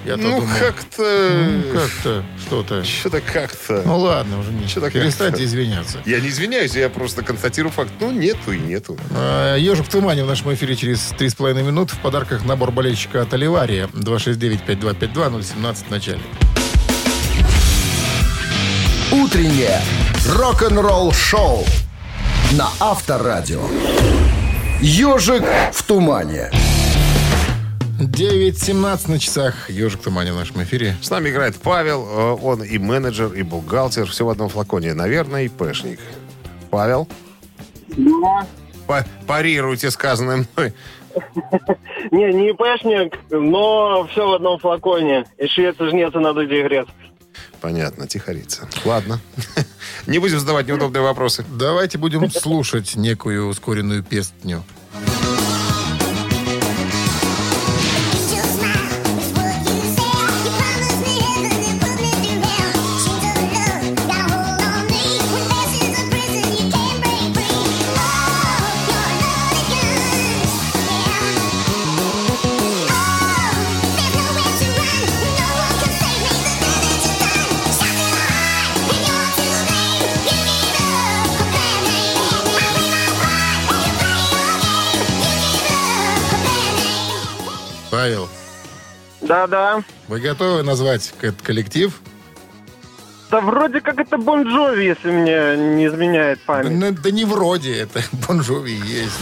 Я-то 0.04 0.22
Ну, 0.22 0.40
думал, 0.40 0.48
как-то... 0.58 1.30
ну, 1.40 1.72
как-то, 1.78 2.24
что-то. 2.46 2.84
Что-то 2.84 3.20
как-то... 3.20 3.82
Ну 3.84 3.98
ладно, 3.98 4.38
уже 4.40 4.50
не. 4.50 4.66
Что-то 4.66 4.90
Перестаньте 4.90 5.32
как-то. 5.32 5.44
извиняться. 5.44 5.98
Я 6.06 6.20
не 6.20 6.28
извиняюсь, 6.28 6.74
я 6.74 6.88
просто 6.88 7.22
констатирую 7.22 7.70
факт. 7.70 7.92
Ну, 8.00 8.10
нету 8.10 8.50
и 8.52 8.58
нету. 8.58 8.96
А, 9.14 9.56
Ежик 9.56 9.86
в 9.86 9.90
тумане 9.90 10.24
в 10.24 10.26
нашем 10.26 10.52
эфире 10.54 10.74
через 10.74 11.12
3,5 11.18 11.62
минут. 11.62 11.90
В 11.90 11.98
подарках 11.98 12.44
набор 12.46 12.70
болельщика 12.72 13.20
от 13.22 13.32
Оливария. 13.34 13.88
269-5252-017 13.88 15.86
в 15.86 15.90
начале. 15.90 16.20
Утреннее 19.12 19.80
рок-н-ролл-шоу 20.38 21.64
на 22.56 22.68
Авторадио. 22.78 23.60
Ежик 24.80 25.42
в 25.72 25.82
тумане. 25.82 26.50
9.17 28.00 29.10
на 29.10 29.18
часах. 29.18 29.68
Ежик 29.68 30.00
в 30.00 30.04
тумане 30.04 30.32
в 30.32 30.36
нашем 30.36 30.62
эфире. 30.62 30.94
С 31.02 31.10
нами 31.10 31.28
играет 31.30 31.56
Павел. 31.56 32.06
э, 32.08 32.36
Он 32.42 32.62
и 32.62 32.78
менеджер, 32.78 33.32
и 33.32 33.42
бухгалтер. 33.42 34.06
Все 34.06 34.24
в 34.24 34.30
одном 34.30 34.48
флаконе. 34.48 34.94
Наверное, 34.94 35.42
и 35.42 35.48
пэшник. 35.48 35.98
Павел? 36.70 37.08
Па- 38.86 39.04
Парируйте 39.26 39.90
сказанное 39.90 40.46
мной. 40.56 40.72
Не, 42.12 42.32
не 42.32 42.50
ИПшник, 42.50 43.18
но 43.30 44.06
все 44.12 44.28
в 44.28 44.32
одном 44.34 44.58
флаконе. 44.60 45.24
И 45.38 45.48
швецы 45.48 45.88
жнецы 45.90 46.18
на 46.20 46.32
дуде 46.32 46.62
грец. 46.62 46.86
Понятно, 47.60 48.06
тихорица. 48.06 48.68
Ладно. 48.84 49.20
Не 50.06 50.18
будем 50.18 50.40
задавать 50.40 50.66
неудобные 50.66 51.02
вопросы. 51.02 51.44
Давайте 51.48 51.98
будем 51.98 52.30
слушать 52.30 52.96
некую 52.96 53.48
ускоренную 53.48 54.02
песню. 54.02 54.64
Да-да. 89.30 89.84
вы 90.08 90.18
готовы 90.18 90.64
назвать 90.64 91.14
этот 91.20 91.40
коллектив? 91.40 91.94
Да 93.30 93.40
вроде 93.40 93.80
как 93.80 94.00
это 94.00 94.18
Бон 94.18 94.42
Джови, 94.42 94.82
если 94.86 95.08
мне 95.12 95.56
не 95.76 95.86
изменяет 95.86 96.40
Да, 96.48 96.54
память. 96.54 96.72
ну, 96.72 96.90
да 97.00 97.10
не 97.12 97.24
вроде, 97.24 97.78
это 97.78 98.02
Бонжови 98.26 98.72
есть. 98.74 99.14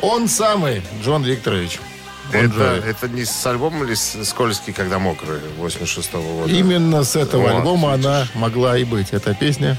Он 0.00 0.28
самый, 0.28 0.82
Джон 1.02 1.22
Викторович. 1.22 1.80
Бон 2.31 2.41
Это, 2.45 2.53
Джови. 2.53 2.89
это 2.91 3.07
не 3.07 3.25
с 3.25 3.45
альбома 3.47 3.85
ли 3.85 3.95
с- 3.95 4.23
«Скользкий, 4.23 4.71
когда 4.71 4.99
мокрый» 4.99 5.39
86-го 5.57 6.41
года? 6.41 6.53
Именно 6.53 7.03
с 7.03 7.15
этого 7.15 7.41
Вот, 7.41 7.51
альбома 7.55 7.95
видишь. 7.95 8.05
она 8.05 8.27
могла 8.35 8.77
и 8.77 8.83
быть, 8.83 9.07
эта 9.13 9.33
песня. 9.33 9.77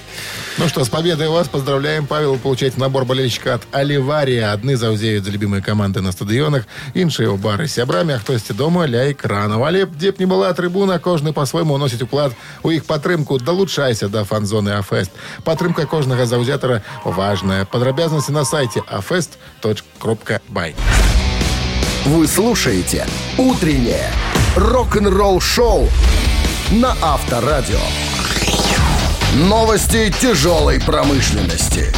Ну 0.59 0.66
что, 0.66 0.84
с 0.84 0.88
победой 0.88 1.28
вас 1.28 1.46
поздравляем, 1.46 2.07
Павел. 2.09 2.32
Вы 2.32 2.38
получаете 2.38 2.80
набор 2.80 3.05
болельщика 3.05 3.55
от 3.55 3.62
Оливария. 3.70 4.51
Одни 4.53 4.74
заузеют 4.74 5.24
за 5.24 5.30
любимые 5.30 5.62
команды 5.62 6.01
на 6.01 6.11
стадионах, 6.11 6.64
іншие 6.92 7.28
у 7.28 7.36
бары 7.36 7.68
з 7.68 7.72
сябрамі, 7.74 8.14
а 8.14 8.18
хтосьці 8.18 8.53
дома 8.55 8.88
ля 8.88 9.12
экранаў. 9.12 9.62
Але 9.64 9.84
б 9.86 9.94
дзе 9.96 10.11
б 10.11 10.16
не 10.18 10.26
была 10.26 10.53
трыбуна, 10.53 10.98
кожны 10.98 11.32
па-свойму 11.32 11.74
ўносіць 11.78 12.03
уклад 12.03 12.32
у 12.64 12.70
іх 12.72 12.82
падтрымку. 12.84 13.38
Далучайся 13.38 14.09
да 14.09 14.24
фан-зоны 14.24 14.70
Афест. 14.76 15.12
Падтрымка 15.44 15.86
кожнага 15.86 16.26
заўзятара 16.26 16.82
важная. 17.05 17.64
Падрабязнасці 17.64 18.32
на 18.32 18.44
сайце 18.44 18.80
afest.бай. 18.90 20.74
Вы 22.06 22.28
слушаете 22.28 23.08
«Утреннее 23.36 24.12
рок-н-ролл-шоу» 24.56 25.89
на 26.70 26.95
Авторадио. 27.01 27.80
Новости 29.34 30.14
тяжелой 30.22 30.80
промышленности. 30.80 31.91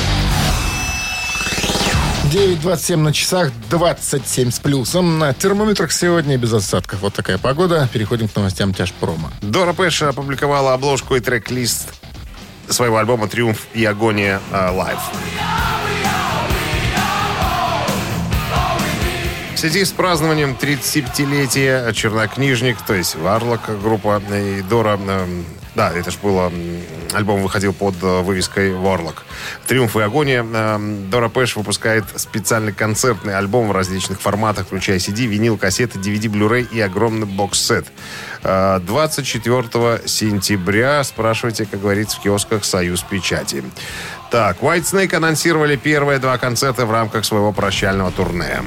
9.27 2.31 2.95
на 2.95 3.11
часах, 3.11 3.51
27 3.69 4.51
с 4.51 4.59
плюсом. 4.59 5.19
На 5.19 5.33
термометрах 5.33 5.91
сегодня 5.91 6.37
без 6.37 6.53
осадков. 6.53 7.01
Вот 7.01 7.13
такая 7.13 7.37
погода. 7.37 7.89
Переходим 7.91 8.29
к 8.29 8.35
новостям 8.37 8.73
тяжпрома. 8.73 9.33
Доро 9.41 9.73
Пеш 9.73 10.03
опубликовала 10.03 10.73
обложку 10.73 11.17
и 11.17 11.19
трек-лист 11.19 11.89
своего 12.69 12.97
альбома 12.97 13.27
«Триумф 13.27 13.67
и 13.73 13.83
агония 13.83 14.39
э, 14.53 14.69
live». 14.71 14.99
В 19.57 19.59
связи 19.59 19.85
с 19.85 19.91
празднованием 19.91 20.55
35-летия 20.61 21.91
«Чернокнижник», 21.91 22.77
то 22.85 22.93
есть 22.93 23.15
«Warlock» 23.15 23.61
группа 23.81 24.21
и 24.31 24.61
Доро... 24.61 24.99
э, 25.01 25.25
да, 25.73 25.91
это 25.91 26.11
же 26.11 26.17
было... 26.21 26.53
Альбом 27.13 27.41
выходил 27.41 27.73
под 27.73 27.95
э, 28.03 28.21
вывеской 28.21 28.75
«Варлок». 28.75 29.25
«Триумф 29.65 29.97
и 29.97 30.01
агония». 30.01 30.45
э, 30.47 31.07
Дора 31.09 31.29
Пэш 31.29 31.55
выпускает 31.55 32.03
специальный 32.17 32.71
концертный 32.71 33.35
альбом 33.35 33.69
в 33.69 33.71
различных 33.71 34.21
форматах, 34.21 34.67
включая 34.67 34.99
CD, 34.99 35.25
винил, 35.25 35.57
кассеты, 35.57 35.97
DVD, 35.97 36.31
Blu-ray 36.31 36.67
и 36.71 36.79
огромный 36.79 37.25
бокс-сет. 37.25 37.87
Э, 38.43 38.79
24 38.79 40.01
сентября, 40.05 41.03
спрашивайте, 41.03 41.65
как 41.65 41.81
говорится, 41.81 42.17
в 42.17 42.21
киосках 42.21 42.63
«Союз 42.63 43.01
Печати». 43.01 43.63
Так, 44.29 44.57
White 44.61 44.83
Snake 44.83 45.15
анонсировали 45.15 45.77
первые 45.77 46.19
два 46.19 46.37
концерта 46.37 46.85
в 46.85 46.91
рамках 46.91 47.23
своего 47.23 47.53
прощального 47.53 48.11
турне. 48.11 48.61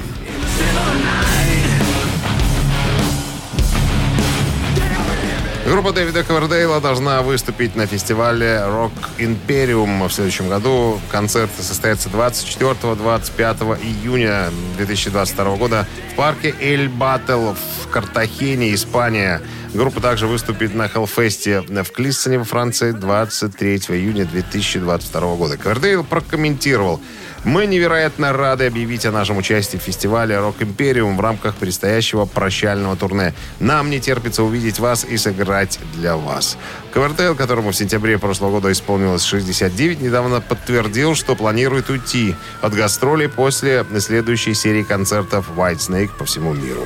Группа 5.71 5.93
Дэвида 5.93 6.23
Ковердейла 6.23 6.81
должна 6.81 7.21
выступить 7.21 7.75
на 7.75 7.85
фестивале 7.85 8.61
Rock 8.65 8.91
Imperium 9.19 10.05
в 10.07 10.11
следующем 10.11 10.49
году. 10.49 10.99
Концерты 11.09 11.61
состоятся 11.61 12.09
24-25 12.09 13.81
июня 13.81 14.49
2022 14.77 15.55
года 15.55 15.87
в 16.11 16.15
парке 16.15 16.53
Эль 16.59 16.89
Баттл 16.89 17.53
в 17.53 17.87
Картахене, 17.89 18.73
Испания. 18.73 19.41
Группа 19.73 20.01
также 20.01 20.27
выступит 20.27 20.75
на 20.75 20.89
Хеллфесте 20.89 21.61
в 21.61 21.91
Клиссоне 21.91 22.39
во 22.39 22.43
Франции 22.43 22.91
23 22.91 23.77
июня 23.89 24.25
2022 24.25 25.35
года. 25.35 25.55
Ковердейл 25.55 26.03
прокомментировал. 26.03 26.99
Мы 27.45 27.65
невероятно 27.67 28.33
рады 28.33 28.65
объявить 28.65 29.05
о 29.05 29.11
нашем 29.11 29.37
участии 29.37 29.77
в 29.77 29.81
фестивале 29.81 30.35
Rock 30.35 30.59
Imperium 30.59 31.15
в 31.15 31.21
рамках 31.21 31.55
предстоящего 31.55 32.25
прощального 32.25 32.97
турне. 32.97 33.33
Нам 33.61 33.89
не 33.89 34.01
терпится 34.01 34.43
увидеть 34.43 34.79
вас 34.79 35.05
и 35.05 35.15
сыграть 35.15 35.79
для 35.95 36.17
вас. 36.17 36.57
Ковердейл, 36.93 37.33
которому 37.33 37.71
в 37.71 37.75
сентябре 37.75 38.19
прошлого 38.19 38.51
года 38.51 38.71
исполнилось 38.73 39.23
69, 39.23 40.01
недавно 40.01 40.41
подтвердил, 40.41 41.15
что 41.15 41.35
планирует 41.35 41.89
уйти 41.89 42.35
от 42.61 42.73
гастролей 42.73 43.29
после 43.29 43.85
следующей 43.99 44.53
серии 44.53 44.83
концертов 44.83 45.49
White 45.55 45.77
Snake 45.77 46.11
по 46.17 46.25
всему 46.25 46.53
миру. 46.53 46.83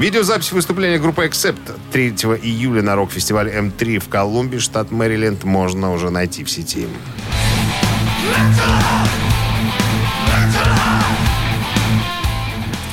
Видеозапись 0.00 0.50
выступления 0.52 0.98
группы 0.98 1.26
Accept 1.26 1.58
3 1.92 2.08
июля 2.42 2.80
на 2.80 2.96
рок-фестивале 2.96 3.52
М3 3.52 3.98
в 3.98 4.08
Колумбии, 4.08 4.56
штат 4.56 4.90
Мэриленд, 4.90 5.44
можно 5.44 5.92
уже 5.92 6.08
найти 6.08 6.42
в 6.42 6.50
сети. 6.50 6.86
В 9.26 9.29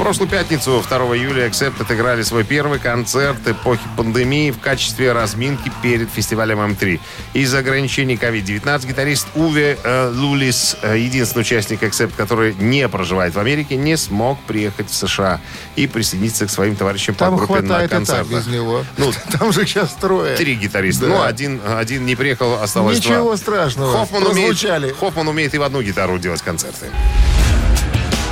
прошлую 0.07 0.29
пятницу, 0.29 0.81
2 0.87 0.97
июля, 1.17 1.49
Accept 1.49 1.81
отыграли 1.81 2.21
свой 2.21 2.45
первый 2.45 2.79
концерт 2.79 3.45
эпохи 3.45 3.81
пандемии 3.97 4.51
в 4.51 4.59
качестве 4.59 5.11
разминки 5.11 5.69
перед 5.83 6.09
фестивалем 6.09 6.61
М3. 6.61 7.01
Из-за 7.33 7.57
ограничений 7.57 8.15
COVID-19 8.15 8.87
гитарист 8.87 9.27
Уве 9.35 9.77
э, 9.83 10.09
Лулис, 10.15 10.77
э, 10.81 10.97
единственный 10.97 11.41
участник 11.41 11.83
Accept, 11.83 12.13
который 12.15 12.55
не 12.55 12.87
проживает 12.87 13.35
в 13.35 13.39
Америке, 13.39 13.75
не 13.75 13.97
смог 13.97 14.39
приехать 14.43 14.89
в 14.89 14.93
США 14.93 15.41
и 15.75 15.87
присоединиться 15.87 16.47
к 16.47 16.51
своим 16.51 16.77
товарищам 16.77 17.13
по 17.13 17.25
Там 17.25 17.35
группе 17.35 17.59
на 17.59 17.85
концертах. 17.89 18.27
без 18.29 18.47
него. 18.47 18.85
Ну, 18.95 19.11
Там 19.37 19.51
же 19.51 19.65
сейчас 19.65 19.91
трое. 19.99 20.37
Три 20.37 20.55
гитариста. 20.55 21.07
Да. 21.07 21.09
Ну, 21.09 21.21
один, 21.21 21.59
один 21.67 22.05
не 22.05 22.15
приехал, 22.15 22.61
осталось 22.63 22.99
Ничего 22.99 23.23
два. 23.25 23.35
страшного. 23.35 23.91
Хоффман 23.91 24.25
умеет. 24.27 24.95
Хоффман 24.97 25.27
умеет 25.27 25.53
и 25.53 25.57
в 25.57 25.63
одну 25.63 25.81
гитару 25.81 26.17
делать 26.17 26.41
концерты. 26.41 26.85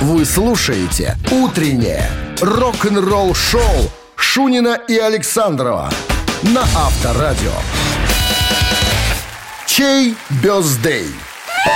Вы 0.00 0.24
слушаете 0.24 1.16
«Утреннее 1.30 2.10
рок-н-ролл-шоу» 2.40 3.90
Шунина 4.14 4.78
и 4.88 4.98
Александрова 4.98 5.90
на 6.42 6.62
Авторадио. 6.62 7.52
Чей 9.66 10.14
бездей? 10.42 11.06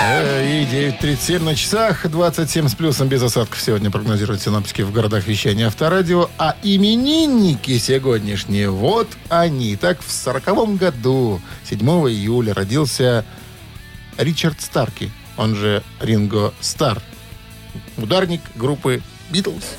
Э, 0.03 0.47
И 0.47 0.65
9.37 0.67 1.43
на 1.43 1.55
часах, 1.57 2.07
27 2.09 2.69
с 2.69 2.75
плюсом 2.75 3.09
без 3.09 3.23
осадков 3.23 3.61
сегодня 3.61 3.91
прогнозируют 3.91 4.43
синоптики 4.43 4.83
в 4.83 4.93
городах 4.93 5.27
вещания 5.27 5.67
Авторадио. 5.67 6.29
А 6.39 6.57
именинники 6.63 7.79
сегодняшние, 7.79 8.71
вот 8.71 9.09
они. 9.31 9.77
Так, 9.77 10.01
в 10.03 10.13
40 10.13 10.77
году, 10.77 11.41
7 11.69 11.81
июля, 11.81 12.53
родился 12.53 13.25
Ричард 14.19 14.61
Старки, 14.61 15.11
он 15.39 15.57
же 15.57 15.83
Ринго 16.01 16.53
Стар, 16.61 17.01
ударник 18.03 18.41
группы 18.57 19.03
«Битлз». 19.31 19.77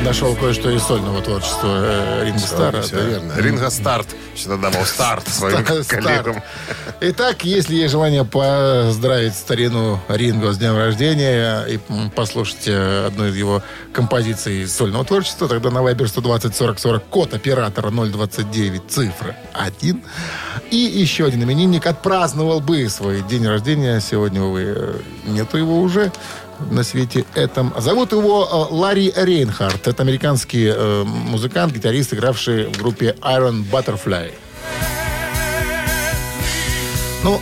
Я 0.00 0.06
нашел 0.06 0.34
кое-что 0.34 0.70
из 0.70 0.82
сольного 0.82 1.20
творчества 1.20 1.68
э, 1.82 2.24
Ринго 2.24 2.38
Стара. 2.38 2.80
Все 2.80 3.06
верно. 3.06 3.34
Ринго 3.36 3.68
Старт. 3.68 4.06
Всегда 4.34 4.56
давал 4.56 4.86
старт 4.86 5.28
своим 5.28 5.62
Старт. 5.62 5.86
коллегам. 5.88 6.42
Итак, 7.02 7.44
если 7.44 7.74
есть 7.74 7.92
желание 7.92 8.24
поздравить 8.24 9.34
старину 9.34 10.00
Ринго 10.08 10.52
с 10.52 10.58
днем 10.58 10.74
рождения 10.78 11.64
и 11.64 11.78
послушать 12.16 12.66
э, 12.66 13.08
одну 13.08 13.26
из 13.26 13.36
его 13.36 13.62
композиций 13.92 14.66
сольного 14.66 15.04
творчества, 15.04 15.48
тогда 15.48 15.70
на 15.70 15.80
Viber 15.80 16.06
120 16.06 16.56
40 16.56 16.78
40 16.78 17.04
код 17.04 17.34
оператора 17.34 17.90
029 17.90 18.82
цифра 18.88 19.36
1. 19.52 20.02
И 20.70 20.76
еще 20.76 21.26
один 21.26 21.42
именинник 21.42 21.86
отпраздновал 21.86 22.60
бы 22.60 22.88
свой 22.88 23.20
день 23.20 23.46
рождения. 23.46 24.00
Сегодня, 24.00 24.40
увы, 24.40 24.62
э, 24.64 24.94
нету 25.26 25.58
его 25.58 25.78
уже 25.78 26.10
на 26.70 26.82
свете 26.82 27.24
этом. 27.34 27.72
Зовут 27.78 28.12
его 28.12 28.68
э, 28.70 28.74
Ларри 28.74 29.12
Рейнхард. 29.14 29.88
Это 29.88 30.02
американский 30.02 30.66
э, 30.66 31.04
музыкант, 31.04 31.72
гитарист, 31.72 32.14
игравший 32.14 32.66
в 32.66 32.78
группе 32.78 33.16
Iron 33.20 33.64
Butterfly. 33.70 34.32
Ну, 37.22 37.40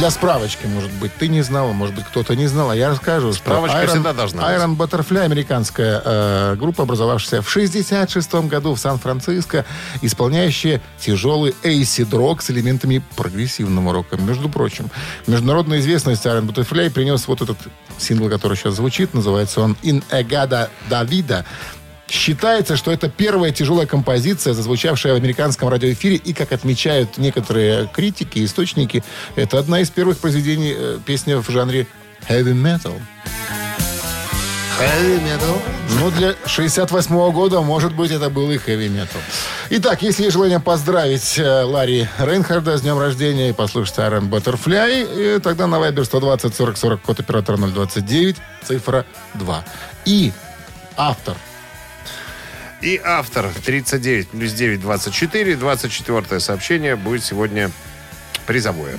для 0.00 0.10
справочки, 0.10 0.64
может 0.64 0.90
быть, 0.92 1.12
ты 1.14 1.28
не 1.28 1.42
знала, 1.42 1.72
может 1.72 1.94
быть, 1.94 2.06
кто-то 2.06 2.34
не 2.34 2.46
знал, 2.46 2.70
а 2.70 2.74
я 2.74 2.88
расскажу. 2.88 3.34
Справочка 3.34 3.86
всегда 3.86 4.14
должна 4.14 4.40
быть. 4.40 4.50
Iron 4.50 4.74
Butterfly, 4.74 5.24
американская 5.24 6.00
э, 6.02 6.56
группа, 6.56 6.84
образовавшаяся 6.84 7.42
в 7.42 7.50
66 7.50 8.34
году 8.46 8.74
в 8.74 8.80
Сан-Франциско, 8.80 9.66
исполняющая 10.00 10.80
тяжелый 10.98 11.54
эйсид-рок 11.62 12.40
с 12.40 12.50
элементами 12.50 13.02
прогрессивного 13.14 13.92
рока. 13.92 14.16
Между 14.16 14.48
прочим, 14.48 14.88
международную 15.26 15.80
известность 15.80 16.24
Iron 16.24 16.46
Butterfly 16.50 16.88
принес 16.88 17.28
вот 17.28 17.42
этот 17.42 17.58
сингл, 17.98 18.30
который 18.30 18.56
сейчас 18.56 18.76
звучит, 18.76 19.12
называется 19.12 19.60
он 19.60 19.76
«In 19.82 20.02
Egada 20.10 20.70
Davida». 20.88 21.44
Считается, 22.10 22.76
что 22.76 22.90
это 22.90 23.08
первая 23.08 23.52
тяжелая 23.52 23.86
композиция, 23.86 24.52
зазвучавшая 24.52 25.12
в 25.14 25.16
американском 25.16 25.68
радиоэфире, 25.68 26.16
и, 26.16 26.32
как 26.32 26.52
отмечают 26.52 27.18
некоторые 27.18 27.86
критики 27.86 28.40
и 28.40 28.46
источники, 28.46 29.04
это 29.36 29.60
одна 29.60 29.80
из 29.80 29.90
первых 29.90 30.18
произведений 30.18 30.74
э, 30.76 30.98
песни 31.06 31.34
в 31.34 31.48
жанре 31.48 31.86
heavy 32.28 32.52
metal. 32.52 33.00
Heavy 34.80 35.22
metal. 35.22 35.60
Ну, 36.00 36.10
для 36.10 36.34
68 36.46 37.32
года, 37.32 37.60
может 37.60 37.94
быть, 37.94 38.10
это 38.10 38.28
был 38.28 38.50
и 38.50 38.58
хэви 38.58 38.88
метал. 38.88 39.20
Итак, 39.70 40.02
если 40.02 40.24
есть 40.24 40.32
желание 40.32 40.58
поздравить 40.58 41.38
э, 41.38 41.62
Ларри 41.62 42.08
Рейнхарда 42.18 42.76
с 42.76 42.80
днем 42.80 42.98
рождения 42.98 43.50
и 43.50 43.52
послушать 43.52 43.98
Iron 43.98 44.28
Butterfly, 44.28 45.36
э, 45.36 45.40
тогда 45.40 45.68
на 45.68 45.76
Viber 45.76 46.04
120 46.04 46.54
40 46.56 46.76
40 46.76 47.02
код 47.02 47.20
оператора 47.20 47.56
029, 47.56 48.36
цифра 48.64 49.06
2. 49.34 49.64
И 50.06 50.32
автор 50.96 51.36
И 52.82 53.00
автор 53.04 53.50
39 53.64 54.28
плюс 54.28 54.52
9, 54.52 54.80
24. 54.80 55.56
24 55.56 56.40
сообщение 56.40 56.96
будет 56.96 57.22
сегодня 57.24 57.70
призовое. 58.46 58.96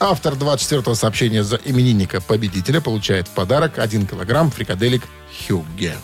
Автор 0.00 0.34
24-го 0.34 0.94
сообщения 0.94 1.42
за 1.42 1.56
именинника 1.64 2.20
победителя 2.20 2.80
получает 2.80 3.26
в 3.26 3.32
подарок 3.32 3.78
1 3.78 4.06
килограмм 4.06 4.50
фрикаделек 4.50 5.02
Хюгге. 5.48 5.96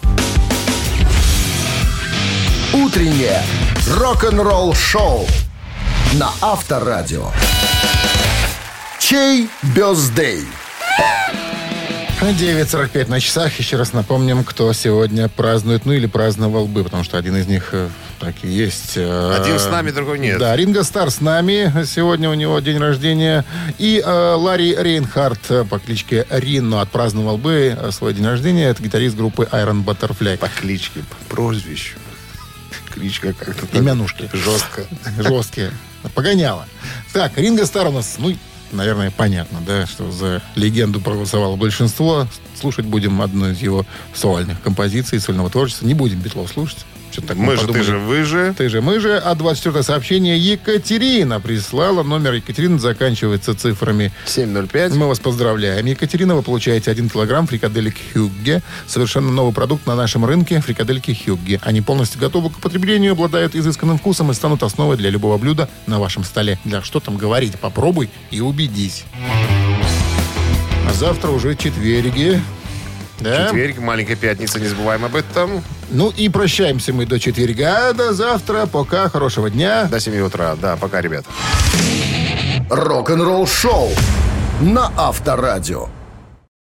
Утреннее 2.72 3.40
рок-н-ролл-шоу 3.88 5.28
на 6.14 6.32
Авторадио. 6.40 7.30
Чей 8.98 9.48
бездей? 9.62 10.44
9.45 12.32 13.08
на 13.08 13.20
часах. 13.20 13.58
Еще 13.58 13.76
раз 13.76 13.92
напомним, 13.92 14.44
кто 14.44 14.72
сегодня 14.72 15.28
празднует, 15.28 15.84
ну 15.84 15.92
или 15.92 16.06
праздновал 16.06 16.66
бы, 16.66 16.84
потому 16.84 17.04
что 17.04 17.18
один 17.18 17.36
из 17.36 17.46
них 17.46 17.70
э, 17.72 17.88
так 18.20 18.34
и 18.42 18.48
есть. 18.48 18.92
Э, 18.96 19.36
Один 19.40 19.58
с 19.58 19.66
нами, 19.66 19.90
другой 19.90 20.18
нет. 20.18 20.38
Да, 20.38 20.54
Ринго 20.56 20.82
Стар 20.84 21.10
с 21.10 21.20
нами. 21.20 21.72
Сегодня 21.84 22.30
у 22.30 22.34
него 22.34 22.58
день 22.60 22.78
рождения. 22.78 23.44
И 23.78 24.02
э, 24.04 24.34
Ларри 24.34 24.74
Рейнхард 24.74 25.40
э, 25.50 25.64
по 25.64 25.78
кличке 25.78 26.26
Рино 26.30 26.80
отпраздновал 26.80 27.38
бы 27.38 27.76
свой 27.90 28.14
день 28.14 28.26
рождения. 28.26 28.68
Это 28.68 28.82
гитарист 28.82 29.16
группы 29.16 29.48
Iron 29.52 29.84
Butterfly. 29.84 30.38
По 30.38 30.48
кличке, 30.48 31.00
по 31.00 31.34
прозвищу. 31.34 31.98
Кличка 32.92 33.32
как-то 33.32 33.66
так 33.66 33.80
Имянушки. 33.80 34.30
жестко. 34.32 34.84
Жесткие. 35.18 35.72
Погоняло. 36.14 36.66
Так, 37.12 37.36
Ринго 37.36 37.66
Стар 37.66 37.88
у 37.88 37.92
нас, 37.92 38.16
ну, 38.18 38.36
наверное, 38.74 39.10
понятно, 39.10 39.60
да, 39.66 39.86
что 39.86 40.10
за 40.10 40.42
легенду 40.54 41.00
проголосовало 41.00 41.56
большинство. 41.56 42.26
Слушать 42.60 42.86
будем 42.86 43.22
одну 43.22 43.50
из 43.50 43.60
его 43.60 43.86
сольных 44.14 44.60
композиций, 44.60 45.20
сольного 45.20 45.50
творчества. 45.50 45.86
Не 45.86 45.94
будем 45.94 46.20
Битлов 46.20 46.50
слушать. 46.50 46.84
Что-то 47.14 47.28
так 47.28 47.36
Мы 47.36 47.56
же, 47.56 47.68
ты 47.68 47.84
же, 47.84 47.98
вы 47.98 48.24
же. 48.24 48.54
Ты 48.58 48.68
же, 48.68 48.80
мы 48.80 48.98
же. 48.98 49.16
А 49.16 49.36
24 49.36 49.84
сообщение 49.84 50.36
Екатерина 50.36 51.40
прислала. 51.40 52.02
Номер 52.02 52.32
Екатерины 52.32 52.80
заканчивается 52.80 53.54
цифрами 53.54 54.10
705. 54.26 54.94
мы 54.96 55.06
вас 55.06 55.20
поздравляем. 55.20 55.86
Екатерина, 55.86 56.34
вы 56.34 56.42
получаете 56.42 56.90
1 56.90 57.10
килограмм 57.10 57.46
фрикаделек 57.46 57.94
Хюгге. 58.12 58.62
Совершенно 58.88 59.30
новый 59.30 59.54
продукт 59.54 59.86
на 59.86 59.94
нашем 59.94 60.24
рынке 60.24 60.60
фрикадельки 60.60 61.16
Хюгге. 61.24 61.60
Они 61.62 61.80
полностью 61.82 62.18
готовы 62.18 62.50
к 62.50 62.58
употреблению, 62.58 63.12
обладают 63.12 63.54
изысканным 63.54 63.98
вкусом 63.98 64.32
и 64.32 64.34
станут 64.34 64.64
основой 64.64 64.96
для 64.96 65.10
любого 65.10 65.38
блюда 65.38 65.68
на 65.86 66.00
вашем 66.00 66.24
столе. 66.24 66.58
Для 66.64 66.82
что 66.82 66.98
там 66.98 67.16
говорить? 67.16 67.60
Попробуй 67.60 68.10
и 68.32 68.40
убедись. 68.40 69.04
А 70.88 70.92
завтра 70.92 71.30
уже 71.30 71.54
четверги. 71.54 72.40
Да? 73.20 73.46
Четверг, 73.46 73.78
маленькая 73.78 74.16
пятница, 74.16 74.60
не 74.60 74.66
забываем 74.66 75.04
об 75.04 75.14
этом. 75.16 75.62
Ну 75.90 76.10
и 76.16 76.28
прощаемся 76.28 76.92
мы 76.92 77.06
до 77.06 77.20
четверга. 77.20 77.92
До 77.92 78.12
завтра. 78.12 78.66
Пока. 78.66 79.08
Хорошего 79.08 79.50
дня. 79.50 79.84
До 79.84 80.00
7 80.00 80.18
утра. 80.20 80.56
Да, 80.56 80.76
пока, 80.76 81.00
ребят. 81.00 81.24
Рок-н-ролл-шоу 82.70 83.90
на 84.60 84.90
Авторадио. 84.96 85.88